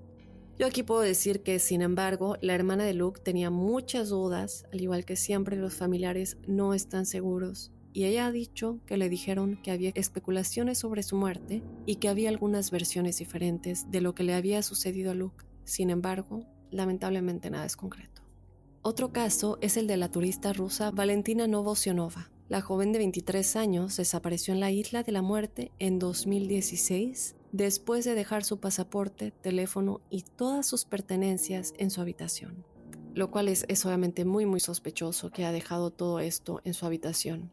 Yo 0.58 0.66
aquí 0.66 0.82
puedo 0.82 1.00
decir 1.00 1.42
que, 1.42 1.58
sin 1.58 1.80
embargo, 1.80 2.36
la 2.42 2.54
hermana 2.54 2.84
de 2.84 2.92
Luke 2.92 3.20
tenía 3.22 3.50
muchas 3.50 4.10
dudas, 4.10 4.66
al 4.72 4.82
igual 4.82 5.04
que 5.06 5.16
siempre 5.16 5.56
los 5.56 5.74
familiares 5.74 6.36
no 6.46 6.74
están 6.74 7.06
seguros, 7.06 7.72
y 7.92 8.04
ella 8.04 8.26
ha 8.26 8.32
dicho 8.32 8.80
que 8.86 8.96
le 8.96 9.08
dijeron 9.08 9.58
que 9.62 9.70
había 9.70 9.92
especulaciones 9.94 10.78
sobre 10.78 11.02
su 11.02 11.16
muerte 11.16 11.62
y 11.86 11.96
que 11.96 12.08
había 12.08 12.28
algunas 12.28 12.70
versiones 12.70 13.18
diferentes 13.18 13.90
de 13.90 14.00
lo 14.00 14.14
que 14.14 14.24
le 14.24 14.34
había 14.34 14.62
sucedido 14.62 15.10
a 15.10 15.14
Luke. 15.14 15.44
Sin 15.64 15.90
embargo, 15.90 16.46
lamentablemente 16.70 17.50
nada 17.50 17.66
es 17.66 17.76
concreto. 17.76 18.22
Otro 18.82 19.12
caso 19.12 19.58
es 19.60 19.76
el 19.76 19.86
de 19.86 19.96
la 19.96 20.10
turista 20.10 20.52
rusa 20.52 20.90
Valentina 20.90 21.46
Novosionova. 21.46 22.30
La 22.48 22.60
joven 22.60 22.92
de 22.92 22.98
23 22.98 23.56
años 23.56 23.96
desapareció 23.96 24.52
en 24.52 24.60
la 24.60 24.70
isla 24.70 25.02
de 25.02 25.12
la 25.12 25.22
muerte 25.22 25.70
en 25.78 25.98
2016 25.98 27.36
después 27.52 28.04
de 28.04 28.14
dejar 28.14 28.44
su 28.44 28.58
pasaporte, 28.58 29.30
teléfono 29.30 30.00
y 30.10 30.22
todas 30.22 30.66
sus 30.66 30.84
pertenencias 30.84 31.74
en 31.78 31.90
su 31.90 32.00
habitación. 32.00 32.64
Lo 33.14 33.30
cual 33.30 33.48
es, 33.48 33.64
obviamente 33.84 34.24
muy 34.24 34.46
muy 34.46 34.58
sospechoso 34.58 35.30
que 35.30 35.44
ha 35.44 35.52
dejado 35.52 35.90
todo 35.90 36.18
esto 36.18 36.60
en 36.64 36.74
su 36.74 36.86
habitación. 36.86 37.52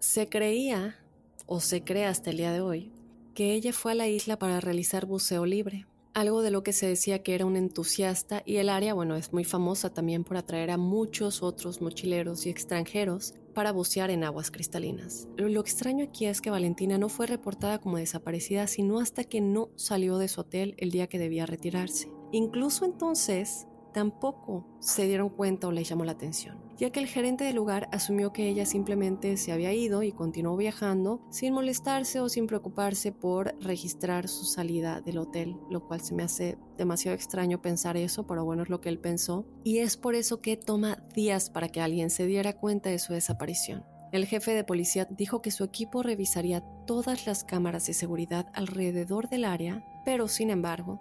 Se 0.00 0.30
creía, 0.30 0.96
o 1.44 1.60
se 1.60 1.84
cree 1.84 2.06
hasta 2.06 2.30
el 2.30 2.38
día 2.38 2.52
de 2.52 2.62
hoy, 2.62 2.90
que 3.34 3.52
ella 3.52 3.74
fue 3.74 3.92
a 3.92 3.94
la 3.94 4.08
isla 4.08 4.38
para 4.38 4.58
realizar 4.58 5.04
buceo 5.04 5.44
libre, 5.44 5.86
algo 6.14 6.40
de 6.40 6.50
lo 6.50 6.62
que 6.62 6.72
se 6.72 6.86
decía 6.86 7.22
que 7.22 7.34
era 7.34 7.44
un 7.44 7.54
entusiasta 7.54 8.42
y 8.46 8.56
el 8.56 8.70
área, 8.70 8.94
bueno, 8.94 9.14
es 9.14 9.34
muy 9.34 9.44
famosa 9.44 9.92
también 9.92 10.24
por 10.24 10.38
atraer 10.38 10.70
a 10.70 10.78
muchos 10.78 11.42
otros 11.42 11.82
mochileros 11.82 12.46
y 12.46 12.48
extranjeros 12.48 13.34
para 13.52 13.72
bucear 13.72 14.08
en 14.08 14.24
aguas 14.24 14.50
cristalinas. 14.50 15.28
Lo 15.36 15.60
extraño 15.60 16.06
aquí 16.06 16.24
es 16.24 16.40
que 16.40 16.48
Valentina 16.48 16.96
no 16.96 17.10
fue 17.10 17.26
reportada 17.26 17.78
como 17.78 17.98
desaparecida 17.98 18.68
sino 18.68 19.00
hasta 19.00 19.24
que 19.24 19.42
no 19.42 19.68
salió 19.76 20.16
de 20.16 20.28
su 20.28 20.40
hotel 20.40 20.74
el 20.78 20.92
día 20.92 21.08
que 21.08 21.18
debía 21.18 21.44
retirarse. 21.44 22.10
Incluso 22.32 22.86
entonces, 22.86 23.66
tampoco 23.92 24.64
se 24.80 25.06
dieron 25.06 25.28
cuenta 25.28 25.68
o 25.68 25.72
le 25.72 25.84
llamó 25.84 26.04
la 26.04 26.12
atención, 26.12 26.58
ya 26.76 26.90
que 26.90 27.00
el 27.00 27.06
gerente 27.06 27.44
del 27.44 27.56
lugar 27.56 27.88
asumió 27.92 28.32
que 28.32 28.48
ella 28.48 28.66
simplemente 28.66 29.36
se 29.36 29.52
había 29.52 29.72
ido 29.72 30.02
y 30.02 30.12
continuó 30.12 30.56
viajando 30.56 31.20
sin 31.30 31.54
molestarse 31.54 32.20
o 32.20 32.28
sin 32.28 32.46
preocuparse 32.46 33.12
por 33.12 33.54
registrar 33.60 34.28
su 34.28 34.44
salida 34.44 35.00
del 35.00 35.18
hotel, 35.18 35.56
lo 35.70 35.86
cual 35.86 36.00
se 36.00 36.14
me 36.14 36.22
hace 36.22 36.58
demasiado 36.76 37.14
extraño 37.14 37.60
pensar 37.60 37.96
eso, 37.96 38.26
pero 38.26 38.44
bueno, 38.44 38.62
es 38.62 38.68
lo 38.70 38.80
que 38.80 38.88
él 38.88 38.98
pensó, 38.98 39.46
y 39.64 39.78
es 39.78 39.96
por 39.96 40.14
eso 40.14 40.40
que 40.40 40.56
toma 40.56 41.04
días 41.14 41.50
para 41.50 41.68
que 41.68 41.80
alguien 41.80 42.10
se 42.10 42.26
diera 42.26 42.54
cuenta 42.54 42.90
de 42.90 42.98
su 42.98 43.12
desaparición. 43.12 43.84
El 44.12 44.26
jefe 44.26 44.54
de 44.54 44.64
policía 44.64 45.06
dijo 45.08 45.40
que 45.40 45.52
su 45.52 45.62
equipo 45.62 46.02
revisaría 46.02 46.62
todas 46.84 47.26
las 47.26 47.44
cámaras 47.44 47.86
de 47.86 47.94
seguridad 47.94 48.46
alrededor 48.54 49.28
del 49.28 49.44
área, 49.44 49.84
pero 50.04 50.26
sin 50.26 50.50
embargo, 50.50 51.00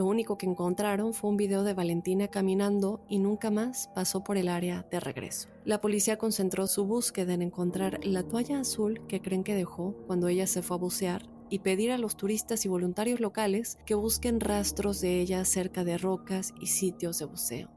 lo 0.00 0.06
único 0.06 0.38
que 0.38 0.46
encontraron 0.46 1.12
fue 1.12 1.28
un 1.28 1.36
video 1.36 1.62
de 1.62 1.74
Valentina 1.74 2.28
caminando 2.28 3.04
y 3.06 3.18
nunca 3.18 3.50
más 3.50 3.90
pasó 3.94 4.24
por 4.24 4.38
el 4.38 4.48
área 4.48 4.86
de 4.90 4.98
regreso. 4.98 5.50
La 5.66 5.82
policía 5.82 6.16
concentró 6.16 6.66
su 6.68 6.86
búsqueda 6.86 7.34
en 7.34 7.42
encontrar 7.42 8.00
la 8.02 8.22
toalla 8.22 8.60
azul 8.60 9.06
que 9.08 9.20
creen 9.20 9.44
que 9.44 9.54
dejó 9.54 9.94
cuando 10.06 10.28
ella 10.28 10.46
se 10.46 10.62
fue 10.62 10.78
a 10.78 10.80
bucear 10.80 11.28
y 11.50 11.58
pedir 11.58 11.92
a 11.92 11.98
los 11.98 12.16
turistas 12.16 12.64
y 12.64 12.70
voluntarios 12.70 13.20
locales 13.20 13.76
que 13.84 13.94
busquen 13.94 14.40
rastros 14.40 15.02
de 15.02 15.20
ella 15.20 15.44
cerca 15.44 15.84
de 15.84 15.98
rocas 15.98 16.54
y 16.58 16.68
sitios 16.68 17.18
de 17.18 17.26
buceo. 17.26 17.70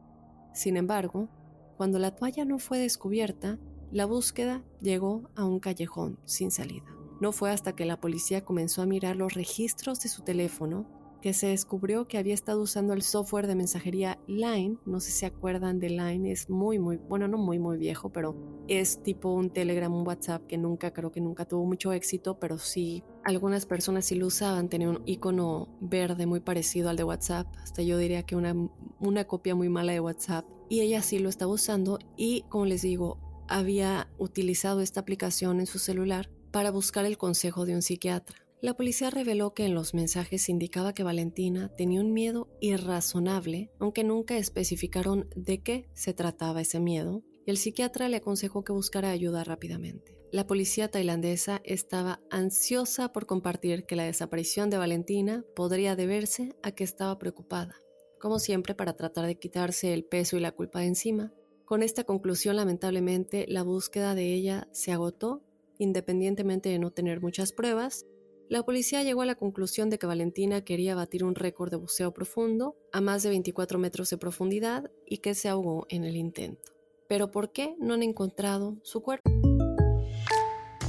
Sin 0.54 0.78
embargo, 0.78 1.28
cuando 1.76 2.00
la 2.00 2.16
toalla 2.16 2.46
no 2.46 2.58
fue 2.58 2.80
descubierta, 2.80 3.60
la 3.92 4.06
búsqueda 4.06 4.64
llegó 4.80 5.30
a 5.36 5.44
un 5.44 5.60
callejón 5.60 6.20
sin 6.24 6.52
salida. 6.52 6.86
No 7.20 7.34
fue 7.34 7.52
hasta 7.52 7.76
que 7.76 7.84
la 7.84 8.00
policía 8.00 8.46
comenzó 8.46 8.82
a 8.82 8.86
mirar 8.86 9.18
los 9.18 9.34
registros 9.34 10.00
de 10.00 10.08
su 10.08 10.22
teléfono 10.22 11.03
que 11.24 11.32
se 11.32 11.48
descubrió 11.48 12.06
que 12.06 12.18
había 12.18 12.34
estado 12.34 12.62
usando 12.62 12.92
el 12.92 13.02
software 13.02 13.48
de 13.48 13.56
mensajería 13.56 14.20
Line. 14.28 14.78
No 14.86 15.00
sé 15.00 15.10
si 15.10 15.20
se 15.20 15.26
acuerdan 15.26 15.80
de 15.80 15.90
Line, 15.90 16.30
es 16.30 16.50
muy, 16.50 16.80
muy, 16.80 16.98
bueno, 16.98 17.30
no 17.30 17.38
muy, 17.38 17.60
muy 17.60 17.78
viejo, 17.78 18.12
pero 18.12 18.36
es 18.68 19.02
tipo 19.04 19.34
un 19.34 19.50
Telegram, 19.50 19.94
un 19.96 20.06
WhatsApp 20.06 20.46
que 20.48 20.58
nunca, 20.58 20.92
creo 20.92 21.14
que 21.14 21.22
nunca 21.22 21.46
tuvo 21.46 21.64
mucho 21.64 21.94
éxito, 21.94 22.40
pero 22.40 22.58
sí, 22.58 23.06
algunas 23.24 23.66
personas 23.66 24.04
sí 24.04 24.16
lo 24.16 24.28
usaban. 24.28 24.68
Tenía 24.68 24.90
un 24.90 25.02
icono 25.06 25.70
verde 25.80 26.26
muy 26.26 26.42
parecido 26.42 26.90
al 26.90 26.98
de 26.98 27.06
WhatsApp, 27.06 27.48
hasta 27.64 27.84
yo 27.84 27.98
diría 27.98 28.24
que 28.24 28.36
una, 28.36 28.54
una 29.00 29.24
copia 29.24 29.56
muy 29.56 29.70
mala 29.70 29.94
de 29.94 30.02
WhatsApp. 30.02 30.46
Y 30.68 30.82
ella 30.82 31.02
sí 31.02 31.20
lo 31.20 31.30
estaba 31.30 31.54
usando 31.54 32.00
y, 32.18 32.42
como 32.50 32.66
les 32.66 32.82
digo, 32.82 33.18
había 33.48 34.10
utilizado 34.18 34.82
esta 34.82 35.00
aplicación 35.00 35.62
en 35.62 35.68
su 35.68 35.80
celular 35.80 36.30
para 36.52 36.70
buscar 36.70 37.06
el 37.06 37.18
consejo 37.18 37.66
de 37.66 37.76
un 37.76 37.82
psiquiatra. 37.82 38.43
La 38.64 38.76
policía 38.76 39.10
reveló 39.10 39.54
que 39.54 39.66
en 39.66 39.76
los 39.76 39.94
mensajes 39.94 40.48
indicaba 40.48 40.94
que 40.94 41.04
Valentina 41.04 41.68
tenía 41.76 42.00
un 42.00 42.14
miedo 42.14 42.48
irrazonable, 42.62 43.70
aunque 43.78 44.06
nunca 44.06 44.38
especificaron 44.38 45.28
de 45.36 45.62
qué 45.62 45.90
se 45.96 46.14
trataba 46.14 46.62
ese 46.62 46.80
miedo, 46.80 47.24
y 47.46 47.52
el 47.52 47.58
psiquiatra 47.58 48.08
le 48.08 48.16
aconsejó 48.16 48.64
que 48.64 48.72
buscara 48.72 49.10
ayuda 49.10 49.44
rápidamente. 49.44 50.18
La 50.32 50.48
policía 50.48 50.88
tailandesa 50.88 51.60
estaba 51.66 52.22
ansiosa 52.32 53.12
por 53.12 53.26
compartir 53.26 53.86
que 53.86 53.98
la 53.98 54.06
desaparición 54.06 54.70
de 54.70 54.78
Valentina 54.78 55.44
podría 55.58 55.98
deberse 55.98 56.56
a 56.64 56.72
que 56.72 56.86
estaba 56.86 57.20
preocupada, 57.20 57.76
como 58.18 58.40
siempre 58.40 58.76
para 58.76 58.94
tratar 58.94 59.26
de 59.26 59.38
quitarse 59.38 59.94
el 59.94 60.06
peso 60.06 60.38
y 60.38 60.40
la 60.40 60.54
culpa 60.54 60.80
de 60.80 60.86
encima. 60.86 61.34
Con 61.66 61.84
esta 61.84 62.06
conclusión, 62.06 62.56
lamentablemente, 62.56 63.46
la 63.50 63.64
búsqueda 63.64 64.16
de 64.16 64.34
ella 64.34 64.70
se 64.72 64.94
agotó, 64.94 65.44
independientemente 65.80 66.70
de 66.70 66.80
no 66.80 66.92
tener 66.92 67.20
muchas 67.20 67.52
pruebas, 67.52 68.06
la 68.54 68.62
policía 68.62 69.02
llegó 69.02 69.24
a 69.24 69.26
la 69.26 69.34
conclusión 69.34 69.90
de 69.90 69.98
que 69.98 70.06
Valentina 70.06 70.64
quería 70.64 70.94
batir 70.94 71.24
un 71.24 71.34
récord 71.34 71.72
de 71.72 71.78
buceo 71.78 72.14
profundo 72.14 72.76
a 72.92 73.02
más 73.02 73.24
de 73.24 73.30
24 73.30 73.80
metros 73.80 74.12
de 74.12 74.20
profundidad 74.20 74.92
y 75.08 75.18
que 75.18 75.34
se 75.34 75.50
ahogó 75.50 75.88
en 75.90 76.04
el 76.04 76.16
intento. 76.16 76.72
Pero 77.10 77.32
¿por 77.32 77.52
qué 77.52 77.74
no 77.80 77.96
han 77.96 78.04
encontrado 78.04 78.78
su 78.84 79.02
cuerpo? 79.02 79.32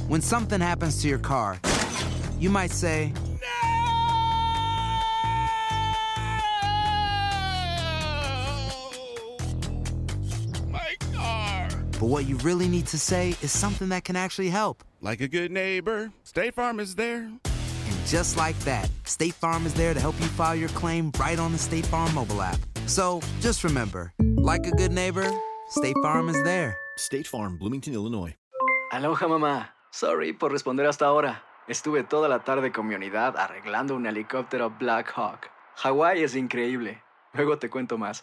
When 0.07 0.21
something 0.21 0.61
happens 0.61 1.01
to 1.01 1.07
your 1.07 1.19
car, 1.19 1.59
you 2.39 2.51
might 2.51 2.71
say, 2.71 3.11
My 10.69 10.95
car. 11.15 11.67
but 11.99 12.09
what 12.09 12.27
you 12.27 12.37
really 12.43 12.67
need 12.67 12.85
to 12.85 12.99
say 12.99 13.29
is 13.41 13.51
something 13.51 13.89
that 13.89 14.03
can 14.03 14.15
actually 14.15 14.51
help. 14.51 14.83
Like 15.01 15.19
a 15.19 15.27
good 15.27 15.49
neighbor, 15.49 16.11
State 16.23 16.53
Farm 16.53 16.79
is 16.79 16.93
there. 16.93 17.27
Just 18.05 18.37
like 18.37 18.57
that, 18.65 18.89
State 19.03 19.33
Farm 19.33 19.65
is 19.65 19.73
there 19.73 19.93
to 19.93 19.99
help 19.99 20.15
you 20.19 20.27
file 20.27 20.55
your 20.55 20.69
claim 20.69 21.11
right 21.19 21.39
on 21.39 21.51
the 21.51 21.57
State 21.57 21.85
Farm 21.87 22.13
mobile 22.13 22.41
app. 22.41 22.59
So 22.85 23.19
just 23.41 23.63
remember, 23.63 24.13
like 24.37 24.67
a 24.67 24.71
good 24.71 24.91
neighbor, 24.91 25.27
State 25.69 25.95
Farm 26.03 26.29
is 26.29 26.41
there. 26.43 26.77
State 26.97 27.27
Farm, 27.27 27.57
Bloomington, 27.57 27.93
Illinois. 27.93 28.35
Aloha 28.91 29.27
mamá. 29.27 29.69
Sorry 29.91 30.33
por 30.33 30.51
responder 30.51 30.85
hasta 30.85 31.05
ahora. 31.05 31.43
Estuve 31.67 32.03
toda 32.03 32.29
la 32.29 32.43
tarde 32.43 32.71
con 32.71 32.87
mi 32.87 32.93
unidad 32.93 33.35
arreglando 33.37 33.95
un 33.95 34.05
helicóptero 34.05 34.69
Black 34.77 35.11
Hawk. 35.15 35.49
Hawái 35.77 36.23
es 36.23 36.35
increíble. 36.35 37.01
Luego 37.33 37.57
te 37.57 37.69
cuento 37.69 37.97
más. 37.97 38.21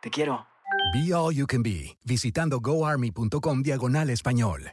Te 0.00 0.10
quiero. 0.10 0.46
Be 0.94 1.12
All 1.12 1.34
You 1.34 1.46
Can 1.46 1.62
Be, 1.62 1.98
visitando 2.04 2.60
goarmy.com 2.60 3.62
diagonal 3.62 4.10
español. 4.10 4.72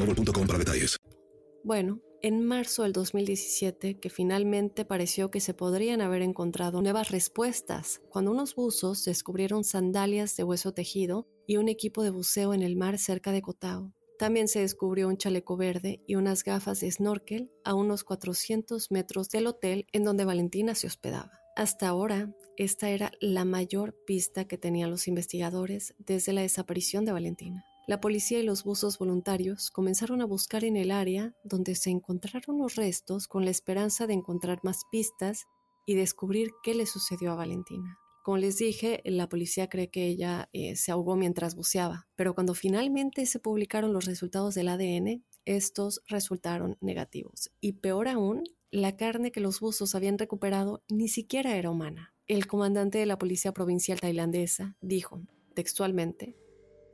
Bueno, 1.63 2.01
en 2.23 2.43
marzo 2.45 2.83
del 2.83 2.93
2017, 2.93 3.99
que 3.99 4.09
finalmente 4.09 4.85
pareció 4.85 5.31
que 5.31 5.39
se 5.39 5.53
podrían 5.53 6.01
haber 6.01 6.21
encontrado 6.21 6.81
nuevas 6.81 7.09
respuestas, 7.09 8.01
cuando 8.09 8.31
unos 8.31 8.55
buzos 8.55 9.05
descubrieron 9.05 9.63
sandalias 9.63 10.35
de 10.37 10.43
hueso 10.43 10.73
tejido 10.73 11.27
y 11.47 11.57
un 11.57 11.69
equipo 11.69 12.03
de 12.03 12.09
buceo 12.09 12.53
en 12.53 12.61
el 12.61 12.75
mar 12.75 12.97
cerca 12.97 13.31
de 13.31 13.41
Cotao. 13.41 13.93
También 14.17 14.47
se 14.47 14.59
descubrió 14.59 15.07
un 15.07 15.17
chaleco 15.17 15.57
verde 15.57 16.03
y 16.05 16.15
unas 16.15 16.43
gafas 16.43 16.79
de 16.79 16.91
snorkel 16.91 17.51
a 17.63 17.73
unos 17.73 18.03
400 18.03 18.91
metros 18.91 19.29
del 19.29 19.47
hotel 19.47 19.87
en 19.91 20.03
donde 20.03 20.25
Valentina 20.25 20.75
se 20.75 20.85
hospedaba. 20.85 21.31
Hasta 21.55 21.87
ahora, 21.87 22.31
esta 22.55 22.91
era 22.91 23.11
la 23.19 23.45
mayor 23.45 23.95
pista 24.05 24.45
que 24.45 24.59
tenían 24.59 24.91
los 24.91 25.07
investigadores 25.07 25.95
desde 25.97 26.33
la 26.33 26.41
desaparición 26.41 27.03
de 27.03 27.13
Valentina. 27.13 27.65
La 27.91 27.99
policía 27.99 28.39
y 28.39 28.43
los 28.43 28.63
buzos 28.63 28.97
voluntarios 28.97 29.69
comenzaron 29.69 30.21
a 30.21 30.25
buscar 30.25 30.63
en 30.63 30.77
el 30.77 30.91
área 30.91 31.35
donde 31.43 31.75
se 31.75 31.89
encontraron 31.89 32.57
los 32.57 32.75
restos 32.75 33.27
con 33.27 33.43
la 33.43 33.51
esperanza 33.51 34.07
de 34.07 34.13
encontrar 34.13 34.61
más 34.63 34.83
pistas 34.89 35.45
y 35.85 35.95
descubrir 35.95 36.51
qué 36.63 36.73
le 36.73 36.85
sucedió 36.85 37.33
a 37.33 37.35
Valentina. 37.35 37.99
Como 38.23 38.37
les 38.37 38.57
dije, 38.57 39.01
la 39.03 39.27
policía 39.27 39.67
cree 39.67 39.89
que 39.89 40.07
ella 40.07 40.47
eh, 40.53 40.77
se 40.77 40.93
ahogó 40.93 41.17
mientras 41.17 41.53
buceaba, 41.53 42.07
pero 42.15 42.33
cuando 42.33 42.53
finalmente 42.53 43.25
se 43.25 43.39
publicaron 43.39 43.91
los 43.91 44.05
resultados 44.05 44.55
del 44.55 44.69
ADN, 44.69 45.25
estos 45.43 46.01
resultaron 46.07 46.77
negativos. 46.79 47.51
Y 47.59 47.73
peor 47.73 48.07
aún, 48.07 48.45
la 48.69 48.95
carne 48.95 49.33
que 49.33 49.41
los 49.41 49.59
buzos 49.59 49.95
habían 49.95 50.17
recuperado 50.17 50.81
ni 50.87 51.09
siquiera 51.09 51.57
era 51.57 51.69
humana. 51.69 52.13
El 52.25 52.47
comandante 52.47 52.99
de 52.99 53.05
la 53.05 53.17
policía 53.17 53.51
provincial 53.51 53.99
tailandesa 53.99 54.77
dijo, 54.79 55.23
textualmente, 55.55 56.37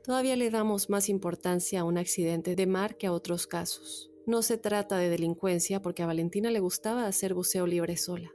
Todavía 0.04 0.36
le 0.36 0.50
damos 0.50 0.90
más 0.90 1.08
importancia 1.08 1.80
a 1.80 1.84
un 1.84 1.98
accidente 1.98 2.56
de 2.56 2.66
mar 2.66 2.96
que 2.96 3.06
a 3.06 3.12
otros 3.12 3.46
casos. 3.46 4.10
No 4.26 4.42
se 4.42 4.58
trata 4.58 4.98
de 4.98 5.08
delincuencia 5.08 5.80
porque 5.80 6.02
a 6.02 6.06
Valentina 6.06 6.50
le 6.50 6.60
gustaba 6.60 7.06
hacer 7.06 7.34
buceo 7.34 7.66
libre 7.66 7.96
sola. 7.96 8.30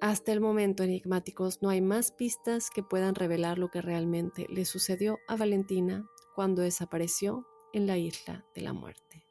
Hasta 0.00 0.32
el 0.32 0.40
momento, 0.40 0.84
enigmáticos, 0.84 1.60
no 1.60 1.70
hay 1.70 1.80
más 1.80 2.12
pistas 2.12 2.70
que 2.70 2.82
puedan 2.82 3.14
revelar 3.14 3.58
lo 3.58 3.68
que 3.68 3.82
realmente 3.82 4.46
le 4.48 4.64
sucedió 4.64 5.18
a 5.26 5.36
Valentina 5.36 6.06
cuando 6.34 6.62
desapareció 6.62 7.46
en 7.72 7.86
la 7.86 7.98
isla 7.98 8.44
de 8.54 8.60
la 8.60 8.72
muerte. 8.72 9.24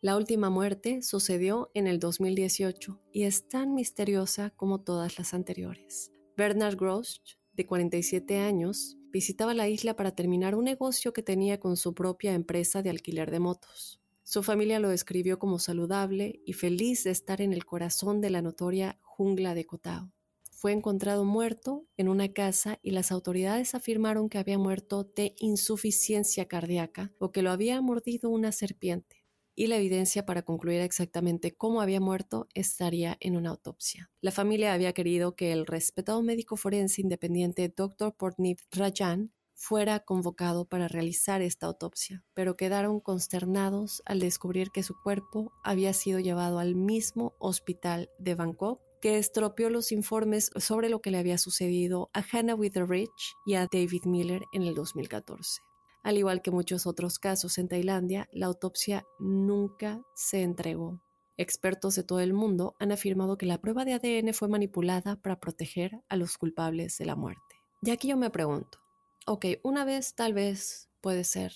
La 0.00 0.16
última 0.16 0.50
muerte 0.50 1.02
sucedió 1.02 1.70
en 1.74 1.86
el 1.86 2.00
2018 2.00 3.00
y 3.12 3.22
es 3.22 3.48
tan 3.48 3.74
misteriosa 3.74 4.50
como 4.50 4.80
todas 4.80 5.16
las 5.16 5.32
anteriores. 5.32 6.10
Bernard 6.36 6.76
Grosch, 6.76 7.36
de 7.52 7.66
47 7.66 8.40
años, 8.40 8.96
visitaba 9.12 9.54
la 9.54 9.68
isla 9.68 9.94
para 9.94 10.14
terminar 10.14 10.54
un 10.54 10.64
negocio 10.64 11.12
que 11.12 11.22
tenía 11.22 11.60
con 11.60 11.76
su 11.76 11.94
propia 11.94 12.32
empresa 12.32 12.82
de 12.82 12.90
alquiler 12.90 13.30
de 13.30 13.40
motos. 13.40 14.00
Su 14.24 14.42
familia 14.42 14.80
lo 14.80 14.88
describió 14.88 15.38
como 15.38 15.58
saludable 15.58 16.40
y 16.46 16.54
feliz 16.54 17.04
de 17.04 17.10
estar 17.10 17.42
en 17.42 17.52
el 17.52 17.66
corazón 17.66 18.20
de 18.20 18.30
la 18.30 18.40
notoria 18.40 18.98
jungla 19.02 19.54
de 19.54 19.66
Cotao. 19.66 20.10
Fue 20.50 20.72
encontrado 20.72 21.24
muerto 21.24 21.86
en 21.96 22.08
una 22.08 22.32
casa 22.32 22.78
y 22.82 22.92
las 22.92 23.12
autoridades 23.12 23.74
afirmaron 23.74 24.28
que 24.28 24.38
había 24.38 24.58
muerto 24.58 25.04
de 25.04 25.34
insuficiencia 25.38 26.46
cardíaca 26.46 27.12
o 27.18 27.32
que 27.32 27.42
lo 27.42 27.50
había 27.50 27.80
mordido 27.80 28.30
una 28.30 28.52
serpiente 28.52 29.21
y 29.54 29.66
la 29.66 29.76
evidencia 29.76 30.24
para 30.24 30.42
concluir 30.42 30.80
exactamente 30.80 31.52
cómo 31.52 31.80
había 31.80 32.00
muerto 32.00 32.48
estaría 32.54 33.16
en 33.20 33.36
una 33.36 33.50
autopsia. 33.50 34.10
La 34.20 34.30
familia 34.30 34.72
había 34.72 34.92
querido 34.92 35.36
que 35.36 35.52
el 35.52 35.66
respetado 35.66 36.22
médico 36.22 36.56
forense 36.56 37.00
independiente 37.00 37.72
Dr. 37.74 38.14
Portnip 38.14 38.58
Rajan 38.70 39.32
fuera 39.54 40.00
convocado 40.00 40.64
para 40.64 40.88
realizar 40.88 41.40
esta 41.40 41.66
autopsia, 41.66 42.24
pero 42.34 42.56
quedaron 42.56 43.00
consternados 43.00 44.02
al 44.06 44.18
descubrir 44.18 44.70
que 44.70 44.82
su 44.82 44.94
cuerpo 45.02 45.52
había 45.62 45.92
sido 45.92 46.18
llevado 46.18 46.58
al 46.58 46.74
mismo 46.74 47.34
hospital 47.38 48.10
de 48.18 48.34
Bangkok 48.34 48.80
que 49.00 49.18
estropeó 49.18 49.68
los 49.68 49.90
informes 49.90 50.50
sobre 50.56 50.88
lo 50.88 51.00
que 51.00 51.10
le 51.10 51.18
había 51.18 51.36
sucedido 51.36 52.08
a 52.12 52.24
Hannah 52.32 52.54
Witheridge 52.54 53.34
y 53.44 53.54
a 53.54 53.66
David 53.70 54.04
Miller 54.04 54.42
en 54.52 54.62
el 54.62 54.74
2014. 54.74 55.60
Al 56.02 56.18
igual 56.18 56.42
que 56.42 56.50
muchos 56.50 56.86
otros 56.86 57.18
casos 57.18 57.58
en 57.58 57.68
Tailandia, 57.68 58.28
la 58.32 58.46
autopsia 58.46 59.04
nunca 59.18 60.02
se 60.14 60.42
entregó. 60.42 61.00
Expertos 61.36 61.94
de 61.94 62.02
todo 62.02 62.20
el 62.20 62.34
mundo 62.34 62.74
han 62.78 62.92
afirmado 62.92 63.38
que 63.38 63.46
la 63.46 63.60
prueba 63.60 63.84
de 63.84 63.94
ADN 63.94 64.34
fue 64.34 64.48
manipulada 64.48 65.16
para 65.22 65.40
proteger 65.40 66.02
a 66.08 66.16
los 66.16 66.36
culpables 66.38 66.98
de 66.98 67.06
la 67.06 67.16
muerte. 67.16 67.56
Y 67.82 67.90
aquí 67.90 68.08
yo 68.08 68.16
me 68.16 68.30
pregunto, 68.30 68.78
ok, 69.26 69.46
una 69.62 69.84
vez 69.84 70.14
tal 70.14 70.34
vez 70.34 70.90
puede 71.00 71.24
ser 71.24 71.52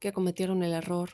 que 0.00 0.12
cometieron 0.12 0.62
el 0.62 0.72
error, 0.72 1.10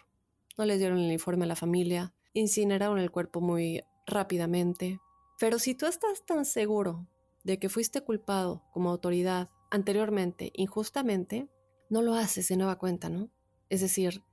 no 0.57 0.65
les 0.65 0.79
dieron 0.79 0.99
el 0.99 1.11
informe 1.11 1.45
a 1.45 1.49
la 1.49 1.57
familia, 1.57 2.15
incineraron 2.35 2.99
el 2.99 3.11
cuerpo 3.11 3.41
muy 3.41 3.83
rápidamente, 4.07 5.01
pero 5.39 5.59
si 5.59 5.75
tú 5.75 5.87
estás 5.87 6.25
tan 6.25 6.45
seguro 6.45 7.09
de 7.43 7.59
que 7.59 7.69
fuiste 7.69 8.03
culpado 8.03 8.63
como 8.73 8.91
autoridad 8.91 9.51
anteriormente 9.71 10.51
injustamente, 10.55 11.49
no 11.95 12.03
lo 12.03 12.15
haces 12.17 12.49
de 12.49 12.57
nueva 12.57 12.77
cuenta, 12.77 13.09
¿no? 13.09 13.31
Es 13.69 13.81
decir, 13.81 14.25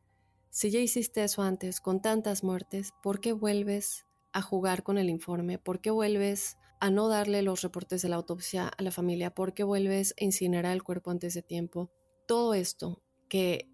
si 0.50 0.72
ya 0.72 0.80
hiciste 0.80 1.24
eso 1.24 1.44
antes 1.44 1.80
con 1.80 2.02
tantas 2.02 2.44
muertes, 2.44 2.92
¿por 3.04 3.20
qué 3.22 3.34
vuelves 3.34 4.08
a 4.34 4.42
jugar 4.42 4.82
con 4.82 4.98
el 4.98 5.12
informe? 5.12 5.60
¿Por 5.60 5.80
qué 5.80 5.92
vuelves 5.92 6.58
a 6.80 6.90
no 6.90 7.08
darle 7.08 7.44
los 7.44 7.62
reportes 7.62 8.02
de 8.02 8.10
la 8.10 8.16
autopsia 8.16 8.68
a 8.68 8.82
la 8.82 8.90
familia? 8.90 9.36
¿Por 9.36 9.54
qué 9.54 9.64
vuelves 9.64 10.16
a 10.20 10.24
incinerar 10.24 10.74
el 10.74 10.82
cuerpo 10.82 11.12
antes 11.12 11.36
de 11.36 11.44
tiempo? 11.44 11.92
Todo 12.28 12.56
esto 12.56 13.04
que 13.30 13.70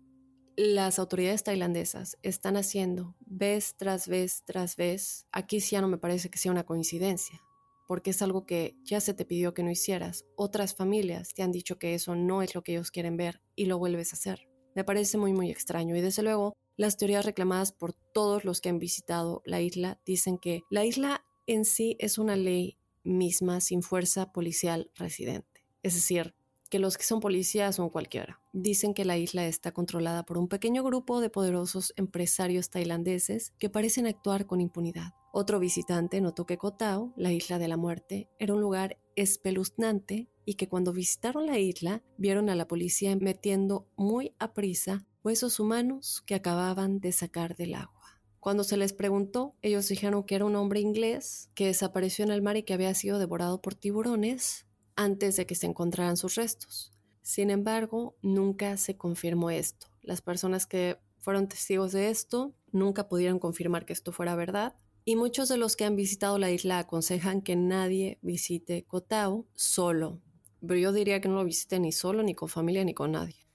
las 0.57 0.99
autoridades 0.99 1.45
tailandesas 1.45 2.17
están 2.23 2.57
haciendo 2.57 3.15
vez 3.21 3.75
tras 3.77 4.09
vez 4.09 4.43
tras 4.43 4.75
vez, 4.75 5.27
aquí 5.31 5.61
sí 5.61 5.77
ya 5.77 5.81
no 5.81 5.87
me 5.87 5.97
parece 5.97 6.29
que 6.29 6.39
sea 6.39 6.51
una 6.51 6.65
coincidencia 6.65 7.41
porque 7.87 8.11
es 8.11 8.21
algo 8.21 8.45
que 8.45 8.75
ya 8.83 8.99
se 8.99 9.13
te 9.13 9.25
pidió 9.25 9.53
que 9.53 9.63
no 9.63 9.71
hicieras. 9.71 10.25
Otras 10.35 10.75
familias 10.75 11.33
te 11.33 11.41
han 11.41 11.51
dicho 11.51 11.79
que 11.79 11.95
eso 11.95 12.15
no 12.15 12.41
es 12.41 12.53
lo 12.53 12.61
que 12.61 12.73
ellos 12.73 12.91
quieren 12.91 13.17
ver 13.17 13.41
y 13.55 13.65
lo 13.65 13.79
vuelves 13.79 14.13
a 14.13 14.17
hacer. 14.17 14.47
Me 14.75 14.83
parece 14.83 15.17
muy 15.17 15.33
muy 15.33 15.49
extraño 15.49 15.95
y 15.95 16.01
desde 16.01 16.21
luego 16.21 16.53
las 16.75 16.97
teorías 16.97 17.25
reclamadas 17.25 17.71
por 17.71 17.93
todos 17.93 18.45
los 18.45 18.61
que 18.61 18.69
han 18.69 18.77
visitado 18.77 19.41
la 19.45 19.61
isla 19.61 19.99
dicen 20.05 20.37
que 20.37 20.61
la 20.69 20.85
isla 20.85 21.25
en 21.47 21.65
sí 21.65 21.95
es 21.99 22.19
una 22.19 22.35
ley 22.35 22.77
misma 23.03 23.61
sin 23.61 23.81
fuerza 23.81 24.31
policial 24.31 24.91
residente. 24.93 25.65
Es 25.81 25.95
decir, 25.95 26.35
que 26.67 26.79
los 26.79 26.97
que 26.97 27.03
son 27.03 27.19
policías 27.19 27.75
son 27.75 27.89
cualquiera. 27.89 28.39
Dicen 28.53 28.93
que 28.93 29.05
la 29.05 29.17
isla 29.17 29.47
está 29.47 29.71
controlada 29.71 30.23
por 30.23 30.37
un 30.37 30.47
pequeño 30.47 30.83
grupo 30.83 31.21
de 31.21 31.29
poderosos 31.29 31.93
empresarios 31.95 32.69
tailandeses 32.69 33.53
que 33.59 33.69
parecen 33.69 34.07
actuar 34.07 34.45
con 34.45 34.61
impunidad. 34.61 35.13
Otro 35.31 35.59
visitante 35.59 36.21
notó 36.21 36.45
que 36.45 36.57
Kotao, 36.57 37.13
la 37.15 37.31
isla 37.31 37.59
de 37.59 37.67
la 37.67 37.77
muerte, 37.77 38.29
era 38.39 38.53
un 38.53 38.61
lugar 38.61 38.97
espeluznante 39.15 40.29
y 40.45 40.55
que 40.55 40.69
cuando 40.69 40.93
visitaron 40.93 41.45
la 41.45 41.59
isla 41.59 42.01
vieron 42.17 42.49
a 42.49 42.55
la 42.55 42.67
policía 42.67 43.15
metiendo 43.15 43.87
muy 43.97 44.33
a 44.39 44.53
prisa 44.53 45.05
huesos 45.23 45.59
humanos 45.59 46.23
que 46.25 46.35
acababan 46.35 46.99
de 46.99 47.11
sacar 47.11 47.55
del 47.55 47.75
agua. 47.75 48.21
Cuando 48.39 48.63
se 48.63 48.77
les 48.77 48.93
preguntó, 48.93 49.55
ellos 49.61 49.89
dijeron 49.89 50.23
que 50.23 50.35
era 50.35 50.45
un 50.45 50.55
hombre 50.55 50.79
inglés 50.79 51.49
que 51.53 51.65
desapareció 51.65 52.23
en 52.23 52.31
el 52.31 52.41
mar 52.41 52.55
y 52.55 52.63
que 52.63 52.73
había 52.73 52.93
sido 52.93 53.19
devorado 53.19 53.61
por 53.61 53.75
tiburones 53.75 54.66
antes 54.97 55.37
de 55.37 55.45
que 55.45 55.55
se 55.55 55.67
encontraran 55.67 56.17
sus 56.17 56.35
restos. 56.35 56.91
Sin 57.21 57.49
embargo, 57.49 58.17
nunca 58.21 58.75
se 58.75 58.97
confirmó 58.97 59.49
esto. 59.49 59.87
Las 60.01 60.21
personas 60.21 60.67
que 60.67 60.99
fueron 61.19 61.47
testigos 61.47 61.93
de 61.93 62.09
esto 62.09 62.53
nunca 62.73 63.07
pudieron 63.07 63.39
confirmar 63.39 63.85
que 63.85 63.93
esto 63.93 64.11
fuera 64.11 64.35
verdad 64.35 64.75
y 65.09 65.15
muchos 65.15 65.47
de 65.47 65.55
los 65.55 65.77
que 65.77 65.85
han 65.85 65.95
visitado 65.95 66.37
la 66.37 66.51
isla 66.51 66.79
aconsejan 66.79 67.41
que 67.41 67.55
nadie 67.55 68.19
visite 68.21 68.83
Kotao 68.83 69.47
solo. 69.55 70.21
Pero 70.59 70.77
yo 70.77 70.91
diría 70.91 71.21
que 71.21 71.29
no 71.29 71.35
lo 71.35 71.45
visite 71.45 71.79
ni 71.79 71.93
solo, 71.93 72.23
ni 72.23 72.33
con 72.33 72.49
familia, 72.49 72.83
ni 72.83 72.93
con 72.93 73.13
nadie. 73.13 73.47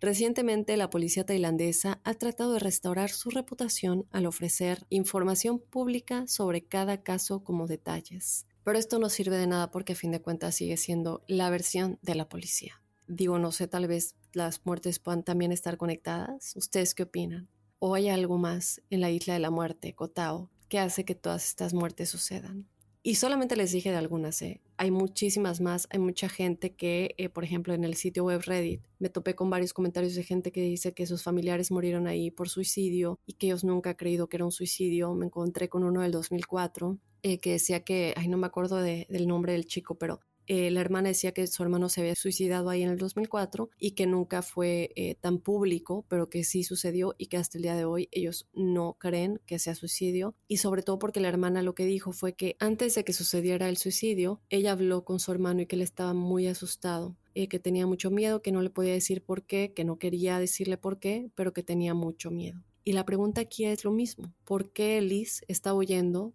Recientemente, 0.00 0.78
la 0.78 0.88
policía 0.88 1.26
tailandesa 1.26 2.00
ha 2.04 2.14
tratado 2.14 2.54
de 2.54 2.58
restaurar 2.58 3.10
su 3.10 3.28
reputación 3.28 4.06
al 4.12 4.24
ofrecer 4.24 4.86
información 4.88 5.58
pública 5.58 6.26
sobre 6.26 6.64
cada 6.64 7.02
caso 7.02 7.44
como 7.44 7.66
detalles. 7.66 8.46
Pero 8.64 8.78
esto 8.78 8.98
no 8.98 9.10
sirve 9.10 9.36
de 9.36 9.46
nada 9.46 9.70
porque 9.70 9.92
a 9.92 9.96
fin 9.96 10.10
de 10.10 10.22
cuentas 10.22 10.54
sigue 10.54 10.76
siendo 10.76 11.22
la 11.28 11.50
versión 11.50 11.98
de 12.02 12.14
la 12.14 12.28
policía. 12.28 12.80
Digo, 13.06 13.38
no 13.38 13.52
sé, 13.52 13.68
tal 13.68 13.86
vez 13.86 14.16
las 14.32 14.64
muertes 14.64 14.98
puedan 14.98 15.22
también 15.22 15.52
estar 15.52 15.76
conectadas. 15.76 16.56
¿Ustedes 16.56 16.94
qué 16.94 17.02
opinan? 17.02 17.48
¿O 17.78 17.94
hay 17.94 18.08
algo 18.08 18.38
más 18.38 18.80
en 18.88 19.02
la 19.02 19.10
isla 19.10 19.34
de 19.34 19.40
la 19.40 19.50
muerte, 19.50 19.94
Kotao, 19.94 20.50
que 20.68 20.78
hace 20.78 21.04
que 21.04 21.14
todas 21.14 21.46
estas 21.46 21.74
muertes 21.74 22.08
sucedan? 22.08 22.66
Y 23.02 23.16
solamente 23.16 23.54
les 23.54 23.70
dije 23.70 23.90
de 23.90 23.98
algunas, 23.98 24.40
¿eh? 24.40 24.62
hay 24.78 24.90
muchísimas 24.90 25.60
más, 25.60 25.86
hay 25.90 25.98
mucha 25.98 26.30
gente 26.30 26.74
que, 26.74 27.14
eh, 27.18 27.28
por 27.28 27.44
ejemplo, 27.44 27.74
en 27.74 27.84
el 27.84 27.96
sitio 27.96 28.24
web 28.24 28.40
Reddit, 28.46 28.80
me 28.98 29.10
topé 29.10 29.34
con 29.34 29.50
varios 29.50 29.74
comentarios 29.74 30.14
de 30.14 30.22
gente 30.22 30.52
que 30.52 30.62
dice 30.62 30.94
que 30.94 31.06
sus 31.06 31.22
familiares 31.22 31.70
murieron 31.70 32.06
ahí 32.06 32.30
por 32.30 32.48
suicidio 32.48 33.20
y 33.26 33.34
que 33.34 33.48
ellos 33.48 33.62
nunca 33.62 33.90
han 33.90 33.96
creído 33.96 34.30
que 34.30 34.38
era 34.38 34.46
un 34.46 34.52
suicidio. 34.52 35.14
Me 35.14 35.26
encontré 35.26 35.68
con 35.68 35.84
uno 35.84 36.00
del 36.00 36.12
2004 36.12 36.98
eh, 37.24 37.40
que 37.40 37.52
decía 37.52 37.80
que, 37.80 38.14
ay, 38.16 38.28
no 38.28 38.36
me 38.36 38.46
acuerdo 38.46 38.76
del 38.76 39.26
nombre 39.26 39.54
del 39.54 39.66
chico, 39.66 39.96
pero 39.96 40.20
eh, 40.46 40.70
la 40.70 40.82
hermana 40.82 41.08
decía 41.08 41.32
que 41.32 41.46
su 41.46 41.62
hermano 41.62 41.88
se 41.88 42.02
había 42.02 42.14
suicidado 42.14 42.68
ahí 42.68 42.82
en 42.82 42.90
el 42.90 42.98
2004 42.98 43.70
y 43.78 43.92
que 43.92 44.06
nunca 44.06 44.42
fue 44.42 44.92
eh, 44.94 45.14
tan 45.14 45.38
público, 45.38 46.04
pero 46.08 46.28
que 46.28 46.44
sí 46.44 46.64
sucedió 46.64 47.14
y 47.16 47.26
que 47.26 47.38
hasta 47.38 47.56
el 47.56 47.62
día 47.62 47.74
de 47.74 47.86
hoy 47.86 48.08
ellos 48.12 48.46
no 48.52 48.96
creen 48.98 49.40
que 49.46 49.58
sea 49.58 49.74
suicidio. 49.74 50.34
Y 50.46 50.58
sobre 50.58 50.82
todo 50.82 50.98
porque 50.98 51.20
la 51.20 51.28
hermana 51.28 51.62
lo 51.62 51.74
que 51.74 51.86
dijo 51.86 52.12
fue 52.12 52.34
que 52.34 52.56
antes 52.58 52.94
de 52.94 53.04
que 53.04 53.14
sucediera 53.14 53.68
el 53.68 53.78
suicidio, 53.78 54.40
ella 54.50 54.72
habló 54.72 55.04
con 55.04 55.18
su 55.18 55.32
hermano 55.32 55.62
y 55.62 55.66
que 55.66 55.76
él 55.76 55.82
estaba 55.82 56.12
muy 56.12 56.46
asustado. 56.46 57.16
Eh, 57.36 57.48
que 57.48 57.58
tenía 57.58 57.84
mucho 57.86 58.12
miedo, 58.12 58.42
que 58.42 58.52
no 58.52 58.62
le 58.62 58.70
podía 58.70 58.92
decir 58.92 59.24
por 59.24 59.44
qué, 59.44 59.72
que 59.74 59.84
no 59.84 59.98
quería 59.98 60.38
decirle 60.38 60.76
por 60.76 61.00
qué, 61.00 61.30
pero 61.34 61.52
que 61.52 61.64
tenía 61.64 61.92
mucho 61.92 62.30
miedo. 62.30 62.62
Y 62.84 62.92
la 62.92 63.04
pregunta 63.04 63.40
aquí 63.40 63.64
es 63.64 63.82
lo 63.82 63.90
mismo. 63.90 64.32
¿Por 64.44 64.70
qué 64.70 65.00
Liz 65.00 65.42
está 65.48 65.74
huyendo 65.74 66.32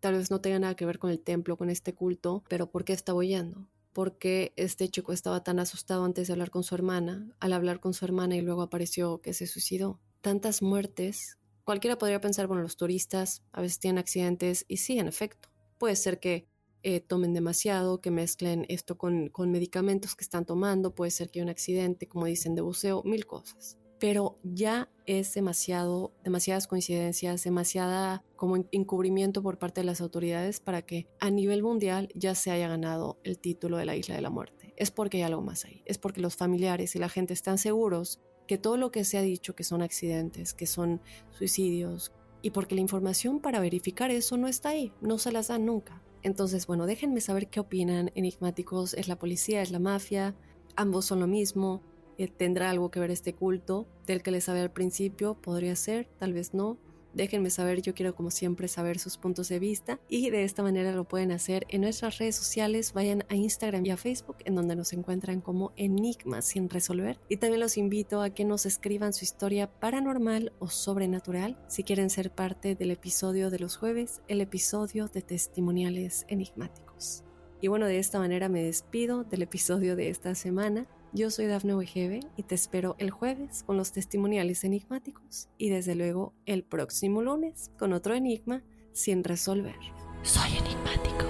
Tal 0.00 0.14
vez 0.14 0.30
no 0.30 0.40
tenga 0.40 0.58
nada 0.58 0.74
que 0.74 0.86
ver 0.86 0.98
con 0.98 1.10
el 1.10 1.20
templo, 1.20 1.56
con 1.56 1.68
este 1.68 1.94
culto, 1.94 2.42
pero 2.48 2.70
¿por 2.70 2.84
qué 2.84 2.94
estaba 2.94 3.18
huyendo? 3.18 3.68
¿Por 3.92 4.16
qué 4.16 4.52
este 4.56 4.88
chico 4.88 5.12
estaba 5.12 5.44
tan 5.44 5.58
asustado 5.58 6.04
antes 6.04 6.26
de 6.26 6.32
hablar 6.32 6.50
con 6.50 6.62
su 6.62 6.74
hermana, 6.74 7.34
al 7.38 7.52
hablar 7.52 7.80
con 7.80 7.92
su 7.92 8.04
hermana 8.04 8.36
y 8.36 8.40
luego 8.40 8.62
apareció 8.62 9.20
que 9.20 9.34
se 9.34 9.46
suicidó? 9.46 10.00
Tantas 10.22 10.62
muertes. 10.62 11.38
Cualquiera 11.64 11.98
podría 11.98 12.20
pensar, 12.20 12.46
bueno, 12.46 12.62
los 12.62 12.76
turistas 12.76 13.42
a 13.52 13.60
veces 13.60 13.78
tienen 13.78 13.98
accidentes 13.98 14.64
y 14.68 14.78
sí, 14.78 14.98
en 14.98 15.06
efecto. 15.06 15.50
Puede 15.76 15.96
ser 15.96 16.18
que 16.18 16.46
eh, 16.82 17.00
tomen 17.00 17.34
demasiado, 17.34 18.00
que 18.00 18.10
mezclen 18.10 18.64
esto 18.68 18.96
con, 18.96 19.28
con 19.28 19.50
medicamentos 19.50 20.16
que 20.16 20.24
están 20.24 20.46
tomando, 20.46 20.94
puede 20.94 21.10
ser 21.10 21.30
que 21.30 21.40
haya 21.40 21.44
un 21.44 21.50
accidente, 21.50 22.08
como 22.08 22.24
dicen, 22.24 22.54
de 22.54 22.62
buceo, 22.62 23.02
mil 23.04 23.26
cosas 23.26 23.76
pero 24.00 24.38
ya 24.42 24.88
es 25.06 25.34
demasiado, 25.34 26.12
demasiadas 26.24 26.66
coincidencias, 26.66 27.44
demasiada 27.44 28.24
como 28.34 28.56
encubrimiento 28.72 29.42
por 29.42 29.58
parte 29.58 29.82
de 29.82 29.86
las 29.86 30.00
autoridades 30.00 30.58
para 30.58 30.82
que 30.82 31.06
a 31.20 31.30
nivel 31.30 31.62
mundial 31.62 32.08
ya 32.14 32.34
se 32.34 32.50
haya 32.50 32.66
ganado 32.66 33.18
el 33.22 33.38
título 33.38 33.76
de 33.76 33.84
la 33.84 33.94
Isla 33.94 34.16
de 34.16 34.22
la 34.22 34.30
Muerte. 34.30 34.74
Es 34.76 34.90
porque 34.90 35.18
hay 35.18 35.24
algo 35.24 35.42
más 35.42 35.64
ahí, 35.64 35.82
es 35.84 35.98
porque 35.98 36.20
los 36.20 36.36
familiares 36.36 36.96
y 36.96 36.98
la 36.98 37.10
gente 37.10 37.34
están 37.34 37.58
seguros 37.58 38.20
que 38.48 38.58
todo 38.58 38.76
lo 38.76 38.90
que 38.90 39.04
se 39.04 39.18
ha 39.18 39.22
dicho 39.22 39.54
que 39.54 39.62
son 39.62 39.82
accidentes, 39.82 40.54
que 40.54 40.66
son 40.66 41.00
suicidios, 41.30 42.12
y 42.42 42.50
porque 42.50 42.74
la 42.74 42.80
información 42.80 43.40
para 43.40 43.60
verificar 43.60 44.10
eso 44.10 44.36
no 44.36 44.48
está 44.48 44.70
ahí, 44.70 44.92
no 45.00 45.18
se 45.18 45.30
las 45.30 45.48
dan 45.48 45.66
nunca. 45.66 46.02
Entonces, 46.22 46.66
bueno, 46.66 46.86
déjenme 46.86 47.20
saber 47.20 47.48
qué 47.48 47.60
opinan 47.60 48.10
enigmáticos, 48.14 48.94
¿es 48.94 49.08
la 49.08 49.18
policía, 49.18 49.62
es 49.62 49.70
la 49.70 49.78
mafia? 49.78 50.34
Ambos 50.76 51.04
son 51.04 51.20
lo 51.20 51.26
mismo, 51.26 51.82
¿Tendrá 52.28 52.70
algo 52.70 52.90
que 52.90 53.00
ver 53.00 53.10
este 53.10 53.34
culto 53.34 53.86
del 54.06 54.22
que 54.22 54.30
les 54.30 54.48
hablé 54.48 54.62
al 54.62 54.72
principio? 54.72 55.34
Podría 55.34 55.76
ser, 55.76 56.08
tal 56.18 56.32
vez 56.32 56.54
no. 56.54 56.78
Déjenme 57.12 57.50
saber, 57.50 57.82
yo 57.82 57.92
quiero 57.92 58.14
como 58.14 58.30
siempre 58.30 58.68
saber 58.68 59.00
sus 59.00 59.16
puntos 59.16 59.48
de 59.48 59.58
vista 59.58 59.98
y 60.08 60.30
de 60.30 60.44
esta 60.44 60.62
manera 60.62 60.92
lo 60.92 61.04
pueden 61.04 61.32
hacer 61.32 61.66
en 61.68 61.80
nuestras 61.80 62.18
redes 62.18 62.36
sociales, 62.36 62.92
vayan 62.92 63.24
a 63.28 63.34
Instagram 63.34 63.84
y 63.84 63.90
a 63.90 63.96
Facebook 63.96 64.36
en 64.44 64.54
donde 64.54 64.76
nos 64.76 64.92
encuentran 64.92 65.40
como 65.40 65.72
Enigmas 65.76 66.44
sin 66.44 66.70
resolver 66.70 67.18
y 67.28 67.38
también 67.38 67.60
los 67.60 67.76
invito 67.76 68.22
a 68.22 68.30
que 68.30 68.44
nos 68.44 68.64
escriban 68.64 69.12
su 69.12 69.24
historia 69.24 69.68
paranormal 69.68 70.52
o 70.60 70.68
sobrenatural 70.68 71.58
si 71.66 71.82
quieren 71.82 72.10
ser 72.10 72.30
parte 72.30 72.76
del 72.76 72.92
episodio 72.92 73.50
de 73.50 73.58
los 73.58 73.76
jueves, 73.76 74.22
el 74.28 74.40
episodio 74.40 75.08
de 75.08 75.22
testimoniales 75.22 76.26
enigmáticos. 76.28 77.24
Y 77.60 77.68
bueno, 77.68 77.86
de 77.86 77.98
esta 77.98 78.18
manera 78.18 78.48
me 78.48 78.62
despido 78.62 79.24
del 79.24 79.42
episodio 79.42 79.96
de 79.96 80.08
esta 80.08 80.34
semana. 80.34 80.86
Yo 81.12 81.28
soy 81.30 81.46
Dafne 81.46 81.74
Wegebe 81.74 82.20
y 82.36 82.44
te 82.44 82.54
espero 82.54 82.94
el 82.98 83.10
jueves 83.10 83.64
con 83.64 83.76
los 83.76 83.90
testimoniales 83.90 84.62
enigmáticos 84.62 85.48
y 85.58 85.68
desde 85.68 85.96
luego 85.96 86.34
el 86.46 86.62
próximo 86.62 87.20
lunes 87.20 87.72
con 87.78 87.92
otro 87.92 88.14
enigma 88.14 88.62
sin 88.92 89.24
resolver. 89.24 89.74
Soy 90.22 90.50
enigmático. 90.56 91.29